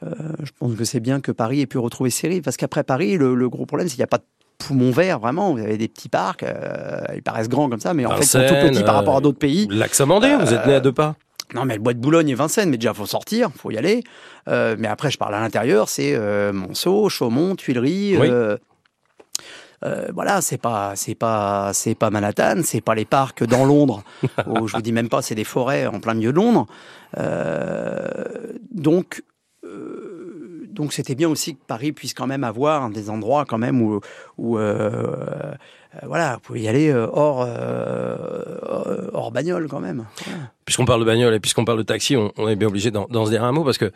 euh, 0.02 0.10
je 0.42 0.50
pense 0.58 0.74
que 0.74 0.84
c'est 0.84 1.00
bien 1.00 1.20
que 1.20 1.32
Paris 1.32 1.60
ait 1.60 1.66
pu 1.66 1.78
retrouver 1.78 2.10
ses 2.10 2.28
rives, 2.28 2.42
parce 2.42 2.56
qu'après 2.56 2.82
Paris, 2.82 3.16
le, 3.16 3.48
gros 3.48 3.66
problème, 3.66 3.88
c'est 3.88 3.94
qu'il 3.94 4.00
n'y 4.00 4.04
a 4.04 4.08
pas 4.08 4.18
de 4.18 4.24
poumon 4.58 4.90
vert, 4.90 5.18
vraiment. 5.18 5.52
Vous 5.52 5.60
avez 5.60 5.76
des 5.76 5.88
petits 5.88 6.08
parcs, 6.08 6.42
euh, 6.42 7.00
ils 7.14 7.22
paraissent 7.22 7.48
grands 7.48 7.68
comme 7.68 7.80
ça, 7.80 7.94
mais 7.94 8.06
en 8.06 8.16
fait, 8.16 8.24
ils 8.24 8.26
sont 8.26 8.46
tout 8.46 8.54
petits 8.54 8.84
par 8.84 8.94
rapport 8.94 9.16
à 9.16 9.20
d'autres 9.20 9.38
pays. 9.38 9.68
Lac 9.70 9.94
Samandé, 9.94 10.34
vous 10.36 10.52
êtes 10.52 10.66
né 10.66 10.74
à 10.74 10.80
deux 10.80 10.92
pas 10.92 11.16
non, 11.54 11.66
mais 11.66 11.74
le 11.74 11.82
bois 11.82 11.92
de 11.92 11.98
Boulogne 11.98 12.30
et 12.30 12.34
Vincennes, 12.34 12.70
mais 12.70 12.78
déjà, 12.78 12.94
faut 12.94 13.04
sortir, 13.04 13.50
faut 13.54 13.70
y 13.70 13.76
aller. 13.76 14.02
Euh, 14.48 14.74
mais 14.78 14.88
après, 14.88 15.10
je 15.10 15.18
parle 15.18 15.34
à 15.34 15.40
l'intérieur, 15.40 15.90
c'est 15.90 16.18
Monceau, 16.50 17.10
Chaumont, 17.10 17.56
Tuileries. 17.56 18.16
Voilà, 20.14 20.40
c'est 20.40 20.58
pas, 20.58 20.94
c'est 20.96 21.14
pas, 21.14 21.72
c'est 21.72 21.94
pas 21.94 22.10
Manhattan, 22.10 22.62
c'est 22.64 22.80
pas 22.80 22.94
les 22.94 23.04
parcs 23.04 23.44
dans 23.44 23.64
Londres. 23.64 24.02
où, 24.46 24.68
je 24.68 24.76
vous 24.76 24.82
dis 24.82 24.92
même 24.92 25.08
pas, 25.08 25.22
c'est 25.22 25.34
des 25.34 25.44
forêts 25.44 25.86
en 25.86 26.00
plein 26.00 26.14
milieu 26.14 26.32
de 26.32 26.36
Londres. 26.36 26.66
donc, 28.72 29.22
euh, 29.64 30.66
donc 30.72 30.92
c'était 30.92 31.14
bien 31.14 31.28
aussi 31.28 31.54
que 31.54 31.64
Paris 31.66 31.92
puisse 31.92 32.14
quand 32.14 32.26
même 32.26 32.44
avoir 32.44 32.88
des 32.90 33.10
endroits 33.10 33.44
quand 33.44 33.58
même 33.58 33.82
où, 33.82 34.00
où 34.38 34.58
euh, 34.58 34.60
euh, 34.60 35.54
voilà, 36.06 36.34
vous 36.34 36.40
pouvez 36.40 36.60
y 36.60 36.68
aller 36.68 36.92
hors, 36.92 37.46
hors 39.12 39.32
bagnole 39.32 39.68
quand 39.68 39.80
même. 39.80 40.06
Puisqu'on 40.64 40.84
parle 40.84 41.00
de 41.00 41.04
bagnole 41.04 41.34
et 41.34 41.40
puisqu'on 41.40 41.64
parle 41.64 41.78
de 41.78 41.82
taxi, 41.82 42.16
on, 42.16 42.48
est 42.48 42.56
bien 42.56 42.68
obligé 42.68 42.90
d'en 42.90 43.26
se 43.26 43.30
dire 43.30 43.44
un 43.44 43.52
mot 43.52 43.64
parce 43.64 43.78
que 43.78 43.92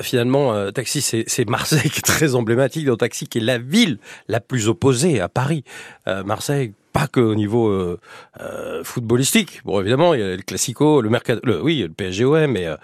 finalement, 0.00 0.72
taxi, 0.72 1.02
c'est 1.02 1.48
Marseille 1.48 1.90
qui 1.90 1.98
est 1.98 2.06
très 2.06 2.34
emblématique 2.34 2.86
dans 2.86 2.96
taxi, 2.96 3.26
qui 3.26 3.38
est 3.38 3.42
la 3.42 3.58
ville 3.58 3.98
la 4.28 4.40
plus 4.40 4.68
opposée 4.68 5.20
à 5.20 5.28
Paris. 5.28 5.64
Marseille, 6.06 6.72
pas 6.94 7.08
que 7.08 7.20
au 7.20 7.34
niveau 7.34 7.68
euh, 7.68 7.98
euh, 8.40 8.84
footballistique. 8.84 9.60
Bon, 9.64 9.80
évidemment, 9.80 10.14
il 10.14 10.20
y 10.20 10.22
a 10.22 10.36
le 10.36 10.42
Classico, 10.42 11.02
le 11.02 11.10
Mercado, 11.10 11.40
le, 11.42 11.60
oui, 11.60 11.80
le 11.80 11.88
PSGOM, 11.88 12.46
mais 12.46 12.66
euh, 12.66 12.76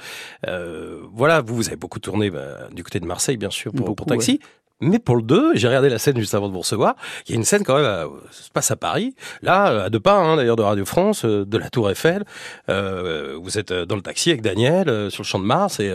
euh, 0.49 1.01
voilà, 1.14 1.40
vous, 1.40 1.55
vous 1.55 1.68
avez 1.68 1.77
beaucoup 1.77 2.01
tourné 2.01 2.29
bah, 2.29 2.68
du 2.73 2.83
côté 2.83 2.99
de 2.99 3.07
Marseille, 3.07 3.37
bien 3.37 3.51
sûr, 3.51 3.73
pour, 3.73 3.94
pour 3.94 4.07
Taxi. 4.07 4.40
Mais 4.81 4.99
pour 4.99 5.16
le 5.16 5.23
2, 5.23 5.55
j'ai 5.55 5.69
regardé 5.69 5.88
la 5.88 5.99
scène 5.99 6.16
juste 6.19 6.35
avant 6.35 6.49
de 6.49 6.53
vous 6.53 6.61
recevoir. 6.61 6.97
Il 7.27 7.33
y 7.33 7.35
a 7.35 7.37
une 7.37 7.45
scène 7.45 7.64
quand 7.64 7.77
même, 7.77 7.85
euh, 7.85 8.07
ça 8.31 8.45
se 8.45 8.51
passe 8.51 8.71
à 8.71 8.77
Paris, 8.77 9.14
là, 9.43 9.85
à 9.85 9.90
deux 9.90 10.01
pas 10.01 10.16
hein, 10.16 10.37
d'ailleurs 10.37 10.57
de 10.57 10.62
Radio 10.62 10.85
France, 10.85 11.25
euh, 11.25 11.45
de 11.45 11.59
la 11.59 11.69
Tour 11.69 11.90
Eiffel. 11.90 12.25
Euh, 12.69 13.37
vous 13.40 13.59
êtes 13.59 13.73
dans 13.73 13.97
le 13.97 14.03
taxi 14.03 14.31
avec 14.31 14.43
Daniel 14.43 15.11
sur 15.11 15.23
le 15.23 15.27
champ 15.27 15.38
de 15.38 15.45
Mars 15.45 15.81
et 15.81 15.93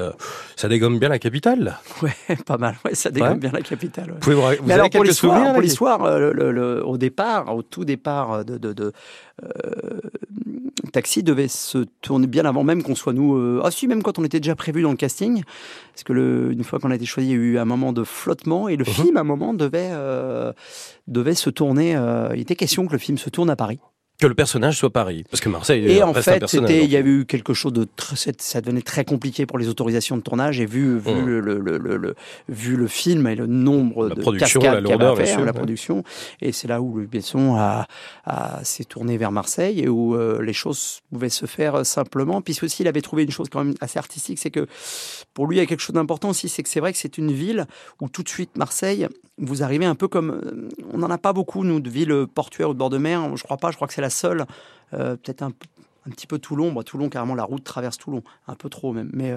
ça 0.56 0.68
dégomme 0.68 1.00
bien 1.00 1.10
la 1.10 1.20
capitale. 1.20 1.64
Là. 1.64 1.82
Ouais, 2.02 2.14
pas 2.46 2.58
mal. 2.58 2.76
Ouais, 2.86 2.96
ça 2.96 3.10
dégomme 3.10 3.40
bien 3.40 3.52
la 3.52 3.62
capitale. 3.62 4.12
Vous 4.12 4.20
pouvez 4.20 4.36
vous, 4.36 4.64
vous 4.64 4.72
avez 4.72 4.90
quelques 4.90 5.14
souvenirs 5.14 5.54
Pour 5.54 5.62
l'histoire, 5.62 6.20
le, 6.20 6.86
au 6.86 6.98
départ, 6.98 7.56
au 7.56 7.64
tout 7.64 7.86
départ 7.86 8.46
de, 8.46 8.58
de, 8.58 8.74
de 8.74 8.94
Taxi 10.92 11.24
devait 11.24 11.48
se 11.48 11.80
tourner 12.02 12.28
bien 12.28 12.46
avant 12.46 12.64
même 12.64 12.84
qu'on 12.84 12.96
soit 12.96 13.14
nous. 13.14 13.62
ah 13.64 13.72
si, 13.72 13.88
même 13.88 14.04
quand 14.04 14.20
on 14.20 14.24
était 14.24 14.40
déjà 14.40 14.56
prévu 14.56 14.82
dans 14.82 14.92
le 14.92 14.98
casting, 14.98 15.44
parce 15.94 16.04
que 16.04 16.14
le, 16.14 16.52
une 16.52 16.64
fois 16.64 16.80
qu'on 16.80 16.92
a 16.92 16.96
été 16.96 17.06
choisi, 17.06 17.30
il 17.30 17.32
y 17.32 17.34
a 17.34 17.38
eu 17.38 17.58
un 17.58 17.66
moment 17.66 17.94
de 17.94 18.04
flottement 18.04 18.68
et 18.68 18.76
le 18.76 18.86
mhm. 18.86 18.92
film, 18.92 19.18
à 19.18 19.22
un 19.22 19.24
moment, 19.24 19.54
devait, 19.54 19.90
euh, 19.92 20.52
devait 21.08 21.36
se 21.36 21.50
tourner. 21.50 21.96
Euh, 21.96 22.30
il 22.36 22.42
était 22.42 22.56
question 22.56 22.86
que 22.88 22.92
le 22.92 22.98
film 22.98 23.18
se 23.18 23.30
tourne 23.30 23.50
à 23.50 23.56
Paris. 23.56 23.80
Que 24.18 24.28
le 24.28 24.34
personnage 24.34 24.78
soit 24.78 24.92
Paris, 24.92 25.26
parce 25.30 25.42
que 25.42 25.50
Marseille. 25.50 25.86
Et 25.92 26.02
en 26.02 26.14
fait, 26.14 26.48
c'était, 26.48 26.86
il 26.86 26.90
y 26.90 26.96
a 26.96 27.02
eu 27.02 27.26
quelque 27.26 27.54
chose 27.54 27.74
de, 27.74 27.86
très, 27.98 28.16
ça 28.38 28.62
devenait 28.62 28.82
très 28.82 29.04
compliqué 29.04 29.46
pour 29.46 29.58
les 29.58 29.68
autorisations 29.68 30.16
de 30.16 30.22
tournage. 30.22 30.62
Et 30.62 30.66
vu, 30.66 30.98
vu 30.98 31.12
mmh. 31.12 31.26
le, 31.26 31.40
le, 31.42 31.60
le, 31.60 31.98
le, 31.98 32.16
vu 32.48 32.78
le 32.78 32.88
film 32.88 33.28
et 33.28 33.36
le 33.36 33.46
nombre 33.46 34.08
la 34.08 34.16
de 34.16 34.22
production, 34.22 34.62
avait 34.62 34.90
à 35.06 35.16
faire, 35.18 35.44
la 35.44 35.52
production, 35.52 36.06
et 36.42 36.54
c'est 36.54 36.70
là 36.70 36.82
où 36.82 36.98
le 36.98 37.08
Besson 37.08 37.56
a, 37.58 37.88
a 38.24 38.64
s'est 38.64 38.86
tourné 38.86 39.18
vers 39.18 39.34
Marseille 39.34 39.82
et 39.82 39.90
où 39.90 40.16
euh, 40.16 40.42
les 40.42 40.54
choses 40.54 41.02
pouvaient 41.12 41.28
se 41.28 41.46
faire 41.46 41.86
simplement. 41.86 42.42
Puisque 42.42 42.64
aussi, 42.64 42.84
il 42.84 42.88
avait 42.88 43.02
trouvé 43.02 43.24
une 43.24 43.32
chose 43.32 43.50
quand 43.52 43.66
même 43.66 43.76
assez 43.82 44.00
artistique, 44.00 44.40
c'est 44.40 44.52
que 44.52 44.66
pour 45.34 45.46
lui, 45.46 45.58
il 45.58 45.60
y 45.60 45.62
a 45.62 45.66
quelque 45.66 45.82
chose 45.82 45.94
d'important 45.96 46.30
aussi, 46.30 46.48
c'est 46.48 46.64
que 46.64 46.70
c'est 46.70 46.80
vrai 46.80 46.94
que 46.94 47.00
c'est 47.00 47.18
une 47.18 47.34
ville 47.34 47.66
où 48.00 48.08
tout 48.08 48.24
de 48.24 48.30
suite 48.30 48.58
Marseille, 48.58 49.10
vous 49.38 49.64
arrivez 49.64 49.84
un 49.84 49.96
peu 49.96 50.08
comme, 50.08 50.30
euh, 50.30 50.70
on 50.94 51.00
n'en 51.00 51.10
a 51.10 51.18
pas 51.18 51.34
beaucoup 51.34 51.66
nous 51.66 51.82
de 51.82 51.90
villes 51.90 52.26
portuaires 52.34 52.70
ou 52.70 52.74
de 52.74 52.80
bord 52.80 52.90
de 52.90 52.98
mer. 52.98 53.36
Je 53.36 53.44
crois 53.44 53.58
pas. 53.58 53.72
Je 53.72 53.76
crois 53.76 53.86
que 53.90 53.94
c'est 53.94 54.05
la 54.06 54.10
seule, 54.10 54.46
euh, 54.94 55.16
peut-être 55.16 55.42
un, 55.42 55.52
un 56.08 56.12
petit 56.12 56.28
peu 56.28 56.38
Toulon. 56.38 56.74
Toulon, 56.84 57.10
carrément, 57.10 57.36
la 57.36 57.44
route 57.44 57.64
traverse 57.64 57.98
Toulon, 57.98 58.24
un 58.48 58.56
peu 58.56 58.70
trop 58.70 58.94
même. 58.94 59.10
Mais 59.14 59.34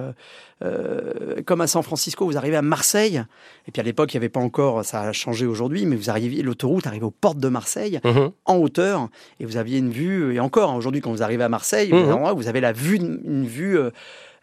comme 1.45 1.61
à 1.61 1.67
San 1.67 1.81
Francisco, 1.81 2.25
vous 2.25 2.37
arrivez 2.37 2.55
à 2.55 2.61
Marseille, 2.61 3.23
et 3.67 3.71
puis 3.71 3.79
à 3.79 3.83
l'époque, 3.83 4.13
il 4.13 4.17
n'y 4.17 4.19
avait 4.19 4.29
pas 4.29 4.39
encore, 4.39 4.85
ça 4.85 5.01
a 5.01 5.11
changé 5.11 5.47
aujourd'hui, 5.47 5.85
mais 5.85 5.95
vous 5.95 6.09
arrivez, 6.09 6.43
l'autoroute 6.43 6.85
arrive 6.85 7.05
aux 7.05 7.11
portes 7.11 7.39
de 7.39 7.49
Marseille, 7.49 7.99
mhm. 8.03 8.31
en 8.45 8.55
hauteur, 8.57 9.09
et 9.39 9.45
vous 9.45 9.57
aviez 9.57 9.79
une 9.79 9.89
vue, 9.89 10.35
et 10.35 10.39
encore, 10.39 10.75
aujourd'hui, 10.75 11.01
quand 11.01 11.11
vous 11.11 11.23
arrivez 11.23 11.43
à 11.43 11.49
Marseille, 11.49 11.91
vous 11.91 12.47
avez 12.47 12.61
la 12.61 12.71
vue, 12.71 12.97
une 12.97 13.47
vue 13.47 13.79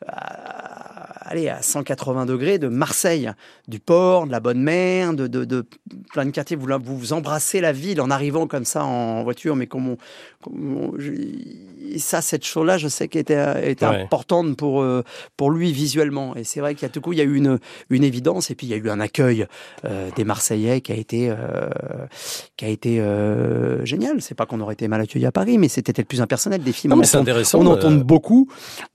à, 0.07 1.29
allez, 1.29 1.49
à 1.49 1.63
180 1.63 2.27
degrés 2.27 2.59
de 2.59 2.69
Marseille, 2.69 3.31
du 3.69 3.81
port, 3.81 4.27
de 4.27 4.33
la 4.33 4.41
Bonne 4.41 4.61
Mer, 4.61 5.15
de, 5.15 5.27
de, 5.27 5.67
plein 6.13 6.25
de 6.25 6.31
quartiers. 6.31 6.57
Vous, 6.57 6.67
vous 6.79 7.13
embrassez 7.13 7.61
la 7.61 7.73
ville 7.73 8.01
en 8.01 8.11
arrivant 8.11 8.47
comme 8.47 8.65
ça 8.65 8.85
en 8.85 9.23
voiture, 9.25 9.57
mais 9.57 9.67
comme 9.67 9.97
et 11.93 11.99
ça, 11.99 12.23
cette 12.23 12.45
chose-là, 12.45 12.79
je 12.79 12.89
sais 12.89 13.09
qu'elle 13.09 13.23
était, 13.23 13.71
était 13.71 13.85
importante 13.85 14.57
pour, 14.57 14.83
euh, 14.83 15.03
pour 15.37 15.51
lui 15.51 15.73
visuellement. 15.73 16.37
Et 16.37 16.45
c'est 16.45 16.61
vrai 16.61 16.75
qu'il 16.75 16.83
y 16.83 16.87
a 16.87 16.89
tout 16.89 17.01
coup, 17.01 17.13
il 17.13 17.19
y 17.19 17.23
a 17.23 17.25
eu 17.25 17.37
une, 17.37 17.59
une 17.91 18.05
évidence, 18.05 18.51
et 18.51 18.55
puis 18.55 18.67
il 18.67 18.71
y 18.71 18.75
a 18.75 18.77
eu 18.77 18.91
un 18.91 19.01
accueil 19.01 19.47
euh, 19.85 20.11
des 20.17 20.25
Marseillais 20.25 20.81
qui 20.81 20.93
a 20.93 20.97
été, 20.97 21.31
euh, 21.31 21.69
qui 22.57 22.65
a 22.65 22.69
été 22.69 23.03
génial. 23.85 24.21
C'est 24.21 24.35
pas 24.35 24.47
qu'on 24.47 24.61
aurait 24.61 24.75
été 24.75 24.89
mal 24.89 25.01
accueillis 25.01 25.27
à 25.27 25.33
Paris, 25.33 25.59
mais 25.59 25.69
c'était 25.69 25.93
le 25.97 26.05
plus 26.05 26.21
impersonnel 26.21 26.63
des 26.63 26.73
films. 26.73 26.93
Non, 26.93 26.97
mais 26.97 27.07
c'est 27.07 27.19
intéressant. 27.19 27.61
On 27.61 27.67
entend 27.67 27.93
beaucoup, 27.93 28.49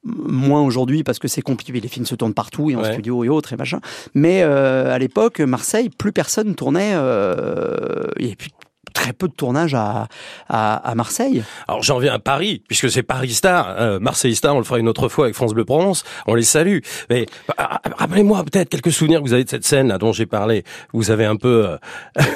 moins 0.03 0.61
aujourd'hui 0.61 1.03
parce 1.03 1.19
que 1.19 1.27
c'est 1.27 1.41
compliqué. 1.41 1.71
Les 1.71 1.87
films 1.87 2.05
se 2.05 2.15
tournent 2.15 2.33
partout, 2.33 2.69
et 2.69 2.75
en 2.75 2.83
studio 2.83 3.23
et 3.23 3.29
autres 3.29 3.53
et 3.53 3.57
machin. 3.57 3.79
Mais 4.13 4.41
à 4.41 4.97
l'époque, 4.97 5.39
Marseille, 5.39 5.89
plus 5.89 6.11
personne 6.11 6.55
tournait. 6.55 6.91
il 6.91 8.25
n'y 8.25 8.27
avait 8.27 8.35
plus 8.35 8.49
très 8.93 9.13
peu 9.13 9.27
de 9.27 9.33
tournage 9.33 9.73
à, 9.73 10.07
à, 10.49 10.95
Marseille. 10.95 11.43
Alors 11.67 11.83
j'en 11.83 11.99
viens 11.99 12.13
à 12.13 12.19
Paris, 12.19 12.63
puisque 12.67 12.89
c'est 12.89 13.03
Paris 13.03 13.31
Star, 13.31 13.75
euh, 13.79 13.99
Marseille 13.99 14.35
Star, 14.35 14.55
on 14.55 14.59
le 14.59 14.63
fera 14.63 14.79
une 14.79 14.87
autre 14.87 15.09
fois 15.09 15.25
avec 15.25 15.35
France 15.35 15.53
Bleu 15.53 15.65
Provence, 15.65 16.03
on 16.27 16.35
les 16.35 16.43
salue. 16.43 16.79
Mais 17.09 17.25
bah, 17.47 17.81
rappelez-moi 17.97 18.43
peut-être 18.43 18.69
quelques 18.69 18.91
souvenirs 18.91 19.21
que 19.21 19.27
vous 19.27 19.33
avez 19.33 19.43
de 19.43 19.49
cette 19.49 19.65
scène 19.65 19.87
là 19.87 19.97
dont 19.97 20.11
j'ai 20.11 20.25
parlé. 20.25 20.63
Vous 20.93 21.11
avez 21.11 21.25
un 21.25 21.35
peu 21.35 21.77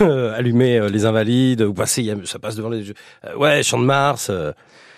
euh, 0.02 0.34
allumé 0.38 0.78
euh, 0.78 0.90
les 0.90 1.06
Invalides, 1.06 1.62
vous 1.62 1.74
passez, 1.74 2.14
ça 2.26 2.40
passe 2.40 2.56
devant 2.56 2.70
les... 2.70 2.94
ouais, 3.38 3.64
Champ 3.64 3.80
de 3.80 3.86
Mars... 3.86 4.32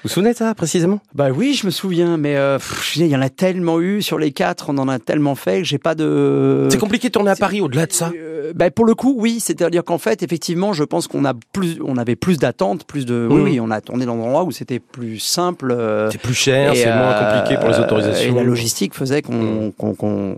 Vous 0.04 0.10
vous 0.10 0.14
souvenez 0.14 0.34
de 0.34 0.38
ça 0.38 0.54
précisément? 0.54 1.00
Bah 1.16 1.30
oui, 1.36 1.56
je 1.56 1.66
me 1.66 1.72
souviens, 1.72 2.18
mais 2.18 2.36
euh, 2.36 2.60
il 2.96 3.08
y 3.08 3.16
en 3.16 3.22
a 3.22 3.30
tellement 3.30 3.82
eu 3.82 4.04
sur 4.04 4.20
les 4.20 4.32
quatre, 4.32 4.70
on 4.70 4.78
en 4.78 4.88
a 4.88 5.00
tellement 5.00 5.34
fait 5.34 5.60
que 5.60 5.64
j'ai 5.64 5.80
pas 5.80 5.96
de. 5.96 6.68
C'est 6.70 6.78
compliqué 6.78 7.08
de 7.08 7.14
tourner 7.14 7.32
à 7.32 7.36
Paris 7.36 7.62
au-delà 7.62 7.88
de 7.88 7.94
ça. 7.94 8.12
Euh, 8.16 8.54
bah 8.54 8.70
pour 8.70 8.86
le 8.86 8.94
coup, 8.96 9.16
oui, 9.18 9.40
c'est-à-dire 9.40 9.84
qu'en 9.84 9.98
fait, 9.98 10.22
effectivement, 10.22 10.72
je 10.72 10.84
pense 10.84 11.08
qu'on 11.08 11.26
a 11.26 11.34
plus, 11.52 11.80
on 11.84 11.98
avait 11.98 12.16
plus 12.16 12.38
d'attentes, 12.38 12.86
plus 12.86 13.06
de. 13.06 13.28
Oui, 13.30 13.40
mmh. 13.40 13.44
oui, 13.44 13.60
on 13.60 13.72
a 13.72 13.82
tourné 13.82 14.06
dans 14.06 14.14
un 14.14 14.20
endroit 14.20 14.44
où 14.44 14.52
c'était 14.52 14.80
plus 14.80 15.20
simple. 15.20 15.72
Euh, 15.72 16.12
c'est 16.12 16.22
plus 16.22 16.36
cher, 16.36 16.76
c'est 16.76 16.94
moins 16.94 17.14
compliqué 17.14 17.60
pour 17.60 17.70
les 17.70 17.80
autorisations. 17.80 18.32
Et 18.32 18.36
la 18.36 18.44
logistique 18.44 18.94
faisait 18.94 19.22
qu'on, 19.24 19.34
mmh. 19.34 19.74
Euh, 20.04 20.36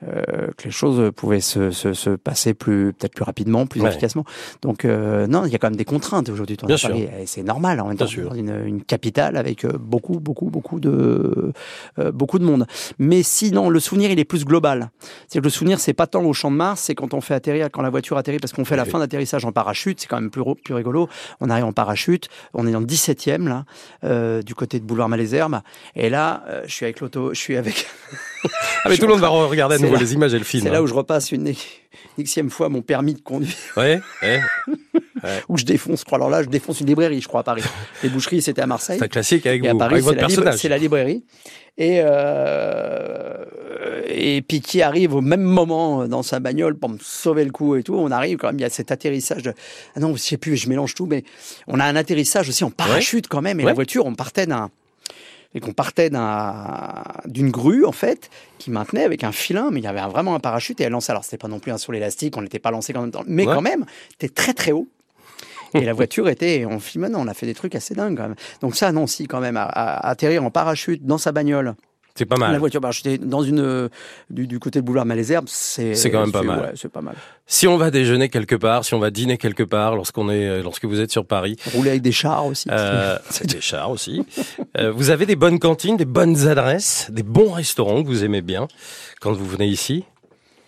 que 0.00 0.64
les 0.64 0.70
choses 0.70 1.10
pouvaient 1.14 1.40
se, 1.40 1.70
se, 1.70 1.92
se 1.92 2.10
passer 2.10 2.54
plus 2.54 2.92
peut-être 2.92 3.14
plus 3.14 3.24
rapidement, 3.24 3.66
plus 3.66 3.84
efficacement. 3.84 4.24
Donc 4.62 4.84
euh, 4.84 5.26
non, 5.26 5.44
il 5.44 5.52
y 5.52 5.54
a 5.54 5.58
quand 5.58 5.68
même 5.68 5.76
des 5.76 5.84
contraintes 5.84 6.28
aujourd'hui. 6.28 6.56
Et 6.94 7.26
c'est 7.26 7.42
normal 7.42 7.80
en 7.80 7.88
même 7.88 7.96
temps 7.96 8.04
dans 8.04 8.34
une, 8.34 8.62
une, 8.64 8.82
capitale 8.82 9.36
avec 9.36 9.64
euh, 9.64 9.72
beaucoup 9.78 10.20
beaucoup 10.20 10.50
beaucoup 10.50 10.80
de 10.80 11.52
beaucoup 12.12 12.38
de 12.38 12.44
monde. 12.44 12.66
Mais 12.98 13.22
sinon, 13.22 13.70
le 13.70 13.80
souvenir 13.80 14.10
il 14.10 14.18
est 14.18 14.24
plus 14.24 14.44
global. 14.44 14.90
C'est 15.26 15.40
que 15.40 15.44
le 15.44 15.50
souvenir 15.50 15.80
c'est 15.80 15.92
pas 15.94 16.06
tant 16.06 16.24
au 16.24 16.32
champ 16.32 16.50
de 16.50 16.56
Mars, 16.56 16.82
c'est 16.82 16.94
quand 16.94 17.14
on 17.14 17.20
fait 17.20 17.34
atterrir, 17.34 17.68
quand 17.70 17.82
la 17.82 17.90
voiture 17.90 18.16
atterrit, 18.18 18.38
parce 18.38 18.52
qu'on 18.52 18.64
fait 18.64 18.76
la 18.76 18.84
fin 18.84 18.98
d'atterrissage 18.98 19.44
en 19.44 19.52
parachute, 19.52 20.00
c'est 20.00 20.06
quand 20.06 20.20
même 20.20 20.30
plus 20.30 20.42
plus 20.64 20.74
rigolo. 20.74 21.08
On 21.40 21.50
arrive 21.50 21.64
en 21.64 21.72
parachute, 21.72 22.28
on 22.54 22.66
est 22.66 22.72
dans 22.72 22.80
le 22.80 22.86
17e 22.86 23.48
là, 23.48 24.42
du 24.42 24.54
côté 24.54 24.78
de 24.78 24.84
Boulevard 24.84 25.08
Malesherbes, 25.08 25.60
et 25.96 26.10
là 26.10 26.44
je 26.66 26.72
suis 26.72 26.84
avec 26.84 27.00
l'auto, 27.00 27.34
je 27.34 27.38
suis 27.38 27.56
avec. 27.56 27.86
ah 28.84 28.88
mais 28.88 28.96
tout 28.98 29.06
le 29.06 29.12
monde 29.12 29.20
va 29.20 29.28
regarder 29.28 29.78
les 29.96 30.14
images 30.14 30.34
et 30.34 30.38
le 30.38 30.44
film. 30.44 30.62
C'est 30.62 30.70
là 30.70 30.78
hein. 30.78 30.82
où 30.82 30.86
je 30.86 30.94
repasse 30.94 31.32
une 31.32 31.54
xième 32.18 32.50
fois 32.50 32.68
mon 32.68 32.82
permis 32.82 33.14
de 33.14 33.20
conduire. 33.20 33.54
Ouais, 33.76 34.00
ouais. 34.22 34.40
où 35.48 35.56
je 35.56 35.64
défonce, 35.64 36.04
crois. 36.04 36.18
Alors 36.18 36.30
là, 36.30 36.42
je 36.42 36.48
défonce 36.48 36.80
une 36.80 36.86
librairie, 36.86 37.20
je 37.20 37.28
crois, 37.28 37.40
à 37.40 37.44
Paris. 37.44 37.62
Les 38.02 38.08
boucheries, 38.08 38.42
c'était 38.42 38.62
à 38.62 38.66
Marseille. 38.66 38.98
C'est 38.98 39.04
un 39.04 39.08
classique 39.08 39.46
avec 39.46 39.64
et 39.64 39.70
vous, 39.70 39.76
à 39.76 39.78
Paris, 39.78 40.00
votre 40.00 40.18
personnage. 40.18 40.56
C'est 40.56 40.68
la 40.68 40.78
librairie. 40.78 41.24
Et, 41.76 42.00
euh, 42.02 43.44
et 44.08 44.42
puis 44.42 44.60
qui 44.60 44.82
arrive 44.82 45.14
au 45.14 45.20
même 45.20 45.42
moment 45.42 46.08
dans 46.08 46.24
sa 46.24 46.40
bagnole 46.40 46.76
pour 46.76 46.90
me 46.90 46.98
sauver 47.00 47.44
le 47.44 47.52
coup 47.52 47.76
et 47.76 47.84
tout. 47.84 47.94
On 47.94 48.10
arrive 48.10 48.38
quand 48.38 48.48
même, 48.48 48.58
il 48.58 48.62
y 48.62 48.64
a 48.64 48.70
cet 48.70 48.90
atterrissage 48.90 49.42
de... 49.42 49.52
Ah 49.94 50.00
non, 50.00 50.14
je 50.16 50.20
sais 50.20 50.38
plus, 50.38 50.56
je 50.56 50.68
mélange 50.68 50.94
tout, 50.94 51.06
mais 51.06 51.22
on 51.68 51.78
a 51.78 51.84
un 51.84 51.94
atterrissage 51.94 52.48
aussi 52.48 52.64
en 52.64 52.70
parachute 52.70 53.28
quand 53.28 53.42
même. 53.42 53.60
Et 53.60 53.64
la 53.64 53.74
voiture, 53.74 54.06
on 54.06 54.14
partait 54.14 54.46
d'un 54.46 54.70
et 55.54 55.60
qu'on 55.60 55.72
partait 55.72 56.10
d'une 56.10 57.50
grue 57.50 57.84
en 57.84 57.92
fait 57.92 58.30
qui 58.58 58.70
maintenait 58.70 59.04
avec 59.04 59.24
un 59.24 59.32
filin, 59.32 59.70
mais 59.72 59.80
il 59.80 59.84
y 59.84 59.86
avait 59.86 60.00
vraiment 60.10 60.34
un 60.34 60.40
parachute 60.40 60.80
et 60.80 60.84
elle 60.84 60.92
lançait. 60.92 61.12
Alors 61.12 61.24
c'était 61.24 61.38
pas 61.38 61.48
non 61.48 61.58
plus 61.58 61.72
un 61.72 61.78
saut 61.78 61.92
élastique, 61.92 62.36
on 62.36 62.42
n'était 62.42 62.58
pas 62.58 62.70
lancé 62.70 62.92
quand 62.92 63.02
même, 63.02 63.12
mais 63.26 63.44
quand 63.44 63.62
même, 63.62 63.86
c'était 64.10 64.32
très 64.32 64.54
très 64.54 64.72
haut. 64.72 64.88
Et 65.74 65.84
la 65.84 65.92
voiture 65.92 66.28
était, 66.28 66.64
on 66.64 66.80
filmait, 66.80 67.08
on 67.14 67.26
a 67.28 67.34
fait 67.34 67.46
des 67.46 67.54
trucs 67.54 67.74
assez 67.74 67.94
dingues 67.94 68.16
quand 68.16 68.28
même. 68.28 68.36
Donc 68.62 68.74
ça, 68.74 68.90
non, 68.90 69.06
si 69.06 69.26
quand 69.26 69.40
même, 69.40 69.56
à 69.58 70.08
atterrir 70.08 70.42
en 70.44 70.50
parachute 70.50 71.04
dans 71.04 71.18
sa 71.18 71.32
bagnole, 71.32 71.74
c'est 72.18 72.26
pas 72.26 72.36
mal. 72.36 72.52
La 72.52 72.58
voiture 72.58 72.80
j'étais 72.90 73.16
dans 73.16 73.42
une 73.42 73.60
euh, 73.60 73.88
du, 74.28 74.58
côté 74.58 74.80
de 74.80 74.84
boulevard 74.84 75.06
Malesherbes, 75.06 75.46
c'est 75.48 75.94
c'est 75.94 76.10
quand 76.10 76.20
même 76.20 76.32
pas 76.32 76.42
mal. 76.42 76.60
Ouais, 76.60 76.72
c'est 76.74 76.90
pas 76.90 77.00
mal. 77.00 77.14
Si 77.46 77.68
on 77.68 77.76
va 77.76 77.90
déjeuner 77.90 78.28
quelque 78.28 78.56
part, 78.56 78.84
si 78.84 78.94
on 78.94 78.98
va 78.98 79.10
dîner 79.10 79.38
quelque 79.38 79.62
part, 79.62 79.94
lorsqu'on 79.94 80.28
est 80.28 80.48
euh, 80.48 80.62
lorsque 80.62 80.84
vous 80.84 81.00
êtes 81.00 81.12
sur 81.12 81.24
Paris, 81.24 81.56
rouler 81.72 81.90
avec 81.90 82.02
des 82.02 82.12
chars 82.12 82.44
aussi. 82.44 82.68
Euh, 82.70 83.16
des 83.44 83.60
chars 83.60 83.90
aussi. 83.90 84.26
euh, 84.76 84.90
vous 84.90 85.10
avez 85.10 85.26
des 85.26 85.36
bonnes 85.36 85.60
cantines, 85.60 85.96
des 85.96 86.04
bonnes 86.04 86.48
adresses, 86.48 87.08
des 87.10 87.22
bons 87.22 87.52
restaurants 87.52 88.02
que 88.02 88.08
vous 88.08 88.24
aimez 88.24 88.42
bien 88.42 88.66
quand 89.20 89.32
vous 89.32 89.46
venez 89.46 89.66
ici. 89.66 90.04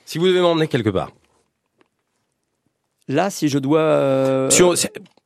Si 0.06 0.18
vous 0.18 0.28
devez 0.28 0.40
m'emmener 0.40 0.68
quelque 0.68 0.90
part. 0.90 1.10
Là, 3.08 3.28
si 3.28 3.48
je 3.48 3.58
dois. 3.58 3.80
Euh, 3.80 4.48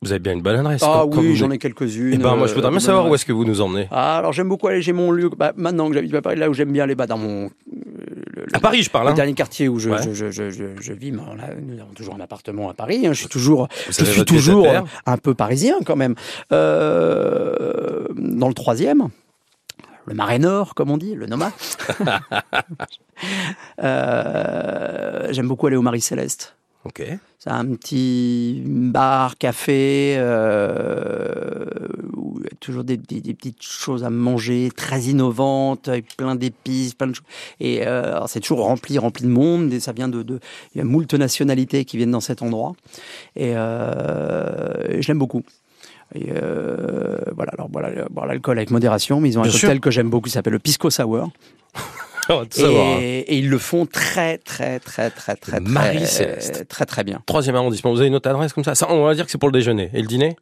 vous 0.05 0.13
avez 0.13 0.19
bien 0.19 0.33
une 0.33 0.43
bonne 0.43 0.57
adresse. 0.57 0.83
Ah 0.85 1.07
oui, 1.07 1.35
j'en 1.37 1.51
ai 1.51 1.59
quelques-unes. 1.59 2.13
Eh 2.15 2.19
ben, 2.19 2.37
moi, 2.37 2.47
je 2.47 2.55
voudrais 2.55 2.71
bien 2.71 2.81
savoir 2.81 3.09
où 3.09 3.15
est-ce 3.15 3.25
que 3.25 3.33
vous 3.33 3.45
nous 3.45 3.61
emmenez. 3.61 3.89
Ah, 3.91 4.19
alors 4.19 4.33
j'aime 4.33 4.49
beaucoup 4.49 4.69
aller. 4.69 4.83
J'ai 4.83 4.93
mon 4.93 5.11
lieu. 5.11 5.31
Bah, 5.37 5.53
maintenant 5.57 5.89
que 5.89 5.95
j'habite 5.95 6.15
à 6.15 6.23
Paris, 6.23 6.37
là 6.37 6.51
où 6.51 6.55
j'aime 6.55 6.73
bien 6.73 6.85
aller, 6.85 6.95
bah, 6.95 7.07
dans 7.07 7.19
mon. 7.19 7.51
à 8.53 8.61
Paris, 8.61 8.83
je 8.83 8.91
parle. 8.91 9.07
Le 9.07 9.13
hein. 9.13 9.15
dernier 9.15 9.35
quartier 9.35 9.69
où 9.69 9.79
je, 9.79 9.91
je, 10.13 10.31
je, 10.31 10.51
je, 10.51 10.93
vis, 10.93 11.13
nous 11.13 11.21
avons 11.23 11.95
toujours 11.95 12.15
un 12.15 12.21
appartement 12.21 12.71
à 12.71 12.75
Paris. 12.75 13.07
Hein. 13.07 13.13
Je 13.13 13.21
suis 13.21 13.29
toujours, 13.29 13.69
je 13.89 14.05
suis 14.05 14.25
toujours 14.25 14.67
un 15.07 15.17
peu 15.17 15.35
parisien 15.35 15.77
quand 15.85 15.97
même. 15.97 16.15
Euh, 16.53 18.07
dans 18.15 18.49
le 18.49 18.55
troisième 18.55 19.09
le 20.07 20.15
marais 20.15 20.39
nord, 20.39 20.75
comme 20.75 20.91
on 20.91 20.99
dit, 20.99 21.15
le 21.15 21.27
Noma. 21.27 21.53
euh, 23.83 25.29
J'aime 25.31 25.49
beaucoup 25.49 25.67
aller 25.67 25.77
au 25.77 25.83
Marie 25.83 26.01
Céleste. 26.03 26.57
C'est 27.39 27.51
un 27.51 27.67
petit 27.67 28.63
bar, 28.65 29.37
café, 29.37 30.15
euh, 30.17 31.65
où 32.17 32.39
il 32.39 32.45
y 32.45 32.47
a 32.47 32.57
toujours 32.61 32.85
des, 32.85 32.97
des, 32.97 33.35
petites 33.35 33.63
choses 33.63 34.05
à 34.05 34.11
manger, 34.11 34.71
très 34.75 35.03
innovantes, 35.03 35.89
avec 35.89 36.17
plein 36.17 36.35
d'épices, 36.35 36.95
plein 36.95 37.09
de 37.09 37.15
choses. 37.15 37.27
Et 37.61 37.87
euh, 37.87 38.27
c'est 38.27 38.41
toujours 38.41 38.65
rempli, 38.65 38.99
rempli 38.99 39.25
de 39.25 39.31
monde. 39.31 39.73
Et 39.73 39.81
ça 39.81 39.93
vient 39.93 40.09
de, 40.09 40.23
de, 40.23 40.41
il 40.75 40.79
y 40.79 40.81
a 40.81 40.85
moult 40.85 41.13
nationalités 41.15 41.85
qui 41.85 41.97
viennent 41.97 42.11
dans 42.11 42.21
cet 42.21 42.43
endroit. 42.43 42.75
Et 43.37 43.57
euh, 43.57 45.01
je 45.01 45.09
l'aime 45.09 45.19
beaucoup. 45.19 45.43
Et 46.15 46.27
euh, 46.31 47.19
voilà, 47.35 47.53
alors 47.53 47.69
voilà, 47.73 48.07
boire 48.11 48.27
l'alcool 48.27 48.59
avec 48.59 48.71
modération, 48.71 49.21
mais 49.21 49.31
ils 49.31 49.39
ont 49.39 49.43
un 49.43 49.51
cocktail 49.51 49.81
que 49.81 49.91
j'aime 49.91 50.11
beaucoup, 50.11 50.29
qui 50.29 50.33
s'appelle 50.33 50.53
le 50.53 50.59
Pisco 50.59 50.91
Sour. 50.91 51.31
Et, 52.57 53.39
ils 53.39 53.49
le 53.49 53.59
font 53.59 53.87
très, 53.87 54.39
très, 54.39 54.79
très, 54.79 55.11
très, 55.11 55.37
très, 55.37 55.61
Marie 55.61 56.03
très, 56.03 56.65
très, 56.65 56.87
très 56.87 57.05
bien. 57.05 57.21
Troisième 57.27 57.57
arrondissement. 57.57 57.93
Vous 57.93 58.01
avez 58.01 58.09
une 58.09 58.15
autre 58.15 58.31
adresse 58.31 58.53
comme 58.53 58.65
ça, 58.65 58.75
ça 58.75 58.91
On 58.91 59.05
va 59.05 59.15
dire 59.15 59.25
que 59.25 59.31
c'est 59.31 59.39
pour 59.39 59.49
le 59.49 59.59
déjeuner. 59.59 59.91
Et 59.95 60.01
le 60.01 60.07
dîner? 60.07 60.37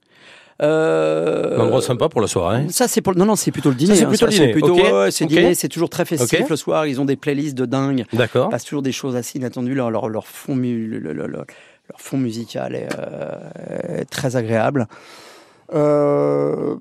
Euh... 0.61 1.59
Un 1.59 1.65
endroit 1.65 1.83
sympa 1.83 2.09
pour 2.09 2.21
la 2.21 2.27
soirée. 2.27 2.67
Ça 2.69 2.87
c'est 2.87 3.01
pour 3.01 3.17
non 3.17 3.25
non 3.25 3.37
c'est 3.37 3.51
plutôt 3.51 3.71
le 3.71 3.75
dîner. 3.75 3.97
C'est 3.97 4.07
plutôt 4.07 4.27
le 4.27 4.33
dîner. 4.33 4.53
Plutôt, 4.53 4.77
ouais, 4.77 5.11
c'est 5.11 5.27
dîner, 5.27 5.55
c'est 5.55 5.69
toujours 5.69 5.91
très 5.91 6.05
festif 6.05 6.49
le 6.49 6.57
soir. 6.57 6.87
Ils 6.87 7.01
ont 7.01 7.05
des 7.05 7.17
playlists 7.17 7.57
de 7.57 7.67
dingue. 7.67 8.05
D'accord. 8.13 8.49
Passe 8.51 8.65
toujours 8.65 8.83
des 8.83 8.93
choses 8.93 9.17
assez 9.17 9.39
inattendues. 9.39 9.75
Leur 9.75 9.91
leur, 9.91 10.09
leur 10.09 10.27
fond 10.27 10.55
leur, 10.55 11.29
leur, 11.29 11.47
fond 11.97 12.17
musical 12.17 12.75
est, 12.75 12.89
euh, 12.97 14.05
très 14.11 14.37
agréable. 14.37 14.87
Euh, 15.75 16.77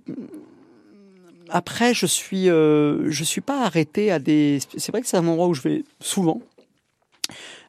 après, 1.52 1.94
je 1.94 2.06
suis, 2.06 2.50
euh, 2.50 3.12
je 3.12 3.24
suis 3.24 3.42
pas 3.42 3.66
arrêté 3.66 4.12
à 4.12 4.20
des. 4.20 4.60
C'est 4.78 4.92
vrai 4.92 5.02
que 5.02 5.08
c'est 5.08 5.18
un 5.18 5.28
endroit 5.28 5.48
où 5.48 5.54
je 5.54 5.62
vais 5.62 5.84
souvent. 6.00 6.42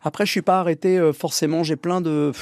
Après, 0.03 0.25
je 0.25 0.31
suis 0.31 0.43
pas 0.43 0.61
arrêté 0.61 0.99
euh, 0.99 1.13
forcément. 1.13 1.65
J'ai 1.65 1.77
plein 1.77 2.01
de. 2.01 2.33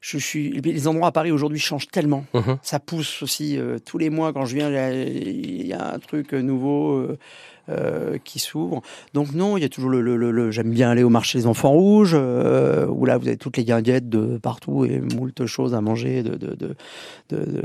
Je 0.00 0.16
suis. 0.16 0.50
Les 0.62 0.88
endroits 0.88 1.08
à 1.08 1.12
Paris 1.12 1.30
aujourd'hui 1.30 1.58
changent 1.58 1.88
tellement. 1.88 2.24
Mhm. 2.32 2.58
Ça 2.62 2.80
pousse 2.80 3.22
aussi 3.22 3.58
euh, 3.58 3.78
tous 3.78 3.98
les 3.98 4.08
mois 4.08 4.32
quand 4.32 4.46
je 4.46 4.56
viens. 4.56 4.70
Il 4.90 5.66
y, 5.66 5.74
a 5.74 5.92
un 5.92 5.98
truc 5.98 6.32
nouveau. 6.32 7.06
Qui 8.24 8.38
s'ouvre. 8.38 8.82
Donc 9.14 9.32
non, 9.32 9.56
il 9.56 9.62
y 9.62 9.64
a 9.64 9.68
toujours 9.68 9.90
le, 9.90 10.00
le, 10.00 10.50
j'aime 10.50 10.70
bien 10.70 10.90
aller 10.90 11.02
au 11.02 11.08
marché 11.08 11.38
des 11.38 11.46
enfants 11.46 11.70
rouges 11.70 12.14
où 12.14 13.04
là 13.04 13.18
vous 13.18 13.26
avez 13.26 13.36
toutes 13.36 13.56
les 13.56 13.64
guinguettes 13.64 14.08
de 14.08 14.38
partout 14.38 14.84
et 14.84 15.00
moult 15.00 15.46
choses 15.46 15.74
à 15.74 15.80
manger 15.80 16.22
de, 16.22 16.36
de, 16.36 16.54
de, 16.54 16.76
de 17.30 17.62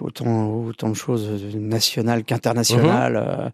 autant 0.00 0.64
autant 0.64 0.88
de 0.90 0.94
choses 0.94 1.28
nationales 1.54 2.24
qu'internationales. 2.24 3.52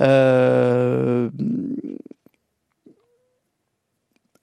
Mm-hmm. 0.00 1.30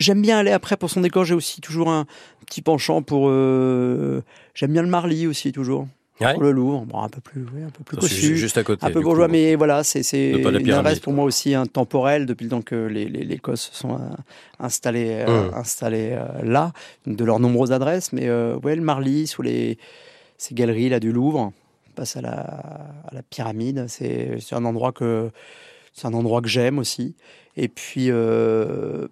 J'aime 0.02 0.24
bien 0.24 0.40
aller 0.40 0.52
après 0.52 0.78
pour 0.78 0.90
son 0.90 1.02
décor. 1.02 1.26
J'ai 1.26 1.36
aussi 1.36 1.62
toujours 1.62 1.90
un 1.90 2.08
petit 2.48 2.64
penchant 2.64 3.04
pour. 3.04 3.28
Euh, 3.30 4.24
j'aime 4.56 4.74
bien 4.74 4.82
le 4.82 4.88
Marly 4.88 5.28
aussi 5.28 5.52
toujours. 5.52 5.88
Pour 6.34 6.44
le 6.44 6.52
Louvre, 6.52 6.86
bon, 6.86 7.02
un 7.02 7.10
peu 7.10 7.22
plus, 7.22 7.42
un 7.42 7.70
peu 7.70 7.84
plus 7.84 7.98
cossu, 7.98 8.38
juste 8.38 8.58
à 8.58 8.64
côté. 8.64 8.86
Un 8.86 8.92
peu 8.92 9.02
bourgeois, 9.02 9.28
mais 9.28 9.56
voilà, 9.56 9.84
c'est 9.84 10.04
c'est 10.04 10.34
reste 10.82 11.04
pour 11.04 11.14
moi 11.14 11.26
aussi 11.26 11.54
un 11.54 11.66
temporel 11.66 12.26
depuis 12.26 12.46
le 12.46 12.50
temps 12.50 12.62
que 12.62 12.76
les, 12.76 13.06
les, 13.06 13.24
les 13.24 13.40
se 13.56 13.74
sont 13.74 13.96
euh, 13.96 14.00
installés, 14.60 15.26
euh, 15.28 15.50
mmh. 15.50 15.54
installés 15.56 16.20
là, 16.44 16.74
de 17.06 17.26
leurs 17.26 17.40
nombreuses 17.40 17.72
adresses. 17.72 18.14
Mais 18.14 18.30
ouais, 18.32 18.76
le 18.76 18.82
Marly 18.82 19.28
sous 19.28 19.42
les 19.42 19.78
ces 20.38 20.56
galeries 20.56 20.90
là 20.90 21.00
du 21.00 21.12
Louvre, 21.12 21.54
passe 21.96 22.18
à 22.18 22.22
la, 22.22 22.40
à 22.40 23.14
la 23.14 23.22
pyramide. 23.22 23.86
C'est 23.88 24.40
un 24.52 24.66
endroit 24.66 24.92
que 24.92 25.30
c'est 25.94 26.08
un 26.08 26.14
endroit 26.14 26.42
que 26.42 26.48
j'aime 26.48 26.80
aussi. 26.80 27.16
Et 27.58 27.68
puis, 27.68 28.08
euh, 28.10 29.08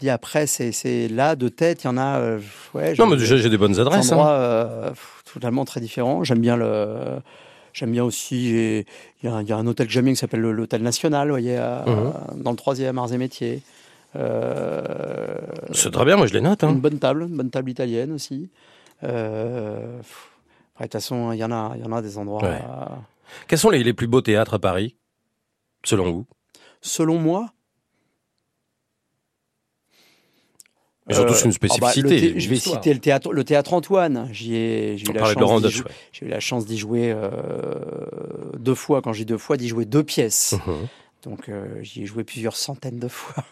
dis 0.00 0.08
après, 0.08 0.46
c'est 0.46 1.08
là, 1.08 1.36
de 1.36 1.48
tête, 1.48 1.84
il 1.84 1.88
y 1.88 1.90
en 1.90 1.98
a. 1.98 2.18
Euh, 2.18 2.40
ouais, 2.72 2.94
non, 2.98 3.06
mais 3.06 3.16
déjà, 3.16 3.36
j'ai 3.36 3.50
des 3.50 3.58
bonnes 3.58 3.78
adresses. 3.78 4.12
Hein. 4.12 4.26
euh, 4.28 4.90
totalement 5.32 5.64
très 5.64 5.80
différents. 5.80 6.24
J'aime 6.24 6.40
bien 6.40 6.56
le. 6.56 7.20
J'aime 7.72 7.92
bien 7.92 8.04
aussi. 8.04 8.50
Il 8.50 8.84
y, 9.22 9.26
y, 9.26 9.52
a 9.52 9.56
un 9.56 9.66
hôtel 9.66 9.86
que 9.86 9.92
j'aime 9.92 10.04
bien 10.04 10.12
qui 10.12 10.18
s'appelle 10.18 10.40
l'Hôtel 10.40 10.82
National, 10.82 11.28
vous 11.28 11.32
voyez, 11.32 11.56
mhm. 11.56 12.42
dans 12.42 12.50
le 12.50 12.56
troisième 12.56 12.98
Arts 12.98 13.12
et 13.12 13.18
Métiers. 13.18 13.62
Euh, 14.14 15.38
c'est 15.72 15.90
très 15.90 16.04
bien, 16.04 16.16
moi 16.16 16.26
je 16.26 16.34
les 16.34 16.42
note. 16.42 16.62
Hein. 16.64 16.70
Une 16.70 16.80
bonne 16.80 16.98
table, 16.98 17.22
une 17.22 17.36
bonne 17.36 17.50
table 17.50 17.70
italienne 17.70 18.12
aussi. 18.12 18.50
de 19.02 20.00
toute 20.80 20.92
façon, 20.92 21.32
il 21.32 21.38
y 21.38 21.44
en 21.44 21.50
a, 21.50 21.74
y 21.76 21.84
en 21.84 21.92
a 21.92 22.02
des 22.02 22.18
endroits. 22.18 22.42
Quels 23.48 23.58
sont 23.58 23.70
les, 23.70 23.82
les 23.82 23.94
plus 23.94 24.06
beaux 24.06 24.20
théâtres 24.20 24.54
à 24.54 24.58
Paris, 24.58 24.96
selon 25.84 26.12
vous? 26.12 26.26
Selon 26.82 27.18
moi, 27.18 27.52
Ils 31.10 31.20
ont 31.20 31.26
tous 31.26 31.44
une 31.44 31.52
spécificité. 31.52 32.28
Euh, 32.30 32.32
bah, 32.32 32.38
je 32.38 32.48
vais 32.48 32.56
citer 32.56 32.94
le 32.94 33.00
théâtre, 33.00 33.32
le 33.32 33.44
théâtre 33.44 33.74
Antoine. 33.74 34.28
J'y 34.30 34.54
ai, 34.54 34.96
j'ai 34.98 35.10
eu, 35.10 35.14
la 35.14 35.24
chance 35.24 35.62
d'y 35.62 35.70
jouer, 35.70 35.90
j'ai 36.12 36.26
eu 36.26 36.28
la 36.28 36.40
chance 36.40 36.64
d'y 36.64 36.78
jouer 36.78 37.12
euh, 37.14 37.30
deux 38.58 38.74
fois. 38.74 39.02
Quand 39.02 39.12
j'ai 39.12 39.24
deux 39.24 39.38
fois, 39.38 39.56
d'y 39.56 39.68
jouer 39.68 39.84
deux 39.84 40.04
pièces. 40.04 40.54
Mhm. 40.66 40.86
Donc 41.24 41.48
euh, 41.48 41.80
j'y 41.82 42.02
ai 42.02 42.06
joué 42.06 42.24
plusieurs 42.24 42.56
centaines 42.56 42.98
de 42.98 43.06
fois. 43.06 43.44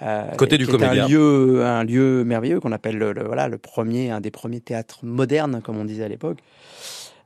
Côté 0.36 0.58
du 0.58 0.66
comédien. 0.66 1.04
Un 1.04 1.08
lieu, 1.08 1.64
un 1.64 1.84
lieu 1.84 2.24
merveilleux 2.24 2.60
qu'on 2.60 2.72
appelle 2.72 2.96
le, 2.98 3.24
voilà 3.24 3.48
le 3.48 3.56
premier, 3.56 4.10
un 4.10 4.20
des 4.20 4.30
premiers 4.30 4.60
théâtres 4.60 4.98
modernes, 5.02 5.60
comme 5.62 5.78
on 5.78 5.84
disait 5.84 6.04
à 6.04 6.08
l'époque, 6.08 6.38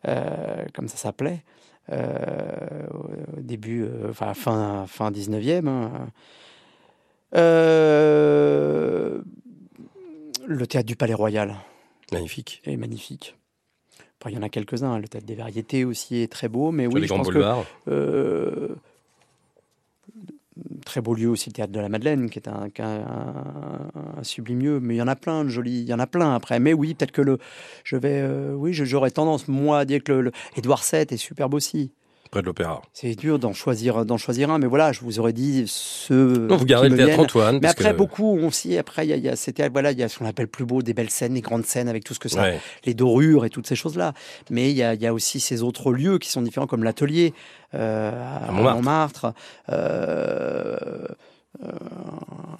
comme 0.04 0.88
ça 0.88 0.96
s'appelait. 0.96 1.42
au 1.90 3.40
début, 3.40 3.84
enfin 4.08 4.32
fin 4.34 4.86
fin 4.86 5.10
19e. 5.10 5.66
Hein. 5.66 5.90
Le 10.46 10.66
théâtre 10.66 10.86
du 10.86 10.96
Palais 10.96 11.14
Royal. 11.14 11.56
Magnifique. 12.12 12.62
Et 12.64 12.76
magnifique. 12.76 13.36
il 14.26 14.32
y 14.32 14.38
en 14.38 14.42
a 14.42 14.48
quelques-uns. 14.48 14.98
Le 14.98 15.08
théâtre 15.08 15.26
des 15.26 15.34
variétés 15.34 15.84
aussi 15.84 16.16
est 16.16 16.30
très 16.30 16.48
beau. 16.48 16.70
Mais 16.70 16.86
oui, 16.86 17.00
les 17.00 17.06
je 17.06 17.14
pense 17.14 17.28
que, 17.28 17.42
euh, 17.88 18.68
très 20.84 21.00
beau 21.00 21.14
lieu 21.14 21.28
aussi, 21.28 21.50
le 21.50 21.54
théâtre 21.54 21.72
de 21.72 21.80
la 21.80 21.88
Madeleine, 21.88 22.28
qui 22.28 22.38
est 22.38 22.48
un, 22.48 22.68
un, 22.78 24.22
sublime 24.22 24.60
lieu. 24.60 24.80
Mais 24.80 24.96
il 24.96 24.98
y 24.98 25.02
en 25.02 25.08
a 25.08 25.16
plein 25.16 25.44
de 25.44 25.48
jolis. 25.48 25.80
Il 25.80 25.88
y 25.88 25.94
en 25.94 25.98
a 25.98 26.06
plein 26.06 26.34
après. 26.34 26.60
Mais 26.60 26.72
oui, 26.72 26.94
peut-être 26.94 27.12
que 27.12 27.22
le. 27.22 27.38
Je 27.84 27.96
vais. 27.96 28.20
Euh, 28.20 28.54
oui, 28.54 28.72
j'aurais 28.72 29.10
tendance, 29.10 29.48
moi, 29.48 29.80
à 29.80 29.84
dire 29.84 30.02
que 30.02 30.12
le, 30.12 30.32
Édouard 30.56 30.82
VII 30.90 31.00
est 31.02 31.16
superbe 31.16 31.54
aussi 31.54 31.90
de 32.40 32.46
l'opéra. 32.46 32.82
C'est 32.92 33.14
dur 33.14 33.38
d'en 33.38 33.52
choisir, 33.52 34.04
d'en 34.04 34.16
choisir 34.16 34.50
un, 34.50 34.58
mais 34.58 34.66
voilà, 34.66 34.92
je 34.92 35.00
vous 35.00 35.18
aurais 35.18 35.32
dit 35.32 35.64
ce. 35.66 36.14
Non, 36.14 36.56
vous 36.56 36.64
gardez 36.64 36.88
le 36.88 36.96
théâtre 36.96 37.20
Antoine. 37.20 37.58
Mais 37.60 37.68
après, 37.68 37.92
beaucoup 37.92 38.38
aussi, 38.38 38.76
après, 38.78 39.06
il 39.06 39.16
y 39.18 39.28
a, 39.28 39.36
c'était, 39.36 39.68
voilà, 39.68 39.92
il 39.92 39.98
y 39.98 40.02
a 40.02 40.08
ce 40.08 40.18
qu'on 40.18 40.26
appelle 40.26 40.48
plus 40.48 40.64
beau, 40.64 40.82
des 40.82 40.94
belles 40.94 41.10
scènes, 41.10 41.34
des 41.34 41.40
grandes 41.40 41.66
scènes 41.66 41.88
avec 41.88 42.04
tout 42.04 42.14
ce 42.14 42.20
que 42.20 42.28
ça, 42.28 42.46
les 42.84 42.94
dorures 42.94 43.44
et 43.44 43.50
toutes 43.50 43.66
ces 43.66 43.76
choses-là. 43.76 44.14
Mais 44.50 44.70
il 44.70 44.76
y 44.76 44.82
a, 44.82 44.94
y 44.94 45.06
a, 45.06 45.14
aussi 45.14 45.40
ces 45.40 45.62
autres 45.62 45.92
lieux 45.92 46.18
qui 46.18 46.30
sont 46.30 46.42
différents, 46.42 46.66
comme 46.66 46.84
l'atelier 46.84 47.34
euh, 47.74 48.12
à, 48.48 48.52
Montmartre. 48.52 49.32
euh, 49.68 50.76
euh, 51.62 51.68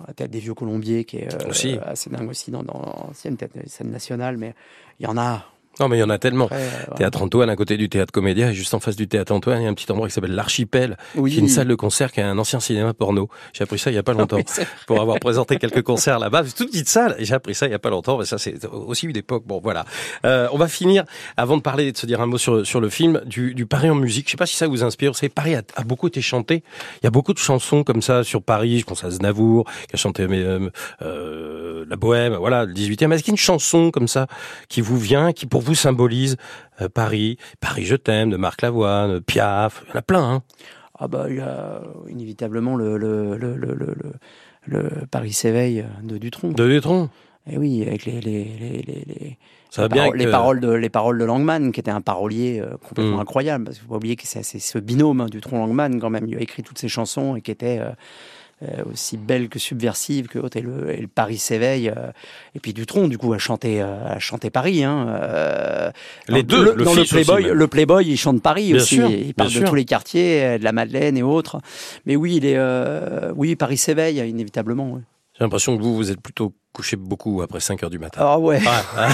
la 0.07 0.14
tête 0.14 0.31
des 0.31 0.39
vieux 0.39 0.55
colombiers 0.55 1.05
qui 1.05 1.16
est 1.16 1.35
euh, 1.35 1.81
assez 1.85 2.11
dingue 2.11 2.31
aussi 2.31 2.53
dans, 2.53 2.62
dans 2.62 2.79
l'ancienne 3.09 3.37
scène 3.66 3.91
nationale 3.91 4.37
mais 4.37 4.55
il 5.01 5.05
y 5.05 5.07
en 5.09 5.18
a 5.18 5.47
non, 5.81 5.89
mais 5.89 5.97
il 5.97 6.01
y 6.01 6.03
en 6.03 6.11
a 6.11 6.18
tellement. 6.18 6.49
Théâtre 6.97 7.22
Antoine, 7.22 7.51
à 7.51 7.57
côté 7.57 7.77
du 7.77 7.89
théâtre 7.89 8.12
Comédia, 8.12 8.51
et 8.51 8.55
juste 8.55 8.75
en 8.75 8.81
face 8.81 8.97
du 8.97 9.09
théâtre 9.09 9.33
Antoine, 9.33 9.61
il 9.61 9.64
y 9.64 9.66
a 9.66 9.70
un 9.70 9.75
petit 9.75 9.91
endroit 9.91 10.09
qui 10.09 10.14
s'appelle 10.14 10.35
l'Archipel, 10.35 10.97
qui 11.14 11.37
est 11.37 11.41
une 11.41 11.49
salle 11.49 11.68
de 11.68 11.75
concert 11.75 12.12
qui 12.12 12.20
a 12.20 12.29
un 12.29 12.39
ancien 12.39 12.61
cinéma 12.61 12.95
porno. 12.95 13.29
J'ai 13.53 13.64
appris 13.64 13.79
ça 13.79 13.91
il 13.91 13.95
y 13.95 13.99
a 13.99 14.03
pas 14.03 14.12
ah 14.16 14.20
longtemps, 14.20 14.39
pour 14.87 15.01
avoir 15.01 15.18
présenté 15.18 15.57
quelques 15.57 15.83
concerts 15.83 16.18
là-bas. 16.18 16.43
C'est 16.47 16.55
toute 16.55 16.70
petite 16.70 16.89
salle, 16.89 17.16
j'ai 17.18 17.35
appris 17.35 17.55
ça 17.55 17.66
il 17.66 17.72
y 17.72 17.75
a 17.75 17.79
pas 17.79 17.91
longtemps. 17.91 18.18
Mais 18.18 18.25
ça, 18.25 18.39
c'est 18.39 18.64
aussi 18.66 19.07
une 19.07 19.16
époque. 19.16 19.45
Bon, 19.47 19.61
voilà. 19.62 19.85
Euh, 20.25 20.49
on 20.53 20.59
va 20.59 20.68
finir, 20.68 21.05
avant 21.37 21.57
de 21.57 21.62
parler, 21.62 21.93
de 21.93 21.97
se 21.97 22.07
dire 22.07 22.20
un 22.20 22.27
mot 22.27 22.39
sur, 22.39 22.66
sur 22.66 22.81
le 22.81 22.89
film, 22.89 23.20
du, 23.27 23.55
du 23.55 23.66
Paris 23.66 23.91
en 23.91 23.95
musique. 23.95 24.27
Je 24.27 24.33
sais 24.33 24.37
pas 24.37 24.47
si 24.47 24.57
ça 24.57 24.66
vous 24.66 24.85
inspire. 24.85 25.12
Vous 25.12 25.18
savez, 25.18 25.31
Paris 25.31 25.55
a, 25.55 25.62
a, 25.77 25.85
beaucoup 25.85 26.07
été 26.07 26.20
chanté. 26.20 26.62
Il 27.03 27.05
y 27.05 27.07
a 27.07 27.11
beaucoup 27.11 27.33
de 27.33 27.39
chansons 27.39 27.83
comme 27.85 28.03
ça 28.03 28.25
sur 28.25 28.43
Paris. 28.43 28.81
Je 28.81 28.85
pense 28.85 29.05
à 29.05 29.11
Znavour, 29.11 29.64
qui 29.89 29.95
a 29.95 29.97
chanté 29.97 30.22
euh, 30.22 30.70
euh, 31.03 31.85
la 31.89 31.97
Bohème, 31.97 32.35
voilà, 32.35 32.64
le 32.64 32.72
18e. 32.72 33.12
Est-ce 33.12 33.22
qu'il 33.22 33.33
y 33.33 33.33
a 33.33 33.35
une 33.35 33.37
chanson 33.37 33.91
comme 33.91 34.09
ça 34.09 34.27
qui 34.68 34.81
vous 34.81 34.99
vient, 34.99 35.33
qui 35.33 35.47
pour 35.47 35.61
vous 35.65 35.75
symbolise 35.75 36.37
euh, 36.81 36.89
Paris, 36.89 37.39
Paris 37.61 37.85
je 37.85 37.97
t'aime 37.97 38.31
de 38.31 38.37
Marc 38.37 38.62
Lavoine, 38.62 39.21
Piaf, 39.21 39.83
il 39.87 39.91
y 39.91 39.93
en 39.93 39.99
a 39.99 40.03
plein. 40.03 40.23
Hein. 40.23 40.43
Ah 40.99 41.09
bah 41.09 41.27
il 41.29 41.37
y 41.37 41.41
a 41.41 41.83
inévitablement 42.09 42.77
le, 42.77 42.97
le, 42.97 43.37
le, 43.37 43.57
le 44.67 44.91
Paris 45.11 45.33
s'éveille 45.33 45.85
de 46.03 46.19
Dutronc. 46.19 46.53
De 46.53 46.69
Dutronc. 46.69 47.11
Et 47.47 47.55
eh 47.55 47.59
oui, 47.59 47.83
avec 47.83 48.07
les, 48.07 48.21
les, 48.23 48.45
les, 48.45 48.83
les 48.87 49.39
ça 49.75 49.89
bien 49.89 50.11
les, 50.15 50.31
paroles 50.31 50.61
de, 50.61 50.71
les 50.71 50.89
paroles 50.89 51.19
de 51.19 51.25
Langman, 51.25 51.73
qui 51.73 51.81
était 51.81 51.91
un 51.91 52.01
parolier 52.01 52.61
euh, 52.61 52.77
complètement 52.77 53.17
mm. 53.17 53.21
incroyable. 53.21 53.65
Parce 53.65 53.77
qu'il 53.77 53.85
faut 53.85 53.91
pas 53.91 53.97
oublier 53.97 54.15
que 54.15 54.27
c'est 54.27 54.43
ce 54.43 54.79
binôme 54.79 55.21
hein, 55.21 55.27
Dutronc-Langman, 55.27 55.99
quand 55.99 56.11
même. 56.11 56.27
Il 56.29 56.39
a 56.39 56.41
écrit 56.41 56.62
toutes 56.62 56.79
ces 56.79 56.89
chansons 56.89 57.35
et 57.35 57.43
qui 57.43 57.51
était 57.51 57.81
euh, 57.81 57.87
euh, 57.91 57.93
aussi 58.91 59.17
belle 59.17 59.49
que 59.49 59.59
subversive 59.59 60.29
que 60.29 60.39
et 60.55 60.61
le, 60.61 60.91
et 60.93 61.01
le 61.01 61.09
Paris 61.09 61.39
s'éveille 61.39 61.89
euh, 61.89 62.13
et 62.55 62.61
puis 62.61 62.73
Dutronc 62.73 63.09
du 63.09 63.19
coup 63.19 63.33
a 63.33 63.39
chanté 63.39 63.83
euh, 63.83 64.07
a 64.07 64.19
chanté 64.19 64.51
Paris 64.51 64.85
hein, 64.85 65.93
les 66.29 66.43
deux 66.43 66.75
le, 66.75 66.85
dans 66.85 66.95
le 66.95 67.05
Playboy 67.05 67.51
le 67.53 67.67
Playboy 67.69 68.07
il 68.07 68.17
chante 68.17 68.43
Paris 68.43 68.75
aussi 68.75 68.97
il 68.97 69.35
parle 69.35 69.53
de 69.53 69.67
tous 69.67 69.75
les 69.75 69.85
quartiers 69.85 70.59
de 70.59 70.65
la 70.65 70.73
Madeleine 70.73 71.17
et 71.17 71.23
autres. 71.23 71.61
Mais 72.07 72.17
oui 72.17 72.37
il 72.37 72.47
est 72.47 72.59
oui 73.35 73.57
Paris 73.57 73.77
s'éveille 73.77 74.19
inévitablement 74.29 75.01
j'ai 75.35 75.45
l'impression 75.45 75.77
que 75.77 75.83
vous 75.83 75.97
vous 75.97 76.11
êtes 76.11 76.21
plutôt 76.21 76.53
coucher 76.75 76.97
beaucoup 76.97 77.41
après 77.41 77.61
5 77.61 77.83
heures 77.85 77.91
du 77.91 78.01
matin. 78.01 78.20
Ah 78.22 78.39
ouais. 78.39 78.61
Ah, 78.66 79.09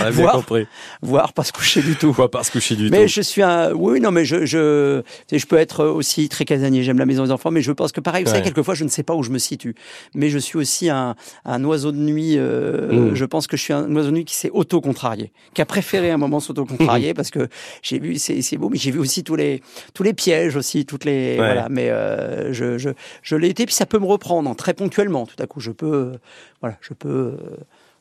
ah, 0.00 0.10
voir, 0.10 0.34
compris. 0.34 0.66
Voir 1.02 1.32
pas 1.32 1.42
se 1.42 1.52
coucher 1.52 1.82
du 1.82 1.96
tout. 1.96 2.12
Voir 2.12 2.30
pas 2.30 2.44
se 2.44 2.52
coucher 2.52 2.76
du 2.76 2.86
tout. 2.86 2.92
Mais 2.92 3.08
je 3.08 3.20
suis 3.20 3.42
un, 3.42 3.72
oui, 3.72 4.00
non, 4.00 4.12
mais 4.12 4.24
je, 4.24 4.46
je, 4.46 5.02
je 5.30 5.46
peux 5.46 5.56
être 5.56 5.84
aussi 5.84 6.28
très 6.28 6.44
casanier. 6.44 6.84
J'aime 6.84 6.98
la 6.98 7.04
maison 7.04 7.24
des 7.24 7.32
enfants, 7.32 7.50
mais 7.50 7.60
je 7.60 7.72
pense 7.72 7.90
que 7.90 8.00
pareil, 8.00 8.24
vous 8.24 8.30
savez, 8.30 8.42
quelquefois, 8.42 8.74
je 8.74 8.84
ne 8.84 8.88
sais 8.88 9.02
pas 9.02 9.14
où 9.14 9.24
je 9.24 9.30
me 9.30 9.38
situe. 9.38 9.74
Mais 10.14 10.30
je 10.30 10.38
suis 10.38 10.56
aussi 10.56 10.88
un, 10.88 11.16
un 11.44 11.64
oiseau 11.64 11.90
de 11.90 11.98
nuit. 11.98 12.36
Euh, 12.38 13.10
mm. 13.10 13.14
Je 13.16 13.24
pense 13.24 13.48
que 13.48 13.56
je 13.56 13.62
suis 13.62 13.72
un 13.72 13.94
oiseau 13.94 14.10
de 14.10 14.14
nuit 14.14 14.24
qui 14.24 14.36
s'est 14.36 14.50
auto-contrarié, 14.50 15.32
qui 15.54 15.60
a 15.60 15.66
préféré 15.66 16.12
un 16.12 16.18
moment 16.18 16.38
s'auto-contrarier 16.38 17.14
parce 17.14 17.30
que 17.30 17.48
j'ai 17.82 17.98
vu, 17.98 18.16
c'est, 18.16 18.56
beau, 18.56 18.68
mais 18.68 18.78
j'ai 18.78 18.92
vu 18.92 19.00
aussi 19.00 19.24
tous 19.24 19.36
les, 19.36 19.60
tous 19.92 20.04
les 20.04 20.14
pièges 20.14 20.54
aussi, 20.54 20.86
toutes 20.86 21.04
les, 21.04 21.36
voilà. 21.36 21.68
Mais 21.68 21.90
euh, 21.90 22.52
je, 22.52 22.78
je, 22.78 22.90
je 23.22 23.34
l'ai 23.34 23.48
été, 23.48 23.66
puis 23.66 23.74
ça 23.74 23.86
peut 23.86 23.98
me 23.98 24.06
reprendre 24.06 24.54
très 24.54 24.72
ponctuellement. 24.72 25.26
Tout 25.26 25.42
à 25.42 25.46
coup, 25.46 25.58
je 25.58 25.72
peux, 25.72 26.12
voilà, 26.60 26.76
je 26.80 26.91
peux, 26.94 27.36
euh, 27.38 27.56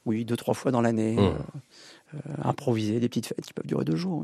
oui, 0.05 0.25
deux, 0.25 0.35
trois 0.35 0.53
fois 0.53 0.71
dans 0.71 0.81
l'année, 0.81 1.15
mmh. 1.15 1.19
euh, 1.19 1.31
euh, 2.15 2.19
improviser 2.43 2.99
des 2.99 3.09
petites 3.09 3.27
fêtes 3.27 3.41
qui 3.41 3.53
peuvent 3.53 3.67
durer 3.67 3.85
deux 3.85 3.95
jours. 3.95 4.23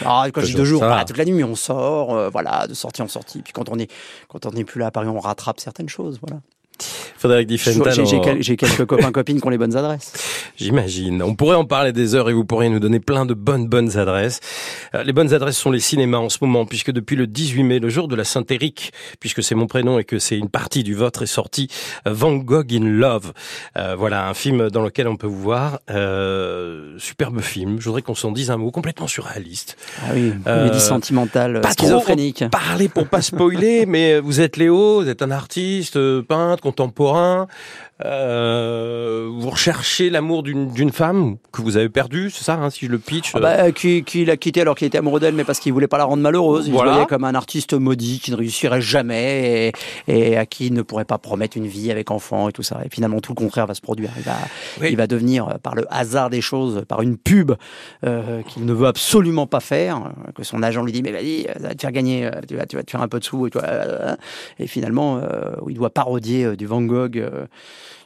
Alors, 0.00 0.26
quand 0.32 0.40
je 0.40 0.46
dis 0.46 0.54
deux 0.54 0.64
jours, 0.64 0.80
pas 0.80 1.04
toute 1.04 1.16
la 1.16 1.24
nuit, 1.24 1.34
mais 1.34 1.44
on 1.44 1.56
sort, 1.56 2.30
voilà, 2.30 2.66
de 2.66 2.74
sortie 2.74 3.02
en 3.02 3.08
sortie. 3.08 3.42
Puis 3.42 3.52
quand 3.52 3.68
on 3.68 3.78
est, 3.78 3.90
quand 4.28 4.46
on 4.46 4.50
n'est 4.50 4.64
plus 4.64 4.80
là 4.80 4.86
à 4.86 4.90
Paris, 4.90 5.08
on 5.08 5.20
rattrape 5.20 5.60
certaines 5.60 5.88
choses, 5.88 6.18
voilà. 6.20 6.40
Frédéric 6.82 7.48
Diffental. 7.48 7.94
J'ai 8.40 8.56
quelques 8.56 8.84
copains 8.86 9.12
copines 9.12 9.40
qui 9.40 9.46
ont 9.46 9.50
les 9.50 9.58
bonnes 9.58 9.76
adresses. 9.76 10.12
J'imagine. 10.56 11.22
On 11.22 11.34
pourrait 11.34 11.56
en 11.56 11.64
parler 11.64 11.92
des 11.92 12.14
heures 12.14 12.30
et 12.30 12.32
vous 12.32 12.44
pourriez 12.44 12.70
nous 12.70 12.80
donner 12.80 13.00
plein 13.00 13.26
de 13.26 13.34
bonnes 13.34 13.66
bonnes 13.66 13.96
adresses. 13.96 14.40
Euh, 14.94 15.02
les 15.02 15.12
bonnes 15.12 15.32
adresses 15.32 15.58
sont 15.58 15.70
les 15.70 15.80
cinémas 15.80 16.18
en 16.18 16.28
ce 16.28 16.38
moment 16.40 16.66
puisque 16.66 16.90
depuis 16.90 17.16
le 17.16 17.26
18 17.26 17.62
mai, 17.62 17.78
le 17.78 17.88
jour 17.88 18.08
de 18.08 18.16
la 18.16 18.24
Saint-Éric, 18.24 18.92
puisque 19.20 19.42
c'est 19.42 19.54
mon 19.54 19.66
prénom 19.66 19.98
et 19.98 20.04
que 20.04 20.18
c'est 20.18 20.36
une 20.36 20.48
partie 20.48 20.82
du 20.82 20.94
vôtre 20.94 21.22
est 21.22 21.26
sorti 21.26 21.68
euh, 22.06 22.12
Van 22.12 22.36
Gogh 22.36 22.72
in 22.72 22.84
Love. 22.84 23.32
Euh, 23.76 23.94
voilà 23.96 24.28
un 24.28 24.34
film 24.34 24.70
dans 24.70 24.82
lequel 24.82 25.08
on 25.08 25.16
peut 25.16 25.26
vous 25.26 25.40
voir. 25.40 25.80
Euh, 25.90 26.94
superbe 26.98 27.40
film. 27.40 27.80
Je 27.80 27.86
voudrais 27.86 28.02
qu'on 28.02 28.14
s'en 28.14 28.32
dise 28.32 28.50
un 28.50 28.56
mot 28.56 28.70
complètement 28.70 29.06
surréaliste. 29.06 29.76
Ah 30.02 30.10
oui, 30.14 30.32
comédie 30.44 30.80
sentimentale, 30.80 31.60
pas 31.60 31.72
schizophrénique. 31.72 32.44
parler 32.50 32.88
pour 32.88 33.08
pas 33.08 33.22
spoiler, 33.22 33.86
mais 33.86 34.20
vous 34.20 34.40
êtes 34.40 34.56
Léo, 34.56 35.02
vous 35.02 35.08
êtes 35.08 35.22
un 35.22 35.30
artiste, 35.30 35.98
peintre, 36.22 36.62
contemporain. 36.72 37.46
Euh, 38.04 39.28
vous 39.30 39.50
recherchez 39.50 40.10
l'amour 40.10 40.42
d'une 40.42 40.92
femme 40.92 41.36
que 41.52 41.60
vous 41.60 41.76
avez 41.76 41.88
perdue, 41.88 42.30
c'est 42.30 42.44
ça, 42.44 42.54
hein, 42.54 42.70
si 42.70 42.86
je 42.86 42.90
le 42.90 42.98
pitch 42.98 43.32
ah 43.34 43.40
bah, 43.40 43.72
qui, 43.72 44.04
qui 44.04 44.24
l'a 44.24 44.36
quitté 44.36 44.62
alors 44.62 44.74
qu'il 44.74 44.86
était 44.86 44.98
amoureux 44.98 45.20
d'elle, 45.20 45.34
mais 45.34 45.44
parce 45.44 45.58
qu'il 45.60 45.72
voulait 45.72 45.88
pas 45.88 45.98
la 45.98 46.04
rendre 46.04 46.22
malheureuse. 46.22 46.66
Il 46.66 46.72
voilà. 46.72 46.92
voyait 46.92 47.06
comme 47.06 47.24
un 47.24 47.34
artiste 47.34 47.74
maudit 47.74 48.20
qui 48.20 48.30
ne 48.30 48.36
réussirait 48.36 48.80
jamais 48.80 49.72
et, 50.08 50.32
et, 50.32 50.36
à 50.36 50.46
qui 50.46 50.66
il 50.66 50.74
ne 50.74 50.82
pourrait 50.82 51.04
pas 51.04 51.18
promettre 51.18 51.56
une 51.56 51.66
vie 51.66 51.90
avec 51.90 52.10
enfant 52.10 52.48
et 52.48 52.52
tout 52.52 52.62
ça. 52.62 52.80
Et 52.84 52.88
finalement, 52.90 53.20
tout 53.20 53.32
le 53.32 53.36
contraire 53.36 53.66
va 53.66 53.74
se 53.74 53.80
produire. 53.80 54.10
Il 54.16 54.22
va, 54.22 54.88
il 54.88 54.96
va 54.96 55.06
devenir, 55.06 55.48
euh, 55.48 55.54
par 55.62 55.74
le 55.74 55.84
hasard 55.90 56.30
des 56.30 56.40
choses, 56.40 56.84
par 56.88 57.02
une 57.02 57.16
pub 57.16 57.52
euh, 58.04 58.42
qu'il 58.42 58.64
ne 58.64 58.72
veut 58.72 58.86
absolument 58.86 59.46
pas 59.46 59.60
faire, 59.60 59.96
euh, 59.96 60.32
que 60.34 60.42
son 60.42 60.62
agent 60.62 60.82
lui 60.82 60.92
dit 60.92 61.02
mais 61.02 61.12
vas-y, 61.12 61.42
ça 61.42 61.68
va 61.68 61.74
te 61.74 61.80
faire 61.80 61.92
gagner, 61.92 62.30
tu 62.48 62.56
vas, 62.56 62.66
tu 62.66 62.76
vas 62.76 62.82
te 62.82 62.90
faire 62.90 63.02
un 63.02 63.08
peu 63.08 63.18
de 63.18 63.24
sous 63.24 63.46
et, 63.46 63.50
toi, 63.50 63.62
et 64.58 64.66
finalement, 64.66 65.18
euh, 65.18 65.52
il 65.68 65.74
doit 65.74 65.90
parodier 65.90 66.56
du 66.56 66.66
Van 66.66 66.82
Gogh. 66.82 67.22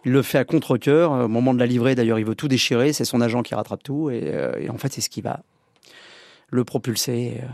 Il 0.04 0.12
le 0.12 0.22
fait 0.22 0.38
à 0.38 0.44
contre-coeur. 0.44 1.12
Au 1.12 1.28
moment 1.28 1.54
de 1.54 1.58
la 1.58 1.66
livrée, 1.66 1.94
d'ailleurs, 1.94 2.18
il 2.18 2.24
veut 2.24 2.34
tout 2.34 2.48
déchirer. 2.48 2.92
C'est 2.92 3.04
son 3.04 3.20
agent 3.20 3.42
qui 3.42 3.54
rattrape 3.54 3.82
tout. 3.82 4.10
Et, 4.10 4.22
euh, 4.24 4.68
en 4.68 4.78
fait, 4.78 4.92
c'est 4.92 5.00
ce 5.00 5.10
qui 5.10 5.20
va 5.20 5.40
le 6.50 6.64
propulser. 6.64 7.40
Euh. 7.42 7.46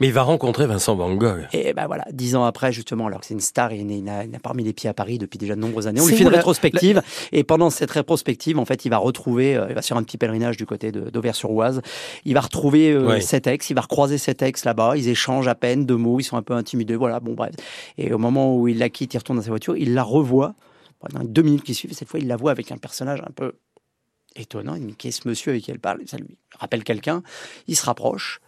Mais 0.00 0.08
il 0.08 0.12
va 0.12 0.22
rencontrer 0.22 0.66
Vincent 0.66 0.96
Van 0.96 1.14
Gogh. 1.14 1.46
Et 1.52 1.74
ben 1.74 1.86
voilà, 1.86 2.04
dix 2.12 2.34
ans 2.34 2.44
après, 2.44 2.72
justement, 2.72 3.06
alors 3.06 3.20
que 3.20 3.26
c'est 3.26 3.34
une 3.34 3.40
star, 3.40 3.72
il 3.72 4.02
n'a 4.02 4.24
pas 4.42 4.52
mis 4.52 4.64
les 4.64 4.72
pieds 4.72 4.90
à 4.90 4.94
Paris 4.94 5.18
depuis 5.18 5.38
déjà 5.38 5.54
de 5.54 5.60
nombreuses 5.60 5.86
années. 5.86 6.00
On 6.00 6.06
lui 6.06 6.16
fait 6.16 6.24
une 6.24 6.28
rétrospective. 6.28 7.02
Et 7.30 7.44
pendant 7.44 7.70
cette 7.70 7.90
rétrospective, 7.90 8.58
en 8.58 8.64
fait, 8.64 8.84
il 8.84 8.88
va 8.88 8.96
retrouver, 8.96 9.54
euh, 9.54 9.66
il 9.68 9.74
va 9.76 9.82
sur 9.82 9.96
un 9.96 10.02
petit 10.02 10.18
pèlerinage 10.18 10.56
du 10.56 10.66
côté 10.66 10.90
d'Auvers-sur-Oise. 10.90 11.82
Il 12.24 12.34
va 12.34 12.40
retrouver 12.40 12.98
cet 13.20 13.46
ex, 13.46 13.70
il 13.70 13.74
va 13.74 13.82
recroiser 13.82 14.18
cet 14.18 14.42
ex 14.42 14.64
là-bas. 14.64 14.96
Ils 14.96 15.08
échangent 15.08 15.48
à 15.48 15.54
peine 15.54 15.86
deux 15.86 15.96
mots, 15.96 16.18
ils 16.18 16.24
sont 16.24 16.36
un 16.36 16.42
peu 16.42 16.54
intimidés. 16.54 16.96
Voilà, 16.96 17.20
bon, 17.20 17.34
bref. 17.34 17.54
Et 17.96 18.12
au 18.12 18.18
moment 18.18 18.56
où 18.56 18.66
il 18.66 18.78
la 18.78 18.88
quitte, 18.88 19.14
il 19.14 19.18
retourne 19.18 19.38
dans 19.38 19.44
sa 19.44 19.50
voiture, 19.50 19.76
il 19.76 19.94
la 19.94 20.02
revoit 20.02 20.54
pendant 21.10 21.24
deux 21.24 21.42
minutes 21.42 21.64
qui 21.64 21.74
suivent, 21.74 21.92
cette 21.92 22.08
fois, 22.08 22.20
il 22.20 22.26
la 22.28 22.36
voit 22.36 22.50
avec 22.50 22.70
un 22.72 22.76
personnage 22.78 23.20
un 23.20 23.32
peu 23.32 23.54
étonnant. 24.36 24.74
Il 24.74 24.86
dit 24.86 24.94
Qui 24.94 25.08
est 25.08 25.12
ce 25.12 25.28
monsieur 25.28 25.50
avec 25.50 25.64
qui 25.64 25.70
elle 25.70 25.80
parle? 25.80 26.00
Ça 26.06 26.16
lui 26.16 26.36
rappelle 26.58 26.84
quelqu'un. 26.84 27.22
Il 27.66 27.76
se 27.76 27.84
rapproche. 27.84 28.40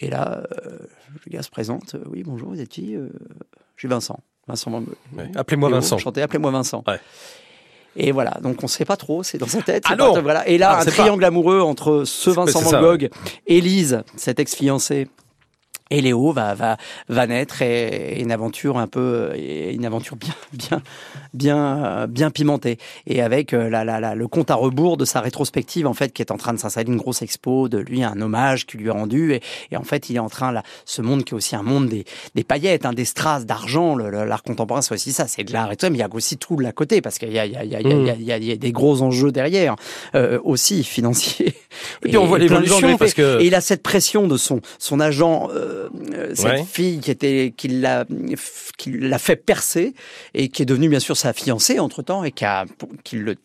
Et 0.00 0.08
là, 0.10 0.44
euh, 0.64 0.78
le 1.26 1.30
gars 1.30 1.42
se 1.42 1.50
présente. 1.50 1.96
Oui, 2.06 2.22
bonjour, 2.22 2.50
vous 2.50 2.60
êtes 2.60 2.68
qui? 2.68 2.94
Euh, 2.94 3.08
Je 3.76 3.80
suis 3.82 3.88
Vincent. 3.88 4.20
Vincent 4.46 4.82
Appelez-moi 5.34 5.68
Vincent. 5.68 5.98
Chantez, 5.98 6.22
appelez-moi 6.22 6.50
Vincent. 6.50 6.82
Et 7.96 8.12
voilà, 8.12 8.38
donc 8.42 8.58
on 8.60 8.66
ne 8.66 8.68
sait 8.68 8.84
pas 8.84 8.96
trop, 8.96 9.22
c'est 9.22 9.38
dans 9.38 9.46
sa 9.48 9.60
tête. 9.60 9.82
Ah 9.86 9.96
voilà. 10.22 10.46
Et 10.46 10.56
là, 10.56 10.76
ah, 10.78 10.82
un 10.82 10.84
triangle 10.84 11.24
amoureux 11.24 11.60
entre 11.60 12.04
ce 12.04 12.30
Vincent 12.30 12.60
Van 12.60 12.80
Gogh, 12.80 13.10
Élise, 13.46 14.02
cette 14.16 14.38
ex-fiancée, 14.38 15.08
et 15.90 16.00
Léo 16.00 16.32
va 16.32 16.54
va 16.54 16.76
va 17.08 17.26
naître 17.26 17.62
et, 17.62 18.20
une 18.20 18.32
aventure 18.32 18.78
un 18.78 18.86
peu 18.86 19.32
une 19.36 19.84
aventure 19.84 20.16
bien 20.16 20.34
bien 20.52 20.82
bien 21.34 22.06
bien 22.08 22.30
pimentée. 22.30 22.78
Et 23.06 23.22
avec 23.22 23.52
euh, 23.52 23.68
la, 23.68 23.84
la, 23.84 24.00
la, 24.00 24.14
le 24.14 24.28
compte 24.28 24.50
à 24.50 24.54
rebours 24.54 24.96
de 24.96 25.04
sa 25.04 25.20
rétrospective 25.20 25.86
en 25.86 25.94
fait 25.94 26.12
qui 26.12 26.22
est 26.22 26.30
en 26.30 26.36
train 26.36 26.52
de 26.52 26.58
s'installer 26.58 26.90
une 26.90 26.98
grosse 26.98 27.22
expo 27.22 27.68
de 27.68 27.78
lui 27.78 28.02
un 28.02 28.20
hommage 28.20 28.66
qui 28.66 28.78
lui 28.78 28.88
est 28.88 28.90
rendu. 28.90 29.34
Et, 29.34 29.42
et, 29.70 29.76
en 29.76 29.84
fait 29.84 30.10
il 30.10 30.16
est 30.16 30.20
en 30.20 30.28
train 30.28 30.52
là 30.52 30.62
ce 30.84 31.02
monde 31.02 31.24
qui 31.24 31.34
est 31.34 31.36
aussi 31.36 31.56
un 31.56 31.62
monde 31.62 31.88
des, 31.88 32.04
des 32.34 32.44
paillettes 32.44 32.86
hein, 32.86 32.92
des 32.92 33.04
strass 33.04 33.46
d'argent 33.46 33.96
l'art 33.96 34.42
contemporain 34.42 34.82
c'est 34.82 34.94
aussi 34.94 35.12
ça 35.12 35.26
c'est 35.26 35.44
de 35.44 35.52
l'art 35.52 35.70
et 35.72 35.76
tout 35.76 35.86
mais 35.86 35.98
il 35.98 36.00
y 36.00 36.02
a 36.02 36.08
aussi 36.12 36.36
tout 36.36 36.56
de 36.56 36.62
la 36.62 36.72
côté 36.72 37.00
parce 37.00 37.18
qu'il 37.18 37.32
y 37.32 37.38
a 37.38 37.46
il 37.46 37.52
y 37.52 37.56
a 37.56 37.64
il 37.64 37.70
y 37.70 37.76
a, 37.76 37.80
il 37.80 38.22
y, 38.22 38.32
a, 38.32 38.36
il 38.36 38.44
y 38.44 38.52
a 38.52 38.56
des 38.56 38.72
gros 38.72 39.02
enjeux 39.02 39.32
derrière 39.32 39.76
euh, 40.14 40.38
aussi 40.42 40.84
financiers. 40.84 41.54
Et, 42.02 42.08
puis 42.08 42.16
on 42.16 42.26
voit 42.26 42.38
l'évolution 42.38 42.96
parce 42.96 43.14
que 43.14 43.40
et 43.40 43.46
il 43.46 43.54
a 43.54 43.60
cette 43.60 43.82
pression 43.82 44.26
de 44.26 44.36
son 44.36 44.60
son 44.78 45.00
agent 45.00 45.48
euh, 45.52 45.77
euh, 46.14 46.34
cette 46.34 46.64
fille 46.64 47.00
qui 47.00 47.10
était 47.10 47.54
qui 47.56 47.68
l'a 47.68 48.04
qui 48.76 48.90
l'a 48.90 49.18
fait 49.18 49.36
percer 49.36 49.94
et 50.34 50.48
qui 50.48 50.62
est 50.62 50.66
devenue 50.66 50.88
bien 50.88 51.00
sûr 51.00 51.16
sa 51.16 51.32
fiancée 51.32 51.78
entre 51.78 52.02
temps 52.02 52.24
et 52.24 52.32
qui 52.32 52.44
a 52.44 52.64
qui 53.04 53.16
le 53.16 53.36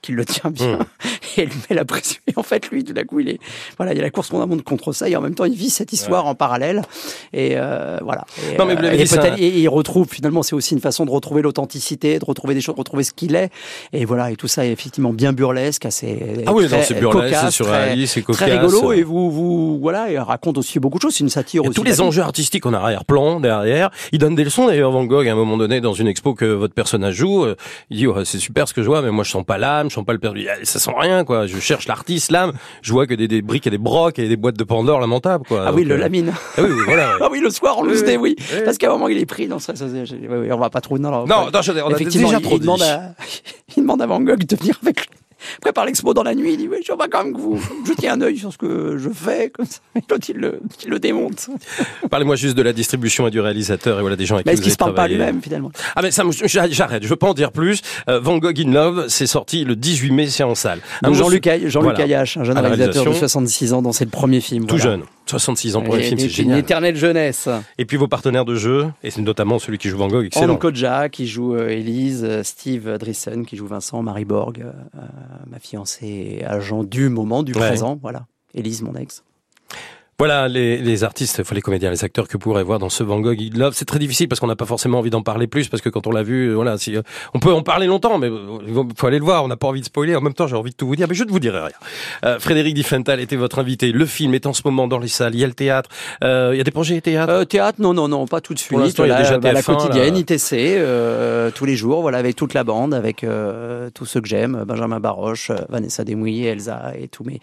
qui 0.00 0.12
le 0.12 0.24
tient 0.24 0.50
bien 0.50 0.76
hmm. 0.76 0.82
et 1.36 1.42
elle 1.42 1.48
lui 1.48 1.56
met 1.68 1.76
la 1.76 1.84
pression. 1.84 2.20
Et 2.26 2.32
en 2.36 2.42
fait 2.42 2.70
lui 2.70 2.84
tout 2.84 2.92
d'un 2.92 3.04
coup 3.04 3.20
il 3.20 3.28
est 3.28 3.38
voilà 3.76 3.92
il 3.92 3.96
y 3.96 4.00
a 4.00 4.02
la 4.02 4.10
course 4.10 4.28
qu'on 4.28 4.44
monte 4.46 4.62
contre 4.62 4.92
ça 4.92 5.08
et 5.08 5.16
en 5.16 5.20
même 5.20 5.34
temps 5.34 5.44
il 5.44 5.54
vit 5.54 5.70
cette 5.70 5.92
histoire 5.92 6.26
en 6.26 6.34
parallèle. 6.34 6.82
Et 7.32 7.52
euh, 7.56 7.98
voilà. 8.02 8.24
Et, 8.52 8.56
non, 8.56 8.66
mais 8.66 8.76
euh, 8.76 8.92
et, 9.36 9.46
et, 9.46 9.58
il 9.58 9.68
retrouve 9.68 10.06
finalement 10.08 10.42
c'est 10.42 10.54
aussi 10.54 10.74
une 10.74 10.80
façon 10.80 11.04
de 11.04 11.10
retrouver 11.10 11.42
l'authenticité 11.42 12.18
de 12.18 12.24
retrouver 12.24 12.54
des 12.54 12.60
choses 12.60 12.74
de 12.74 12.80
retrouver 12.80 13.02
ce 13.02 13.12
qu'il 13.12 13.34
est. 13.34 13.50
Et 13.92 14.04
voilà 14.04 14.30
et 14.30 14.36
tout 14.36 14.48
ça 14.48 14.64
est 14.64 14.70
effectivement 14.70 15.12
bien 15.12 15.32
burlesque 15.32 15.84
assez 15.84 16.44
ah 16.46 16.52
oui 16.52 16.68
c'est 16.82 16.98
burlesque 16.98 17.36
c'est 17.40 17.50
surréaliste 17.50 18.14
c'est 18.14 18.22
cocasse. 18.22 18.48
très 18.48 18.58
rigolo. 18.58 18.92
Et 18.92 19.02
vous 19.02 19.30
vous 19.30 19.78
voilà 19.80 20.10
il 20.10 20.18
raconte 20.18 20.58
aussi 20.58 20.78
beaucoup 20.78 20.98
de 20.98 21.02
choses 21.02 21.14
c'est 21.14 21.24
une 21.24 21.30
satire 21.30 21.64
aussi 21.64 21.74
tous 21.74 21.82
les 21.82 22.00
enjeux 22.00 22.22
artistiques 22.22 22.66
en 22.66 22.72
arrière-plan 22.72 23.40
derrière. 23.40 23.90
Il 24.12 24.18
donne 24.18 24.34
des 24.34 24.44
leçons 24.44 24.66
d'ailleurs 24.66 24.90
Van 24.90 25.04
Gogh 25.04 25.26
à 25.28 25.32
un 25.32 25.36
moment 25.36 25.56
donné 25.56 25.80
dans 25.80 25.92
une 25.92 26.06
expo 26.06 26.34
que 26.34 26.44
votre 26.44 26.74
personnage 26.74 27.14
joue 27.14 27.44
euh, 27.44 27.56
il 27.90 27.96
dit 27.96 28.06
c'est 28.24 28.38
super 28.38 28.68
ce 28.68 28.74
que 28.74 28.82
je 28.82 28.86
vois 28.86 29.02
mais 29.02 29.10
moi 29.10 29.24
je 29.24 29.30
sens 29.30 29.44
pas 29.44 29.58
l'âme 29.58 29.87
je 29.88 29.94
sens 29.94 30.04
pas 30.04 30.12
le 30.12 30.18
perdu. 30.18 30.46
Ça 30.64 30.78
sent 30.78 30.92
rien, 30.96 31.24
quoi. 31.24 31.46
Je 31.46 31.58
cherche 31.58 31.86
l'artiste, 31.86 32.30
l'âme. 32.30 32.52
Je 32.82 32.92
vois 32.92 33.06
que 33.06 33.14
des, 33.14 33.28
des 33.28 33.42
briques 33.42 33.66
et 33.66 33.70
des 33.70 33.78
brocs 33.78 34.18
et 34.18 34.28
des 34.28 34.36
boîtes 34.36 34.58
de 34.58 34.64
Pandore 34.64 35.00
lamentables, 35.00 35.44
quoi. 35.46 35.64
Ah 35.66 35.72
oui, 35.72 35.84
le 35.84 35.94
euh, 35.94 35.98
lamine. 35.98 36.32
Ah 36.56 36.62
oui, 36.62 36.70
voilà. 36.86 37.12
ah 37.20 37.28
oui, 37.30 37.40
le 37.40 37.50
soir, 37.50 37.78
on 37.78 37.82
le 37.82 37.94
faisait, 37.94 38.16
oui. 38.16 38.36
Parce 38.64 38.78
qu'à 38.78 38.88
un 38.88 38.92
moment, 38.92 39.08
il 39.08 39.18
est 39.18 39.26
pris 39.26 39.46
dans 39.46 39.58
ça. 39.58 39.76
ça 39.76 39.86
oui, 39.86 40.52
on 40.52 40.58
va 40.58 40.70
pas 40.70 40.80
trop. 40.80 40.98
Non, 40.98 41.10
non, 41.10 41.26
non, 41.26 41.50
on 41.50 41.94
a 41.94 41.98
déjà 41.98 42.40
trop 42.40 42.56
il 42.56 42.60
demande, 42.60 42.82
à, 42.82 43.14
il 43.76 43.82
demande 43.82 44.02
à 44.02 44.06
Van 44.06 44.20
Gogh 44.20 44.44
de 44.44 44.56
venir 44.56 44.78
avec 44.82 45.00
lui 45.00 45.18
prépare 45.60 45.86
l'expo 45.86 46.14
dans 46.14 46.22
la 46.22 46.34
nuit, 46.34 46.52
il 46.54 46.56
dit 46.56 46.68
oui, 46.68 46.78
je 46.86 46.92
vois 46.92 47.08
quand 47.08 47.24
même 47.24 47.34
que 47.34 47.40
vous 47.40 47.60
jetiez 47.86 48.08
un 48.08 48.20
œil 48.20 48.38
sur 48.38 48.52
ce 48.52 48.58
que 48.58 48.96
je 48.98 49.08
fais, 49.10 49.50
comme 49.50 49.66
ça. 49.66 49.78
Et 49.96 50.00
l'autre, 50.10 50.26
il 50.28 50.36
le, 50.36 50.60
il 50.84 50.90
le 50.90 50.98
démonte. 50.98 51.48
Parlez-moi 52.10 52.36
juste 52.36 52.56
de 52.56 52.62
la 52.62 52.72
distribution 52.72 53.26
et 53.26 53.30
du 53.30 53.40
réalisateur 53.40 53.98
et 53.98 54.00
voilà 54.00 54.16
des 54.16 54.26
gens 54.26 54.36
avec 54.36 54.46
mais 54.46 54.52
qui 54.52 54.56
vous 54.58 54.62
qu'il 54.62 54.72
se 54.72 54.76
parle 54.76 54.94
pas 54.94 55.08
lui-même 55.08 55.40
finalement? 55.42 55.70
Ah 55.96 56.02
mais 56.02 56.10
ça, 56.10 56.24
j'arrête, 56.44 57.02
je 57.02 57.08
veux 57.08 57.16
pas 57.16 57.28
en 57.28 57.34
dire 57.34 57.52
plus. 57.52 57.80
Euh, 58.08 58.20
Van 58.20 58.38
Gogh 58.38 58.60
in 58.60 58.72
Love, 58.72 59.06
c'est 59.08 59.26
sorti 59.26 59.64
le 59.64 59.76
18 59.76 60.10
mai, 60.10 60.26
c'est 60.28 60.42
en 60.42 60.54
salle. 60.54 60.80
Jean-Luc 61.02 61.48
Jean 61.66 61.86
Ayache, 61.88 62.36
un 62.36 62.44
jeune 62.44 62.58
réalisateur 62.58 63.04
de 63.04 63.12
66 63.12 63.72
ans, 63.72 63.82
dont 63.82 63.92
c'est 63.92 64.04
le 64.04 64.10
premier 64.10 64.40
film. 64.40 64.66
Tout 64.66 64.78
jeune. 64.78 65.02
66 65.30 65.76
ans 65.76 65.82
pour 65.82 65.94
un 65.94 66.00
film, 66.00 66.18
c'est 66.18 66.28
génial. 66.28 66.58
Une 66.58 66.64
éternelle 66.64 66.96
jeunesse. 66.96 67.48
Et 67.78 67.84
puis 67.84 67.96
vos 67.96 68.08
partenaires 68.08 68.44
de 68.44 68.54
jeu, 68.54 68.86
et 69.02 69.10
c'est 69.10 69.22
notamment 69.22 69.58
celui 69.58 69.78
qui 69.78 69.88
joue 69.88 69.98
Van 69.98 70.08
Gogh, 70.08 70.26
excellent. 70.26 70.54
Anne 70.54 70.58
Kodja 70.58 71.08
qui 71.08 71.26
joue 71.26 71.54
euh, 71.54 71.68
Elise, 71.68 72.24
euh, 72.24 72.42
Steve 72.42 72.98
Drissen 72.98 73.44
qui 73.46 73.56
joue 73.56 73.66
Vincent, 73.66 74.02
Marie 74.02 74.24
Borg, 74.24 74.64
ma 75.46 75.58
fiancée, 75.58 76.42
agent 76.46 76.84
du 76.84 77.08
moment, 77.08 77.42
du 77.42 77.52
présent, 77.52 77.98
voilà. 78.00 78.26
Elise, 78.54 78.82
mon 78.82 78.94
ex. 78.94 79.22
Voilà 80.20 80.48
les, 80.48 80.78
les 80.78 81.04
artistes, 81.04 81.48
les 81.54 81.60
comédiens, 81.60 81.90
les 81.90 82.02
acteurs 82.02 82.26
que 82.26 82.32
vous 82.32 82.40
pourrez 82.40 82.64
voir 82.64 82.80
dans 82.80 82.88
ce 82.88 83.04
Van 83.04 83.20
Gogh 83.20 83.38
Love. 83.54 83.74
C'est 83.76 83.84
très 83.84 84.00
difficile 84.00 84.26
parce 84.26 84.40
qu'on 84.40 84.48
n'a 84.48 84.56
pas 84.56 84.66
forcément 84.66 84.98
envie 84.98 85.10
d'en 85.10 85.22
parler 85.22 85.46
plus 85.46 85.68
parce 85.68 85.80
que 85.80 85.88
quand 85.90 86.08
on 86.08 86.10
l'a 86.10 86.24
vu, 86.24 86.52
voilà, 86.54 86.76
si, 86.76 86.96
euh, 86.96 87.02
on 87.34 87.38
peut 87.38 87.52
en 87.52 87.62
parler 87.62 87.86
longtemps, 87.86 88.18
mais 88.18 88.26
il 88.26 88.32
euh, 88.32 88.82
faut 88.96 89.06
aller 89.06 89.20
le 89.20 89.24
voir. 89.24 89.44
On 89.44 89.46
n'a 89.46 89.56
pas 89.56 89.68
envie 89.68 89.78
de 89.78 89.84
spoiler. 89.84 90.16
En 90.16 90.20
même 90.20 90.34
temps, 90.34 90.48
j'ai 90.48 90.56
envie 90.56 90.72
de 90.72 90.74
tout 90.74 90.88
vous 90.88 90.96
dire, 90.96 91.06
mais 91.08 91.14
je 91.14 91.22
ne 91.22 91.30
vous 91.30 91.38
dirai 91.38 91.60
rien. 91.60 91.76
Euh, 92.24 92.40
Frédéric 92.40 92.74
Diffental 92.74 93.20
était 93.20 93.36
votre 93.36 93.60
invité. 93.60 93.92
Le 93.92 94.06
film 94.06 94.34
est 94.34 94.46
en 94.46 94.52
ce 94.52 94.62
moment 94.64 94.88
dans 94.88 94.98
les 94.98 95.06
salles. 95.06 95.36
Il 95.36 95.40
y 95.40 95.44
a 95.44 95.46
le 95.46 95.52
théâtre. 95.52 95.88
Euh, 96.24 96.50
il 96.52 96.58
y 96.58 96.60
a 96.60 96.64
des 96.64 96.72
projets 96.72 97.00
théâtre? 97.00 97.32
Euh, 97.32 97.44
théâtre, 97.44 97.80
non, 97.80 97.94
non, 97.94 98.08
non, 98.08 98.26
pas 98.26 98.40
tout 98.40 98.54
de 98.54 98.58
suite. 98.58 98.70
Pour 98.70 98.80
l'instant, 98.80 99.04
il 99.04 99.10
y 99.10 99.12
a 99.12 99.18
déjà 99.18 99.38
bah, 99.38 99.52
la 99.52 99.62
quotidienne, 99.62 100.16
ITC, 100.16 101.52
tous 101.54 101.64
les 101.64 101.76
jours, 101.76 102.02
voilà, 102.02 102.18
avec 102.18 102.34
toute 102.34 102.54
la 102.54 102.64
bande, 102.64 102.92
avec 102.92 103.24
tous 103.94 104.04
ceux 104.04 104.20
que 104.20 104.26
j'aime, 104.26 104.64
Benjamin 104.66 104.98
Baroche, 104.98 105.52
Vanessa 105.68 106.02
Desmouilles, 106.02 106.44
Elsa 106.44 106.92
et 107.00 107.06
tous 107.06 107.22
mes, 107.22 107.38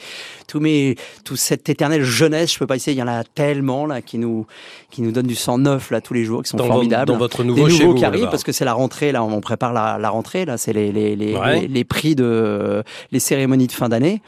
tous 0.45 0.59
mes, 0.59 0.97
toute 1.23 1.37
cette 1.37 1.69
éternelle 1.69 2.03
jeunesse. 2.03 2.51
Je 2.51 2.59
peux 2.59 2.64
pas 2.67 2.75
essayer. 2.75 2.95
Il 2.95 2.99
y 2.99 3.03
en 3.03 3.07
a 3.07 3.23
tellement 3.23 3.85
là 3.85 4.01
qui 4.01 4.17
nous 4.17 4.45
qui 4.91 5.01
nous 5.01 5.11
donnent 5.11 5.27
du 5.27 5.35
sang 5.35 5.57
neuf 5.57 5.91
là 5.91 6.01
tous 6.01 6.13
les 6.13 6.23
jours, 6.23 6.43
qui 6.43 6.49
sont 6.49 6.57
formidables. 6.57 7.07
Dans 7.07 7.17
votre 7.17 7.43
nouveau 7.43 7.67
Des 7.67 7.79
nouveaux 7.79 7.95
qui 7.95 8.05
arrivent 8.05 8.29
parce 8.29 8.43
que 8.43 8.51
c'est 8.51 8.65
la 8.65 8.73
rentrée 8.73 9.11
là, 9.11 9.23
on 9.23 9.41
prépare 9.41 9.73
la, 9.73 10.09
rentrée 10.09 10.45
là, 10.45 10.57
c'est 10.57 10.73
les 10.73 10.91
les, 10.91 11.15
les, 11.15 11.67
les, 11.67 11.83
prix 11.83 12.15
de 12.15 12.83
les 13.11 13.19
cérémonies 13.19 13.67
de 13.67 13.71
fin 13.71 13.89
d'année. 13.89 14.21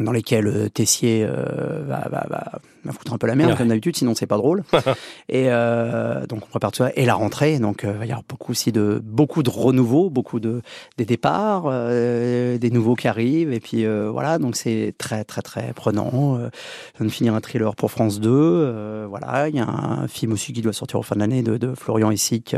dans 0.00 0.12
lesquels 0.12 0.46
euh, 0.46 0.68
Tessier 0.68 1.24
euh, 1.24 1.82
va, 1.86 2.08
va, 2.10 2.26
va, 2.28 2.60
va, 2.86 2.92
foutre 2.92 3.12
un 3.12 3.18
peu 3.18 3.26
la 3.26 3.34
merde 3.34 3.56
comme 3.56 3.68
d'habitude, 3.68 3.96
sinon 3.96 4.14
c'est 4.14 4.26
pas 4.26 4.36
drôle. 4.36 4.64
et 5.28 5.46
euh, 5.48 6.26
donc 6.26 6.42
on 6.44 6.46
prépare 6.46 6.72
tout 6.72 6.78
ça 6.78 6.90
et 6.94 7.04
la 7.04 7.14
rentrée, 7.14 7.58
donc 7.58 7.84
euh, 7.84 7.92
il 7.94 7.98
va 7.98 8.06
y 8.06 8.10
avoir 8.10 8.24
beaucoup 8.28 8.52
aussi 8.52 8.72
de 8.72 9.00
beaucoup 9.02 9.42
de 9.42 9.50
renouveau, 9.50 10.10
beaucoup 10.10 10.40
de 10.40 10.62
des 10.96 11.04
départs, 11.04 11.64
euh, 11.66 12.58
des 12.58 12.70
nouveaux 12.70 12.94
qui 12.94 13.08
arrivent 13.08 13.52
et 13.52 13.60
puis 13.60 13.86
voilà, 13.86 14.38
donc 14.38 14.56
c'est 14.56 14.94
très 14.98 15.24
très 15.24 15.42
très 15.42 15.72
prenant. 15.72 16.38
je 16.38 16.98
viens 16.98 17.06
de 17.06 17.12
finir 17.12 17.34
un 17.34 17.40
thriller 17.40 17.74
pour 17.74 17.90
France 17.90 18.20
2, 18.20 19.06
voilà, 19.08 19.48
il 19.48 19.56
y 19.56 19.60
a 19.60 19.68
un 19.68 20.08
film 20.08 20.32
aussi 20.32 20.52
qui 20.52 20.62
doit 20.62 20.72
sortir 20.72 20.98
au 20.98 21.02
fin 21.02 21.14
de 21.14 21.20
l'année 21.20 21.42
de, 21.42 21.56
de, 21.56 21.74
Florian 21.74 22.10
Essic 22.10 22.44
qui 22.46 22.56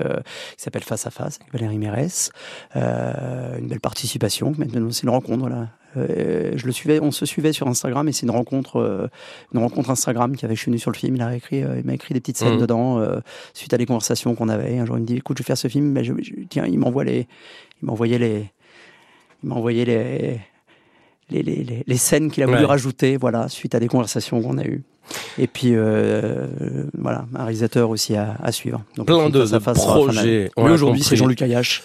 s'appelle 0.56 0.84
Face 0.84 1.06
à 1.06 1.10
Face 1.10 1.38
avec 1.40 1.52
Valérie 1.52 1.78
Mérès, 1.78 2.30
une 2.74 3.68
belle 3.68 3.80
participation, 3.80 4.54
maintenant 4.56 4.88
c'est 4.90 5.04
une 5.04 5.10
rencontre 5.10 5.48
là 5.48 5.68
euh, 5.96 6.52
je 6.56 6.66
le 6.66 6.72
suivais, 6.72 7.00
on 7.00 7.10
se 7.10 7.24
suivait 7.24 7.52
sur 7.52 7.66
Instagram 7.66 8.08
et 8.08 8.12
c'est 8.12 8.26
une 8.26 8.30
rencontre, 8.30 8.76
euh, 8.76 9.08
une 9.54 9.60
rencontre 9.60 9.90
Instagram 9.90 10.36
qui 10.36 10.44
avait 10.44 10.54
je 10.56 10.76
sur 10.76 10.90
le 10.90 10.96
film. 10.96 11.16
Il 11.16 11.22
a 11.22 11.34
écrit, 11.34 11.62
euh, 11.62 11.78
il 11.78 11.84
m'a 11.84 11.94
écrit 11.94 12.14
des 12.14 12.20
petites 12.20 12.36
scènes 12.36 12.56
mmh. 12.56 12.60
dedans 12.60 13.00
suite 13.54 13.72
à 13.72 13.78
des 13.78 13.86
conversations 13.86 14.34
qu'on 14.34 14.48
avait. 14.48 14.78
Un 14.78 14.84
jour 14.84 14.96
il 14.98 15.02
me 15.02 15.06
dit, 15.06 15.16
écoute, 15.16 15.38
je 15.38 15.42
vais 15.42 15.46
faire 15.46 15.58
ce 15.58 15.68
film, 15.68 15.86
mais 15.86 16.04
je, 16.04 16.12
tiens, 16.48 16.66
il 16.66 16.78
m'envoie 16.78 17.04
les, 17.04 17.26
il 17.82 17.86
m'envoyait 17.86 18.18
les, 18.18 18.50
il 19.42 19.48
m'envoyait 19.48 19.84
les, 19.84 20.40
les, 21.30 21.42
les, 21.42 21.84
les, 21.86 21.96
scènes 21.96 22.30
qu'il 22.30 22.42
a 22.42 22.46
voulu 22.46 22.64
rajouter, 22.64 23.16
voilà, 23.16 23.48
suite 23.48 23.74
à 23.74 23.80
des 23.80 23.88
conversations 23.88 24.42
qu'on 24.42 24.58
a 24.58 24.64
eues. 24.64 24.82
Et 25.38 25.46
puis 25.46 25.74
voilà, 25.74 27.26
un 27.34 27.44
réalisateur 27.44 27.88
aussi 27.88 28.14
à, 28.14 28.36
à 28.42 28.52
suivre. 28.52 28.82
Donc, 28.96 29.06
Plein 29.06 29.30
de, 29.30 29.44
de 29.44 29.58
projets. 29.58 30.50
Mais 30.56 30.70
aujourd'hui, 30.70 31.02
c'est 31.02 31.16
Jean-Luc 31.16 31.40
Ayache. 31.40 31.82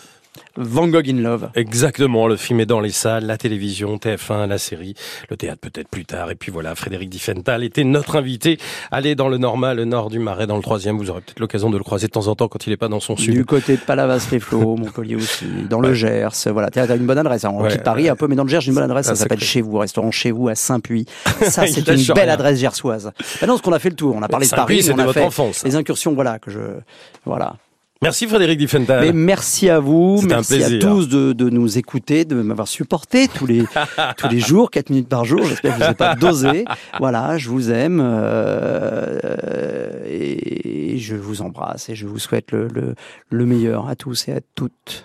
Van 0.56 0.88
Gogh 0.88 1.10
in 1.10 1.18
Love. 1.18 1.50
Exactement, 1.56 2.28
le 2.28 2.36
film 2.36 2.60
est 2.60 2.66
dans 2.66 2.80
les 2.80 2.92
salles, 2.92 3.26
la 3.26 3.38
télévision, 3.38 3.98
TF1, 3.98 4.48
la 4.48 4.58
série, 4.58 4.94
le 5.30 5.38
théâtre 5.38 5.60
peut-être 5.62 5.88
plus 5.88 6.06
tard. 6.06 6.30
Et 6.32 6.36
puis 6.36 6.52
voilà, 6.52 6.76
Frédéric 6.76 7.10
Diffenthal 7.10 7.64
était 7.64 7.84
notre 7.84 8.16
invité. 8.16 8.60
Allez 8.92 9.16
dans 9.16 9.30
le 9.30 9.38
normal, 9.38 9.78
le 9.78 9.86
nord 9.86 10.10
du 10.10 10.20
Marais, 10.20 10.46
dans 10.46 10.56
le 10.56 10.62
troisième, 10.62 10.98
vous 10.98 11.10
aurez 11.10 11.22
peut-être 11.22 11.40
l'occasion 11.40 11.70
de 11.70 11.78
le 11.78 11.84
croiser 11.84 12.08
de 12.08 12.12
temps 12.12 12.28
en 12.28 12.36
temps 12.36 12.48
quand 12.48 12.68
il 12.68 12.70
n'est 12.70 12.78
pas 12.78 12.88
dans 12.88 13.00
son 13.00 13.18
sud. 13.18 13.34
Du 13.34 13.46
côté 13.46 13.76
de 13.76 13.82
Palavas-les-Flots, 13.82 14.76
Montpellier 14.78 15.16
aussi, 15.16 15.46
dans 15.70 15.80
le 15.80 15.94
Gers, 15.94 16.30
voilà, 16.52 16.70
t'as 16.70 16.96
une 16.96 17.06
bonne 17.06 17.18
adresse. 17.18 17.46
Hein. 17.46 17.52
On 17.54 17.68
quitte 17.68 17.84
Paris 17.84 18.10
un 18.10 18.16
peu, 18.16 18.28
mais 18.28 18.36
dans 18.36 18.44
le 18.44 18.50
Gers, 18.50 18.62
j'ai 18.62 18.70
une 18.70 18.76
bonne 18.76 18.84
adresse, 18.84 19.08
ça, 19.08 19.16
s'appelle 19.16 19.40
Chez 19.40 19.62
vous, 19.62 19.78
restaurant 19.78 20.12
Chez 20.12 20.32
vous 20.32 20.50
à 20.50 20.56
Saint-Puy. 20.56 21.06
Ça, 21.44 21.68
c'est 21.68 21.88
une 21.88 22.14
belle 22.14 22.30
adresse 22.30 22.60
gersoise. 22.60 23.12
Maintenant, 23.42 23.58
ce 23.58 23.62
qu'on 23.62 23.74
a 23.74 23.80
fait 23.80 23.90
le 23.90 23.96
tour, 23.96 24.16
on 24.16 24.22
a 24.22 24.28
parlé 24.28 24.48
de 24.48 24.52
Paris, 24.52 24.88
on 24.94 25.00
a 25.00 25.12
fait 25.12 25.24
enfance, 25.24 25.64
les 25.64 25.76
incursions, 25.76 26.14
voilà, 26.14 26.40
que 26.40 26.52
je, 26.52 26.60
voilà. 27.26 27.56
Merci 28.04 28.28
Frédéric 28.28 28.60
Diffenthal. 28.60 29.14
merci 29.14 29.70
à 29.70 29.80
vous, 29.80 30.22
merci 30.28 30.62
à 30.62 30.78
tous 30.78 31.08
de, 31.08 31.32
de, 31.32 31.50
nous 31.50 31.78
écouter, 31.78 32.26
de 32.26 32.36
m'avoir 32.36 32.68
supporté 32.68 33.30
tous 33.30 33.46
les 33.46 33.64
tous 34.18 34.28
les 34.28 34.42
jours, 34.42 34.70
4 34.70 34.90
minutes 34.90 35.08
par 35.08 35.24
jour. 35.24 35.42
J'espère 35.46 35.72
que 35.72 35.76
vous 35.76 35.80
n'avez 35.80 35.96
pas 35.96 36.16
dosé. 36.16 36.66
Voilà, 37.00 37.38
je 37.38 37.48
vous 37.48 37.72
aime 37.72 38.02
euh, 38.04 39.20
et 40.06 40.98
je 40.98 41.16
vous 41.16 41.42
embrasse 41.42 41.88
et 41.88 41.96
je 41.96 42.06
vous 42.06 42.20
souhaite 42.20 42.52
le, 42.52 42.68
le, 42.68 42.96
le 43.30 43.46
meilleur 43.46 43.88
à 43.88 43.96
tous 43.96 44.28
et 44.28 44.34
à 44.34 44.42
toutes. 44.54 45.02